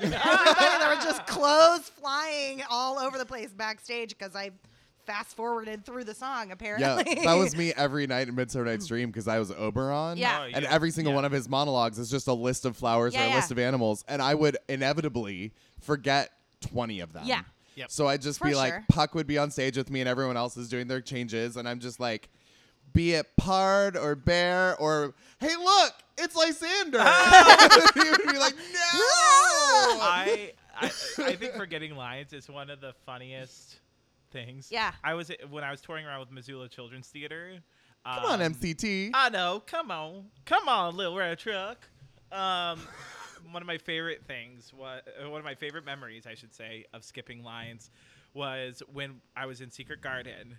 There 0.00 0.08
were 0.08 1.02
just 1.02 1.26
clothes 1.26 1.90
flying 1.90 2.62
all 2.70 2.98
over 2.98 3.18
the 3.18 3.26
place 3.26 3.50
backstage 3.52 4.16
because 4.16 4.34
I 4.34 4.52
fast 5.10 5.36
forwarded 5.36 5.84
through 5.84 6.04
the 6.04 6.14
song. 6.14 6.52
apparently. 6.52 6.86
Yeah, 6.86 7.00
Apparently, 7.00 7.24
that 7.26 7.34
was 7.34 7.56
me 7.56 7.72
every 7.76 8.06
night 8.06 8.28
in 8.28 8.34
Midsummer 8.34 8.64
Night's 8.64 8.86
Dream 8.86 9.08
because 9.10 9.26
I 9.26 9.38
was 9.38 9.50
Oberon. 9.50 10.18
Yeah. 10.18 10.42
Oh, 10.46 10.50
And 10.54 10.64
every 10.66 10.90
single 10.90 11.12
Yeah. 11.12 11.16
one 11.16 11.24
of 11.24 11.32
his 11.32 11.48
monologues 11.48 11.98
is 11.98 12.10
just 12.10 12.28
a 12.28 12.32
list 12.32 12.64
of 12.64 12.76
flowers 12.76 13.14
Yeah, 13.14 13.22
or 13.22 13.26
a 13.26 13.28
yeah. 13.30 13.34
list 13.36 13.50
of 13.50 13.58
animals. 13.58 14.04
And 14.08 14.22
I 14.22 14.34
would 14.34 14.56
inevitably 14.68 15.52
forget 15.80 16.30
20 16.60 17.00
of 17.00 17.12
them. 17.12 17.24
Yeah. 17.26 17.42
Yep. 17.76 17.90
So 17.90 18.06
I'd 18.08 18.20
just 18.22 18.38
For 18.38 18.48
be 18.48 18.54
like, 18.54 18.72
sure. 18.72 18.84
Puck 18.88 19.14
would 19.14 19.26
be 19.26 19.38
on 19.38 19.50
stage 19.50 19.76
with 19.76 19.90
me 19.90 20.00
and 20.00 20.08
everyone 20.08 20.36
else 20.36 20.56
is 20.56 20.68
doing 20.68 20.86
their 20.88 21.00
changes. 21.00 21.56
And 21.56 21.68
I'm 21.68 21.80
just 21.80 21.98
like, 22.00 22.28
be 22.92 23.14
it 23.14 23.26
Pard 23.36 23.96
or 23.96 24.14
Bear 24.14 24.76
or, 24.78 25.14
hey, 25.40 25.56
look, 25.56 25.92
it's 26.18 26.36
Lysander. 26.36 26.98
he 27.94 28.10
would 28.10 28.32
be 28.32 28.38
like, 28.38 28.54
no. 28.56 28.80
I, 30.02 30.52
I 30.80 30.84
I 31.18 31.36
think 31.36 31.54
forgetting 31.54 31.94
lines 31.96 32.32
is 32.32 32.48
one 32.48 32.70
of 32.70 32.80
the 32.80 32.92
funniest 33.06 33.76
things. 34.30 34.68
Yeah. 34.70 34.92
I 35.02 35.14
was 35.14 35.30
when 35.50 35.64
I 35.64 35.70
was 35.70 35.80
touring 35.80 36.06
around 36.06 36.20
with 36.20 36.30
Missoula 36.30 36.68
Children's 36.68 37.08
Theater. 37.08 37.60
Come 38.04 38.24
on, 38.24 38.42
um, 38.42 38.54
MCT. 38.54 39.10
I 39.12 39.28
know. 39.28 39.62
Come 39.66 39.90
on, 39.90 40.26
come 40.46 40.68
on, 40.68 40.96
little 40.96 41.16
red 41.16 41.38
truck. 41.38 41.86
Um, 42.32 42.80
one 43.50 43.62
of 43.62 43.66
my 43.66 43.78
favorite 43.78 44.24
things, 44.26 44.72
was, 44.72 45.02
one 45.28 45.38
of 45.38 45.44
my 45.44 45.54
favorite 45.54 45.84
memories, 45.84 46.26
I 46.26 46.34
should 46.34 46.54
say, 46.54 46.86
of 46.94 47.04
skipping 47.04 47.42
lines, 47.42 47.90
was 48.32 48.82
when 48.92 49.20
I 49.36 49.46
was 49.46 49.60
in 49.60 49.70
Secret 49.70 50.00
Garden, 50.00 50.56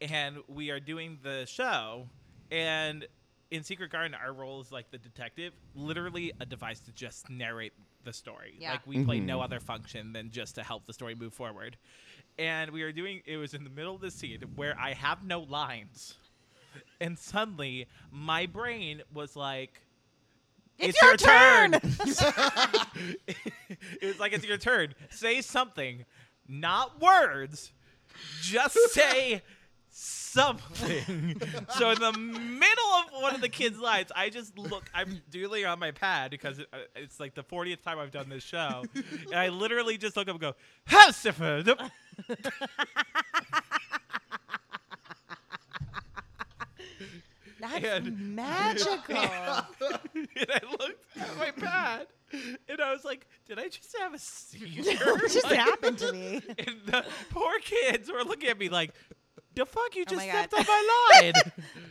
and 0.00 0.38
we 0.46 0.70
are 0.70 0.80
doing 0.80 1.18
the 1.22 1.46
show, 1.46 2.06
and 2.50 3.06
in 3.50 3.62
Secret 3.62 3.90
Garden, 3.90 4.14
our 4.14 4.32
role 4.32 4.60
is 4.60 4.72
like 4.72 4.90
the 4.90 4.98
detective, 4.98 5.52
literally 5.74 6.32
a 6.40 6.46
device 6.46 6.80
to 6.80 6.92
just 6.92 7.30
narrate 7.30 7.72
the 8.04 8.12
story. 8.12 8.54
Yeah. 8.58 8.72
Like 8.72 8.86
we 8.86 9.04
play 9.04 9.20
no 9.20 9.40
other 9.40 9.60
function 9.60 10.12
than 10.12 10.30
just 10.30 10.56
to 10.56 10.62
help 10.62 10.86
the 10.86 10.92
story 10.92 11.14
move 11.14 11.32
forward. 11.32 11.76
And 12.38 12.72
we 12.72 12.82
are 12.82 12.92
doing. 12.92 13.22
It 13.26 13.36
was 13.36 13.54
in 13.54 13.64
the 13.64 13.70
middle 13.70 13.94
of 13.94 14.00
the 14.00 14.10
scene 14.10 14.40
where 14.56 14.76
I 14.78 14.92
have 14.92 15.24
no 15.24 15.40
lines 15.40 16.14
and 17.00 17.18
suddenly 17.18 17.86
my 18.10 18.46
brain 18.46 19.02
was 19.12 19.36
like 19.36 19.82
It's 20.78 21.00
your 21.00 21.16
turn!" 21.16 21.74
it 23.26 23.36
was 24.02 24.18
like 24.18 24.32
it's 24.32 24.46
your 24.46 24.58
turn 24.58 24.94
say 25.10 25.40
something 25.40 26.04
not 26.48 27.00
words 27.00 27.72
just 28.40 28.78
say 28.92 29.42
something 29.90 31.40
so 31.78 31.90
in 31.90 32.00
the 32.00 32.12
middle 32.12 32.92
of 32.94 33.22
one 33.22 33.34
of 33.34 33.40
the 33.40 33.48
kids 33.48 33.78
lines 33.78 34.10
i 34.16 34.28
just 34.28 34.58
look 34.58 34.90
i'm 34.92 35.20
doodling 35.30 35.64
on 35.64 35.78
my 35.78 35.92
pad 35.92 36.32
because 36.32 36.58
it, 36.58 36.66
uh, 36.72 36.78
it's 36.96 37.20
like 37.20 37.34
the 37.34 37.44
40th 37.44 37.80
time 37.82 37.98
i've 38.00 38.10
done 38.10 38.28
this 38.28 38.42
show 38.42 38.82
and 38.94 39.34
i 39.34 39.48
literally 39.48 39.96
just 39.96 40.16
look 40.16 40.28
up 40.28 40.34
and 40.34 40.40
go. 40.40 40.54
That's 47.60 47.84
And- 47.84 48.36
magical. 48.36 48.96
and 49.16 50.48
I 50.50 50.60
looked 50.70 51.16
at 51.18 51.36
my 51.38 51.50
pad, 51.52 52.06
and 52.68 52.80
I 52.80 52.92
was 52.92 53.04
like, 53.04 53.26
"Did 53.46 53.58
I 53.58 53.68
just 53.68 53.94
have 53.98 54.12
a 54.12 54.18
seizure?" 54.18 54.92
what 55.04 55.32
just 55.32 55.44
Like- 55.44 55.58
happened 55.58 55.98
to 55.98 56.12
me? 56.12 56.42
And 56.58 56.76
the 56.86 57.04
poor 57.30 57.58
kids 57.60 58.10
were 58.10 58.24
looking 58.24 58.50
at 58.50 58.58
me 58.58 58.68
like, 58.68 58.92
"The 59.54 59.64
fuck, 59.64 59.94
you 59.94 60.02
Oh 60.06 60.10
just 60.10 60.26
my 60.26 60.32
stepped 60.32 60.52
God. 60.52 60.60
on 60.60 60.66
my 60.66 61.20
line." 61.22 61.32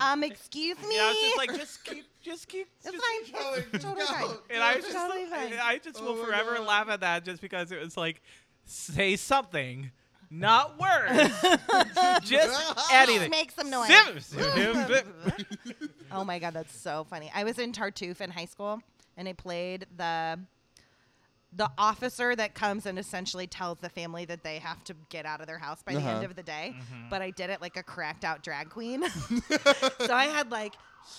Um, 0.02 0.24
excuse 0.24 0.78
me. 0.88 0.98
and 0.98 1.02
I 1.02 1.08
was 1.10 1.18
just 1.22 1.38
like, 1.38 1.56
"Just 1.56 1.84
keep, 1.86 2.06
just 2.22 2.48
keep." 2.50 2.68
it's 2.84 2.92
just 2.92 3.04
keep 3.26 3.36
fine. 3.36 3.64
It's 3.74 3.84
totally 3.84 4.06
fine. 4.06 4.38
And 4.50 4.64
I 4.64 4.76
was 4.76 4.86
just, 4.86 4.96
Totally 4.98 5.26
fine. 5.26 5.54
I 5.62 5.78
just 5.80 6.00
will 6.02 6.10
Oh 6.10 6.16
my 6.18 6.26
forever 6.26 6.56
God. 6.58 6.68
laugh 6.68 6.90
at 6.90 7.00
that 7.00 7.24
just 7.26 7.42
because 7.42 7.72
it 7.72 7.80
was 7.80 7.96
like, 7.98 8.22
say 8.66 9.16
something, 9.16 9.92
not 10.36 10.80
words, 10.80 11.34
just 12.24 12.90
anything. 12.92 13.30
Make 13.30 13.52
some 13.52 13.70
noise. 13.70 13.90
Oh 16.16 16.24
my 16.24 16.38
god, 16.38 16.54
that's 16.54 16.76
so 16.80 17.06
funny. 17.10 17.32
I 17.34 17.44
was 17.44 17.58
in 17.58 17.72
Tartuffe 17.72 18.22
in 18.22 18.30
high 18.30 18.46
school, 18.46 18.82
and 19.18 19.28
I 19.28 19.34
played 19.34 19.88
the 19.98 20.40
the 21.56 21.70
officer 21.78 22.36
that 22.36 22.56
comes 22.56 22.86
and 22.88 22.98
essentially 22.98 23.46
tells 23.48 23.78
the 23.80 23.90
family 23.90 24.26
that 24.26 24.44
they 24.44 24.58
have 24.60 24.84
to 24.86 24.96
get 25.10 25.26
out 25.26 25.40
of 25.40 25.46
their 25.48 25.60
house 25.60 25.84
by 25.84 25.94
the 25.94 26.00
end 26.00 26.08
Uh-huh. 26.10 26.26
of 26.26 26.36
the 26.36 26.42
day. 26.44 26.76
But 27.12 27.22
I 27.22 27.30
did 27.30 27.50
it 27.52 27.62
like 27.62 27.78
a 27.78 27.84
cracked 27.84 28.24
out 28.26 28.42
drag 28.44 28.70
queen. 28.72 29.04
so 29.10 30.14
I 30.14 30.26
had 30.26 30.50
like 30.52 30.74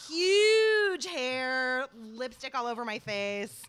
huge 0.08 1.06
hair, 1.06 1.86
lipstick 1.96 2.54
all 2.56 2.66
over 2.66 2.84
my 2.84 2.98
face. 2.98 3.62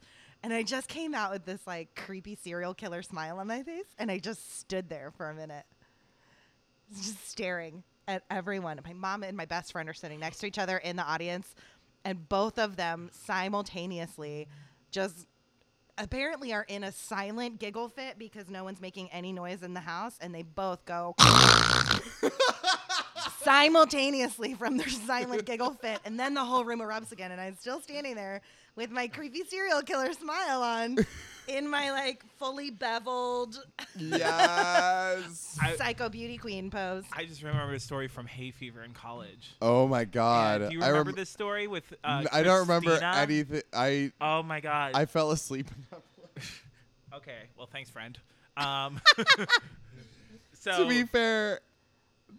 And 0.46 0.54
I 0.54 0.62
just 0.62 0.88
came 0.88 1.16
out 1.16 1.32
with 1.32 1.44
this 1.44 1.66
like 1.66 1.96
creepy 1.96 2.36
serial 2.36 2.76
killer 2.76 3.02
smile 3.02 3.40
on 3.40 3.48
my 3.48 3.64
face. 3.64 3.88
And 3.98 4.12
I 4.12 4.20
just 4.20 4.60
stood 4.60 4.90
there 4.90 5.12
for 5.18 5.28
a 5.28 5.34
minute, 5.34 5.66
just 6.94 7.28
staring 7.28 7.82
at 8.08 8.22
everyone. 8.30 8.80
My 8.86 8.94
mom 8.94 9.24
and 9.24 9.36
my 9.36 9.46
best 9.46 9.72
friend 9.72 9.90
are 9.90 9.94
sitting 9.96 10.20
next 10.20 10.38
to 10.42 10.46
each 10.46 10.60
other 10.60 10.78
in 10.78 10.98
the 10.98 11.04
audience. 11.04 11.56
And 12.04 12.30
both 12.30 12.60
of 12.60 12.76
them 12.76 13.10
simultaneously 13.12 14.48
just 14.92 15.26
apparently 15.98 16.54
are 16.54 16.66
in 16.68 16.84
a 16.84 16.92
silent 16.92 17.58
giggle 17.58 17.90
fit 17.90 18.20
because 18.20 18.48
no 18.48 18.64
one's 18.64 18.80
making 18.80 19.10
any 19.12 19.34
noise 19.34 19.64
in 19.64 19.74
the 19.74 19.80
house. 19.80 20.16
And 20.22 20.36
they 20.36 20.44
both 20.44 20.86
go 20.86 21.16
simultaneously 23.46 24.54
from 24.56 24.76
their 24.78 24.90
silent 25.08 25.46
giggle 25.46 25.72
fit, 25.72 26.00
and 26.04 26.20
then 26.20 26.34
the 26.34 26.44
whole 26.44 26.66
room 26.66 26.80
erupts 26.80 27.12
again, 27.14 27.32
and 27.32 27.40
I'm 27.40 27.56
still 27.56 27.80
standing 27.80 28.16
there 28.16 28.42
with 28.76 28.92
my 28.92 29.08
creepy 29.08 29.44
serial 29.46 29.82
killer 29.84 30.12
smile 30.14 30.62
on, 30.62 30.98
in 31.48 31.70
my 31.70 31.92
like 31.92 32.24
fully 32.38 32.72
beveled 32.72 33.58
yes. 33.96 35.58
I- 35.62 35.76
psycho 35.78 36.10
beauty 36.10 36.38
queen 36.38 36.70
pose. 36.70 37.04
I 37.14 37.24
just 37.26 37.42
remember 37.44 37.74
a 37.74 37.80
story 37.80 38.08
from 38.08 38.26
hay 38.26 38.52
fever 38.52 38.84
in 38.84 38.92
college. 38.94 39.56
Oh 39.62 39.88
my 39.88 40.04
god. 40.06 40.62
And 40.62 40.72
do 40.72 40.78
you 40.78 40.84
I 40.84 40.90
remember 40.90 41.12
rem- 41.12 41.16
this 41.16 41.30
story 41.30 41.68
with? 41.68 41.84
Uh, 42.04 42.18
N- 42.22 42.28
I 42.34 42.44
don't 42.44 42.62
remember 42.62 42.90
Christina? 42.98 43.14
anything. 43.16 43.62
I 43.72 44.12
Oh 44.20 44.44
my 44.44 44.60
god. 44.60 44.92
I 44.96 45.06
fell 45.06 45.32
asleep. 45.32 45.70
okay. 47.14 47.44
Well, 47.58 47.70
thanks, 47.72 47.90
friend. 47.90 48.18
Um, 48.58 49.00
so 50.54 50.84
to 50.84 50.90
be 50.90 51.04
fair, 51.04 51.60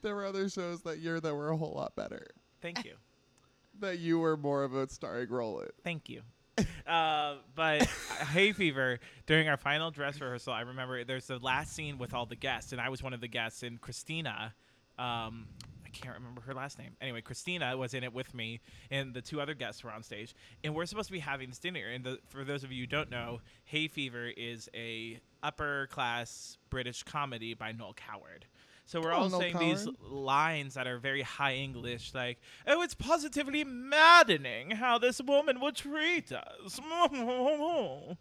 there 0.06 0.14
were 0.14 0.24
other 0.24 0.48
shows 0.48 0.82
that 0.82 1.00
year 1.00 1.18
that 1.18 1.34
were 1.34 1.50
a 1.50 1.56
whole 1.56 1.74
lot 1.74 1.96
better. 1.96 2.28
Thank 2.62 2.84
you. 2.84 2.94
that 3.80 3.98
you 3.98 4.20
were 4.20 4.36
more 4.36 4.62
of 4.62 4.72
a 4.72 4.88
starring 4.88 5.28
role 5.28 5.58
in. 5.60 5.68
Thank 5.84 6.08
you. 6.08 6.22
Uh, 6.86 7.38
but 7.56 7.82
hay 8.30 8.52
fever 8.52 9.00
during 9.26 9.48
our 9.48 9.56
final 9.56 9.90
dress 9.90 10.20
rehearsal, 10.20 10.52
I 10.52 10.60
remember 10.60 11.02
there's 11.02 11.26
the 11.26 11.38
last 11.40 11.74
scene 11.74 11.98
with 11.98 12.14
all 12.14 12.26
the 12.26 12.36
guests, 12.36 12.70
and 12.70 12.80
I 12.80 12.90
was 12.90 13.02
one 13.02 13.12
of 13.12 13.20
the 13.20 13.26
guests, 13.26 13.64
and 13.64 13.80
Christina, 13.80 14.54
um, 14.96 15.48
I 15.84 15.88
can't 15.90 16.14
remember 16.14 16.42
her 16.42 16.54
last 16.54 16.78
name. 16.78 16.92
Anyway, 17.00 17.22
Christina 17.22 17.76
was 17.76 17.92
in 17.92 18.04
it 18.04 18.14
with 18.14 18.32
me, 18.36 18.60
and 18.88 19.12
the 19.12 19.20
two 19.20 19.40
other 19.40 19.52
guests 19.52 19.82
were 19.82 19.90
on 19.90 20.04
stage, 20.04 20.32
and 20.62 20.76
we're 20.76 20.86
supposed 20.86 21.08
to 21.08 21.12
be 21.12 21.18
having 21.18 21.48
this 21.48 21.58
dinner. 21.58 21.88
And 21.88 22.04
the, 22.04 22.20
for 22.28 22.44
those 22.44 22.62
of 22.62 22.70
you 22.70 22.84
who 22.84 22.86
don't 22.86 23.10
know, 23.10 23.40
Hay 23.64 23.88
Fever 23.88 24.28
is 24.28 24.70
a 24.72 25.18
upper 25.42 25.88
class 25.90 26.56
British 26.70 27.02
comedy 27.02 27.54
by 27.54 27.72
Noel 27.72 27.94
Coward. 27.94 28.46
So 28.86 29.00
we're 29.00 29.12
all 29.12 29.28
saying 29.28 29.58
these 29.58 29.88
lines 30.00 30.74
that 30.74 30.86
are 30.86 30.98
very 30.98 31.22
high 31.22 31.54
English, 31.54 32.14
like, 32.14 32.40
"Oh, 32.68 32.82
it's 32.82 32.94
positively 32.94 33.64
maddening 33.64 34.70
how 34.70 34.96
this 34.98 35.20
woman 35.20 35.58
would 35.60 35.74
treat 35.74 36.30
us," 36.30 36.80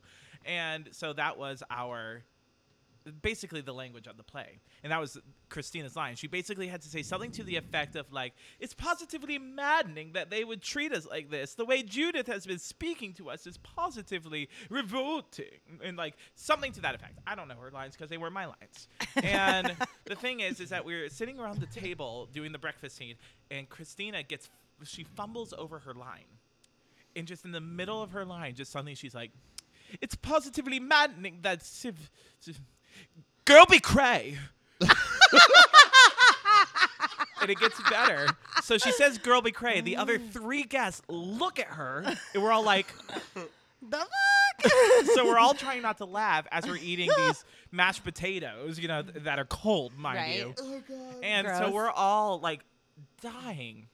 and 0.45 0.89
so 0.91 1.13
that 1.13 1.38
was 1.38 1.61
our 1.70 2.24
basically 3.22 3.62
the 3.62 3.74
language 3.74 4.08
of 4.08 4.18
the 4.18 4.24
play, 4.24 4.60
and 4.84 4.91
that 4.91 4.99
was 4.99 5.18
Christina's 5.49 5.95
line. 5.95 6.16
She 6.16 6.28
basically 6.28 6.68
had 6.68 6.82
to 6.82 6.89
say 6.89 7.01
something 7.01 7.32
to 7.32 7.43
the 7.43 7.56
effect 7.56 7.95
of 7.95 8.12
like, 8.12 8.34
"It's 8.60 8.74
positively 8.74 9.38
maddening 9.38 10.14
that 10.14 10.30
they 10.30 10.43
would 10.43 10.62
treat 10.62 10.91
us 10.91 11.06
like 11.06 11.30
this. 11.30 11.53
The 11.53 11.66
way 11.66 11.84
Judith 11.84 12.28
has 12.28 12.45
been 12.45 12.60
speaking 12.60 13.14
to 13.14 13.30
us 13.30 13.45
is 13.45 13.58
positively 13.58 14.49
revolting," 14.70 15.80
and 15.84 15.97
like 15.97 16.16
something 16.36 16.72
to 16.74 16.82
that 16.82 16.95
effect. 16.95 17.20
I 17.28 17.36
don't 17.36 17.47
know 17.47 17.56
her 17.56 17.72
lines 17.72 17.95
because 17.95 18.10
they 18.10 18.18
were 18.18 18.30
my 18.32 18.45
lines. 18.45 18.88
And 19.16 19.76
the 20.06 20.16
thing 20.16 20.39
is, 20.39 20.60
is 20.60 20.70
that 20.70 20.86
we're 20.86 21.10
sitting 21.10 21.39
around 21.39 21.60
the 21.60 21.68
table 21.68 22.28
doing 22.34 22.51
the 22.51 22.60
breakfast 22.60 22.97
scene, 22.97 23.16
and 23.51 23.70
Christina 23.70 24.24
gets 24.24 24.49
she 24.84 25.03
fumbles 25.03 25.53
over 25.58 25.80
her 25.80 25.93
line, 25.93 26.39
and 27.16 27.28
just 27.28 27.45
in 27.45 27.51
the 27.51 27.62
middle 27.62 28.01
of 28.01 28.12
her 28.12 28.26
line, 28.26 28.56
just 28.56 28.72
suddenly 28.72 28.95
she's 28.95 29.16
like, 29.16 29.32
"It's 30.01 30.16
positively 30.16 30.80
maddening 30.80 31.39
that 31.43 31.64
Civ, 31.64 32.12
Civ 32.39 32.60
girl 33.45 33.65
be 33.65 33.79
cray." 33.79 34.37
and 37.41 37.49
it 37.49 37.59
gets 37.59 37.81
better. 37.89 38.27
So 38.63 38.77
she 38.77 38.91
says, 38.91 39.17
"Girl 39.17 39.41
be 39.41 39.51
cray." 39.51 39.81
The 39.81 39.97
other 39.97 40.17
three 40.17 40.63
guests 40.63 41.01
look 41.07 41.59
at 41.59 41.67
her, 41.67 42.03
and 42.33 42.43
we're 42.43 42.51
all 42.51 42.63
like, 42.63 42.87
The 43.81 43.97
fuck? 43.97 44.71
so 45.13 45.25
we're 45.25 45.37
all 45.37 45.53
trying 45.53 45.81
not 45.81 45.97
to 45.97 46.05
laugh 46.05 46.47
as 46.51 46.65
we're 46.65 46.77
eating 46.77 47.09
these 47.17 47.43
mashed 47.71 48.03
potatoes, 48.03 48.79
you 48.79 48.87
know, 48.87 49.03
th- 49.03 49.23
that 49.25 49.37
are 49.37 49.45
cold, 49.45 49.97
mind 49.97 50.17
Right. 50.17 50.37
you. 50.37 50.53
Oh. 50.59 50.81
And 51.21 51.47
so 51.47 51.71
we're 51.71 51.89
all 51.91 52.39
like 52.39 52.61
dying. 53.21 53.87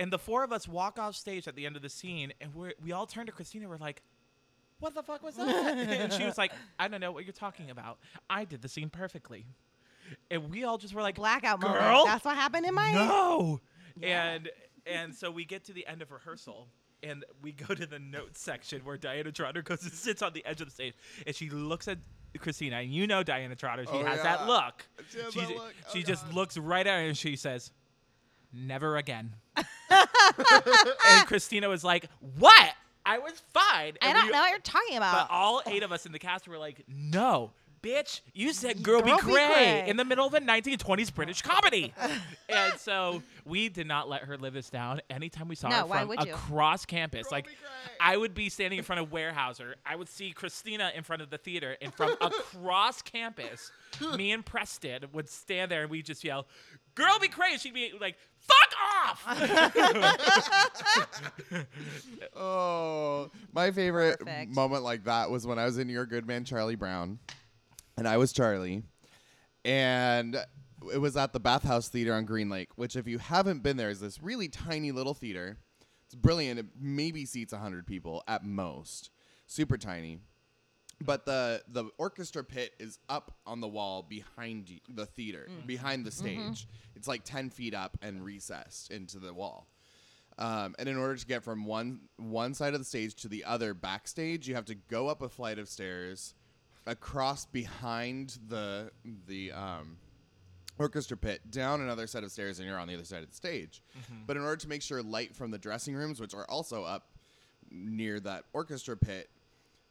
And 0.00 0.12
the 0.12 0.18
four 0.18 0.44
of 0.44 0.52
us 0.52 0.68
walk 0.68 0.98
off 0.98 1.16
stage 1.16 1.48
at 1.48 1.56
the 1.56 1.66
end 1.66 1.74
of 1.74 1.82
the 1.82 1.88
scene, 1.88 2.32
and 2.40 2.54
we 2.54 2.72
we 2.82 2.92
all 2.92 3.06
turn 3.06 3.26
to 3.26 3.32
Christina. 3.32 3.64
And 3.64 3.70
we're 3.70 3.78
like, 3.78 4.02
"What 4.80 4.94
the 4.94 5.02
fuck 5.02 5.22
was 5.22 5.34
that?" 5.36 5.46
and 5.78 6.12
she 6.12 6.24
was 6.24 6.38
like, 6.38 6.52
"I 6.78 6.88
don't 6.88 7.00
know 7.00 7.12
what 7.12 7.24
you're 7.24 7.32
talking 7.32 7.70
about. 7.70 7.98
I 8.30 8.44
did 8.44 8.62
the 8.62 8.68
scene 8.68 8.90
perfectly." 8.90 9.46
And 10.30 10.50
we 10.50 10.64
all 10.64 10.78
just 10.78 10.94
were 10.94 11.02
like, 11.02 11.16
Blackout 11.16 11.60
Girl? 11.60 11.70
moment. 11.70 12.06
That's 12.06 12.24
what 12.24 12.34
happened 12.34 12.64
in 12.64 12.74
my. 12.74 12.92
no 12.92 13.60
and 14.02 14.48
and 14.86 15.14
so 15.14 15.30
we 15.30 15.44
get 15.44 15.64
to 15.64 15.72
the 15.74 15.86
end 15.86 16.00
of 16.00 16.10
rehearsal 16.10 16.68
and 17.02 17.24
we 17.42 17.52
go 17.52 17.74
to 17.74 17.84
the 17.84 17.98
notes 17.98 18.40
section 18.40 18.80
where 18.84 18.96
Diana 18.96 19.30
Trotter 19.32 19.60
goes 19.60 19.82
and 19.82 19.92
sits 19.92 20.22
on 20.22 20.32
the 20.32 20.42
edge 20.46 20.60
of 20.62 20.68
the 20.68 20.72
stage 20.72 20.94
and 21.26 21.36
she 21.36 21.50
looks 21.50 21.88
at 21.88 21.98
Christina 22.38 22.76
and 22.76 22.90
you 22.90 23.06
know 23.06 23.22
Diana 23.22 23.54
Trotter 23.54 23.84
she 23.84 23.90
Oh, 23.92 24.04
has 24.04 24.16
yeah. 24.18 24.22
that 24.36 24.46
look 24.46 24.86
She 25.10 25.18
has 25.18 25.32
she, 25.34 25.40
that 25.40 25.48
look. 25.50 25.74
Oh, 25.86 25.90
she 25.92 26.02
just 26.02 26.24
God. 26.26 26.34
looks 26.34 26.56
right 26.56 26.86
at 26.86 27.00
her 27.00 27.06
and 27.08 27.18
she 27.18 27.36
says 27.36 27.70
never 28.52 28.96
again 28.96 29.34
and 29.90 31.26
Christina 31.26 31.68
was 31.68 31.84
like 31.84 32.08
what 32.38 32.72
I 33.08 33.18
was 33.18 33.32
fine 33.54 33.94
I 34.02 34.12
don't 34.12 34.26
we- 34.26 34.32
know 34.32 34.40
what 34.40 34.50
you're 34.50 34.58
talking 34.60 34.96
about. 34.96 35.28
but 35.28 35.34
all 35.34 35.62
eight 35.66 35.82
of 35.82 35.92
us 35.92 36.06
in 36.06 36.12
the 36.12 36.18
cast 36.18 36.46
were 36.48 36.58
like, 36.58 36.84
no. 36.88 37.50
Bitch, 37.80 38.22
you 38.34 38.52
said 38.52 38.82
girl, 38.82 39.00
Girl 39.02 39.16
be 39.18 39.22
be 39.26 39.32
cray 39.32 39.46
cray. 39.52 39.84
in 39.88 39.96
the 39.96 40.04
middle 40.04 40.26
of 40.26 40.34
a 40.34 40.40
1920s 40.40 41.14
British 41.14 41.42
comedy. 41.42 41.94
and 42.48 42.74
so 42.76 43.22
we 43.44 43.68
did 43.68 43.86
not 43.86 44.08
let 44.08 44.22
her 44.24 44.36
live 44.36 44.52
this 44.52 44.68
down. 44.68 45.00
Anytime 45.08 45.46
we 45.46 45.54
saw 45.54 45.68
No, 45.68 45.86
her 45.86 46.00
from 46.00 46.10
across 46.18 46.84
campus, 46.84 47.30
like. 47.30 47.46
I 48.00 48.16
would 48.16 48.34
be 48.34 48.48
standing 48.48 48.78
in 48.78 48.84
front 48.84 49.00
of 49.00 49.10
Weyerhaeuser, 49.10 49.74
I 49.86 49.94
would 49.94 50.08
see 50.08 50.32
Christina 50.32 50.90
in 50.94 51.04
front 51.04 51.22
of 51.22 51.30
the 51.30 51.38
theater, 51.38 51.76
and 51.80 51.94
from 51.94 52.10
across 52.20 53.00
campus, 53.00 53.70
me 54.16 54.32
and 54.32 54.44
Preston 54.44 55.04
would 55.12 55.28
stand 55.28 55.70
there 55.70 55.82
and 55.82 55.90
we 55.90 56.02
just 56.02 56.24
yell, 56.24 56.46
"Girl, 56.96 57.18
be 57.20 57.28
cray!" 57.28 57.52
And 57.52 57.60
she'd 57.60 57.74
be 57.74 57.92
like, 58.00 58.16
"Fuck 58.40 58.72
off!" 58.96 59.26
Oh, 62.36 63.30
my 63.52 63.70
favorite 63.70 64.18
Perfect. 64.20 64.54
moment 64.54 64.82
like 64.84 65.04
that 65.04 65.30
was 65.30 65.46
when 65.46 65.58
I 65.58 65.64
was 65.64 65.78
in 65.78 65.88
Your 65.88 66.06
Good 66.06 66.26
Man 66.26 66.44
Charlie 66.44 66.76
Brown, 66.76 67.18
and 67.96 68.06
I 68.06 68.16
was 68.16 68.32
Charlie, 68.32 68.82
and 69.64 70.36
it 70.92 70.98
was 70.98 71.16
at 71.16 71.32
the 71.32 71.40
Bathhouse 71.40 71.88
Theater 71.88 72.14
on 72.14 72.24
Green 72.24 72.48
Lake. 72.48 72.68
Which, 72.76 72.94
if 72.96 73.06
you 73.08 73.18
haven't 73.18 73.62
been 73.62 73.76
there, 73.76 73.90
is 73.90 74.00
this 74.00 74.22
really 74.22 74.48
tiny 74.48 74.92
little 74.92 75.14
theater. 75.14 75.58
It's 76.06 76.14
brilliant. 76.14 76.58
It 76.60 76.66
maybe 76.80 77.26
seats 77.26 77.52
hundred 77.52 77.86
people 77.86 78.22
at 78.28 78.44
most. 78.44 79.10
Super 79.46 79.76
tiny. 79.76 80.20
But 81.04 81.24
the 81.26 81.62
the 81.68 81.84
orchestra 81.96 82.42
pit 82.42 82.74
is 82.78 82.98
up 83.08 83.36
on 83.46 83.60
the 83.60 83.68
wall 83.68 84.02
behind 84.02 84.80
the 84.88 85.06
theater, 85.06 85.48
behind 85.66 86.04
the 86.04 86.10
stage. 86.10 86.66
It's 86.96 87.06
like 87.06 87.22
ten 87.24 87.50
feet 87.50 87.72
up 87.74 87.96
and 88.02 88.24
recessed 88.24 88.90
into 88.90 89.18
the 89.18 89.32
wall. 89.32 89.68
Um, 90.38 90.74
and 90.78 90.88
in 90.88 90.96
order 90.96 91.16
to 91.16 91.26
get 91.26 91.44
from 91.44 91.64
one 91.64 92.00
one 92.16 92.52
side 92.54 92.74
of 92.74 92.80
the 92.80 92.84
stage 92.84 93.14
to 93.22 93.28
the 93.28 93.44
other 93.44 93.74
backstage, 93.74 94.48
you 94.48 94.54
have 94.56 94.64
to 94.66 94.74
go 94.74 95.08
up 95.08 95.22
a 95.22 95.28
flight 95.28 95.58
of 95.58 95.68
stairs, 95.68 96.34
across 96.86 97.44
behind 97.46 98.38
the 98.48 98.90
the 99.26 99.52
um, 99.52 99.98
orchestra 100.78 101.16
pit, 101.16 101.40
down 101.50 101.80
another 101.80 102.06
set 102.06 102.24
of 102.24 102.32
stairs, 102.32 102.58
and 102.58 102.68
you're 102.68 102.78
on 102.78 102.88
the 102.88 102.94
other 102.94 103.04
side 103.04 103.22
of 103.22 103.28
the 103.30 103.34
stage. 103.36 103.82
But 104.26 104.36
in 104.36 104.42
order 104.42 104.56
to 104.56 104.68
make 104.68 104.82
sure 104.82 105.02
light 105.02 105.34
from 105.34 105.50
the 105.52 105.58
dressing 105.58 105.94
rooms, 105.94 106.20
which 106.20 106.34
are 106.34 106.48
also 106.48 106.82
up 106.84 107.08
near 107.70 108.18
that 108.20 108.44
orchestra 108.52 108.96
pit, 108.96 109.28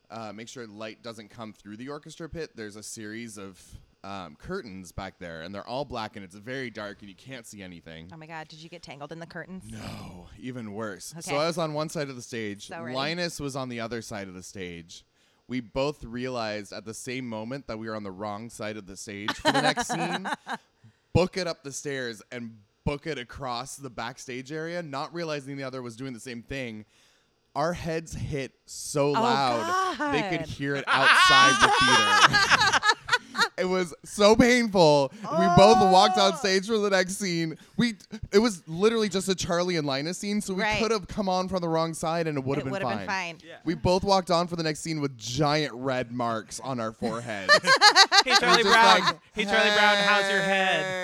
uh, 0.09 0.31
make 0.33 0.47
sure 0.47 0.65
light 0.67 1.03
doesn't 1.03 1.29
come 1.29 1.53
through 1.53 1.77
the 1.77 1.89
orchestra 1.89 2.29
pit. 2.29 2.51
There's 2.55 2.75
a 2.75 2.83
series 2.83 3.37
of 3.37 3.61
um, 4.03 4.35
curtains 4.39 4.91
back 4.91 5.19
there, 5.19 5.41
and 5.41 5.53
they're 5.53 5.67
all 5.67 5.83
black, 5.85 6.15
and 6.15 6.23
it's 6.23 6.35
very 6.35 6.69
dark, 6.69 7.01
and 7.01 7.09
you 7.09 7.15
can't 7.15 7.45
see 7.45 7.61
anything. 7.61 8.09
oh 8.13 8.17
my 8.17 8.27
god, 8.27 8.47
did 8.47 8.59
you 8.59 8.69
get 8.69 8.81
tangled 8.81 9.11
in 9.11 9.19
the 9.19 9.25
curtains? 9.25 9.65
No, 9.69 10.27
even 10.39 10.73
worse. 10.73 11.13
So 11.19 11.35
I 11.35 11.47
was 11.47 11.57
on 11.57 11.73
one 11.73 11.89
side 11.89 12.09
of 12.09 12.15
the 12.15 12.21
stage. 12.21 12.67
So 12.67 12.81
ready? 12.81 12.95
Linus 12.95 13.39
was 13.39 13.55
on 13.55 13.69
the 13.69 13.79
other 13.79 14.01
side 14.01 14.27
of 14.27 14.33
the 14.33 14.43
stage. 14.43 15.03
We 15.49 15.61
both 15.61 16.03
realized 16.03 16.73
at 16.73 16.85
the 16.85 16.93
same 16.93 17.27
moment 17.27 17.67
that 17.67 17.79
we 17.79 17.87
were 17.87 17.95
on 17.95 18.03
the 18.03 18.11
wrong 18.11 18.49
side 18.49 18.75
of 18.77 18.85
the 18.85 18.97
stage 18.97 19.31
for 19.33 19.51
the 19.51 19.61
next 19.61 19.87
scene. 19.93 20.27
Book 21.13 21.37
it 21.37 21.47
up 21.47 21.63
the 21.63 21.71
stairs 21.71 22.21
and 22.31 22.57
book 22.85 23.07
it 23.07 23.17
across 23.17 23.75
the 23.77 23.89
backstage 23.89 24.51
area, 24.51 24.81
not 24.81 25.13
realizing 25.13 25.57
the 25.57 25.63
other 25.63 25.81
was 25.81 25.95
doing 25.95 26.13
the 26.13 26.19
same 26.19 26.41
thing. 26.41 26.85
Our 27.57 27.73
heads 27.73 28.13
hit 28.13 28.51
so 28.67 29.09
oh, 29.09 29.11
loud 29.13 30.13
they 30.13 30.37
could 30.37 30.45
hear 30.47 30.75
it 30.75 30.83
outside 30.87 31.53
the 31.59 31.73
theater. 31.79 32.79
It 33.59 33.65
was 33.65 33.91
so 34.05 34.35
painful. 34.35 35.11
We 35.21 35.45
both 35.57 35.79
walked 35.91 36.19
on 36.19 36.37
stage 36.37 36.67
for 36.67 36.77
the 36.77 36.91
next 36.91 37.15
scene. 37.17 37.57
We 37.75 37.95
it 38.31 38.37
was 38.37 38.61
literally 38.67 39.09
just 39.09 39.29
a 39.29 39.35
Charlie 39.35 39.77
and 39.77 39.87
Linus 39.87 40.19
scene, 40.19 40.41
so 40.41 40.53
we 40.53 40.61
Right. 40.61 40.79
could 40.79 40.91
have 40.91 41.07
come 41.07 41.27
on 41.27 41.47
from 41.47 41.61
the 41.61 41.67
wrong 41.67 41.95
side 41.95 42.27
and 42.27 42.37
it 42.37 42.43
would 42.43 42.59
It 42.59 42.61
have 42.61 42.65
been, 42.65 42.71
would 42.73 42.81
fine. 42.83 42.91
have 42.91 42.99
been 42.99 43.07
fine. 43.07 43.37
Yeah. 43.47 43.55
We 43.65 43.73
both 43.73 44.03
walked 44.03 44.29
on 44.29 44.47
for 44.47 44.55
the 44.57 44.63
next 44.63 44.81
scene 44.81 45.01
with 45.01 45.17
giant 45.17 45.73
red 45.73 46.11
marks 46.11 46.59
on 46.59 46.79
our 46.79 46.91
foreheads. 46.91 47.51
hey 48.25 48.35
Charlie 48.39 48.61
Just 48.63 48.69
Brown, 48.69 48.99
like, 49.01 49.15
hey 49.33 49.45
Charlie 49.45 49.75
Brown, 49.75 49.95
how's 50.03 50.29
your 50.29 50.41
head? 50.41 50.96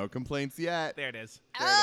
"Hey." 0.00 0.04
No 0.04 0.08
complaints 0.08 0.58
yet. 0.58 0.96
There 0.96 1.08
it 1.08 1.14
is. 1.14 1.40
There 1.58 1.68
it 1.68 1.70
is. 1.70 1.76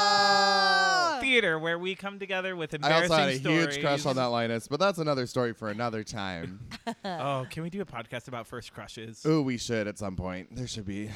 Oh! 0.00 1.18
Theater 1.20 1.58
where 1.58 1.78
we 1.78 1.94
come 1.94 2.18
together 2.18 2.56
with 2.56 2.72
I 2.72 2.76
embarrassing 2.76 3.12
also 3.12 3.22
had 3.22 3.28
a 3.28 3.38
stories. 3.38 3.74
huge 3.74 3.80
crush 3.80 4.06
on 4.06 4.16
that 4.16 4.26
Linus, 4.26 4.68
but 4.68 4.80
that's 4.80 4.98
another 4.98 5.26
story 5.26 5.52
for 5.52 5.70
another 5.70 6.04
time. 6.04 6.60
Oh, 7.04 7.46
can 7.50 7.62
we 7.62 7.70
do 7.70 7.82
a 7.82 7.84
podcast 7.84 8.28
about 8.28 8.46
first 8.46 8.72
crushes? 8.72 9.24
Ooh, 9.26 9.42
we 9.42 9.58
should 9.58 9.86
at 9.86 9.98
some 9.98 10.16
point. 10.16 10.56
There 10.56 10.66
should 10.66 10.86
be. 10.86 11.10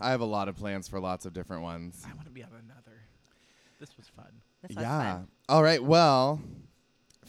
I 0.00 0.10
have 0.10 0.22
a 0.22 0.26
lot 0.26 0.48
of 0.48 0.56
plans 0.56 0.88
for 0.88 1.00
lots 1.00 1.26
of 1.26 1.34
different 1.34 1.62
ones. 1.62 2.02
I 2.04 2.14
want 2.14 2.24
to 2.24 2.32
be 2.32 2.42
on 2.42 2.48
another. 2.48 2.98
This 3.78 3.94
was 3.98 4.08
fun. 4.08 4.26
This 4.62 4.74
was 4.74 4.84
yeah. 4.84 5.16
fun. 5.16 5.28
All 5.50 5.62
right. 5.62 5.82
Well, 5.82 6.40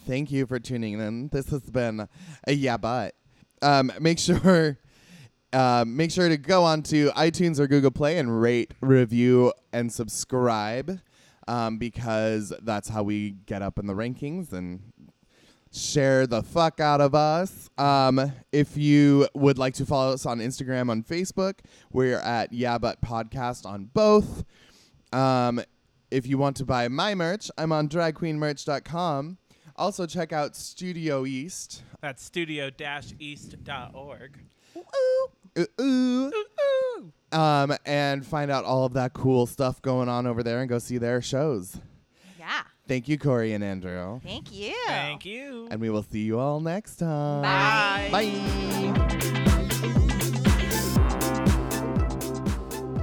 thank 0.07 0.31
you 0.31 0.45
for 0.45 0.59
tuning 0.59 0.99
in. 0.99 1.27
This 1.27 1.49
has 1.49 1.61
been 1.63 2.07
a 2.47 2.53
yeah, 2.53 2.77
but 2.77 3.15
um, 3.61 3.91
make 3.99 4.17
sure. 4.19 4.77
Um, 5.51 5.95
make 5.95 6.11
sure 6.11 6.29
to 6.29 6.37
go 6.37 6.63
on 6.63 6.83
to 6.83 7.09
iTunes 7.11 7.59
or 7.59 7.67
Google 7.67 7.91
Play 7.91 8.19
and 8.19 8.41
rate, 8.41 8.73
review, 8.81 9.53
and 9.73 9.91
subscribe 9.91 10.99
um, 11.47 11.77
because 11.77 12.53
that's 12.61 12.89
how 12.89 13.03
we 13.03 13.31
get 13.47 13.61
up 13.61 13.79
in 13.79 13.87
the 13.87 13.95
rankings 13.95 14.53
and 14.53 14.81
share 15.71 16.27
the 16.27 16.43
fuck 16.43 16.79
out 16.79 17.01
of 17.01 17.15
us. 17.15 17.69
Um, 17.77 18.31
if 18.51 18.77
you 18.77 19.27
would 19.33 19.57
like 19.57 19.73
to 19.75 19.85
follow 19.85 20.13
us 20.13 20.25
on 20.25 20.39
Instagram, 20.39 20.91
on 20.91 21.03
Facebook, 21.03 21.59
we're 21.91 22.19
at 22.19 22.53
Yeah 22.53 22.77
But 22.77 23.01
Podcast 23.01 23.65
on 23.65 23.89
both. 23.93 24.43
Um, 25.11 25.61
if 26.11 26.27
you 26.27 26.37
want 26.37 26.55
to 26.57 26.65
buy 26.65 26.87
my 26.87 27.15
merch, 27.15 27.49
I'm 27.57 27.71
on 27.71 27.89
dragqueenmerch.com. 27.89 29.39
Also, 29.75 30.05
check 30.05 30.31
out 30.33 30.55
Studio 30.55 31.25
East. 31.25 31.81
That's 32.01 32.23
studio-east.org. 32.23 34.39
Ooh, 35.57 35.67
ooh. 35.81 37.13
Um, 37.31 37.75
and 37.85 38.25
find 38.25 38.49
out 38.49 38.65
all 38.65 38.85
of 38.85 38.93
that 38.93 39.13
cool 39.13 39.45
stuff 39.45 39.81
going 39.81 40.09
on 40.09 40.25
over 40.25 40.41
there 40.41 40.61
and 40.61 40.69
go 40.69 40.79
see 40.79 40.97
their 40.97 41.21
shows. 41.21 41.77
Yeah. 42.39 42.63
Thank 42.87 43.07
you, 43.07 43.19
Corey 43.19 43.53
and 43.53 43.63
Andrew. 43.63 44.19
Thank 44.23 44.51
you. 44.51 44.73
Thank 44.87 45.25
you. 45.25 45.67
And 45.69 45.79
we 45.79 45.89
will 45.89 46.03
see 46.03 46.21
you 46.21 46.39
all 46.39 46.59
next 46.59 46.95
time. 46.95 47.43
Bye. 47.43 48.09
Bye. 48.11 48.99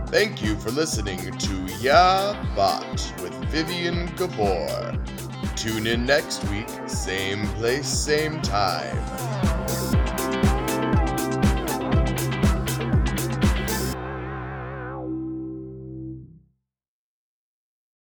Thank 0.09 0.43
you 0.43 0.57
for 0.57 0.71
listening 0.71 1.19
to 1.19 1.55
Yeah 1.81 2.43
But 2.57 3.13
with 3.23 3.35
Vivian 3.51 4.07
Gabor. 4.17 4.99
Tune 5.57 5.87
in 5.87 6.07
next 6.07 6.45
week, 6.51 6.69
same 6.87 7.47
place, 7.49 7.87
same 7.87 8.41
time. 8.43 10.06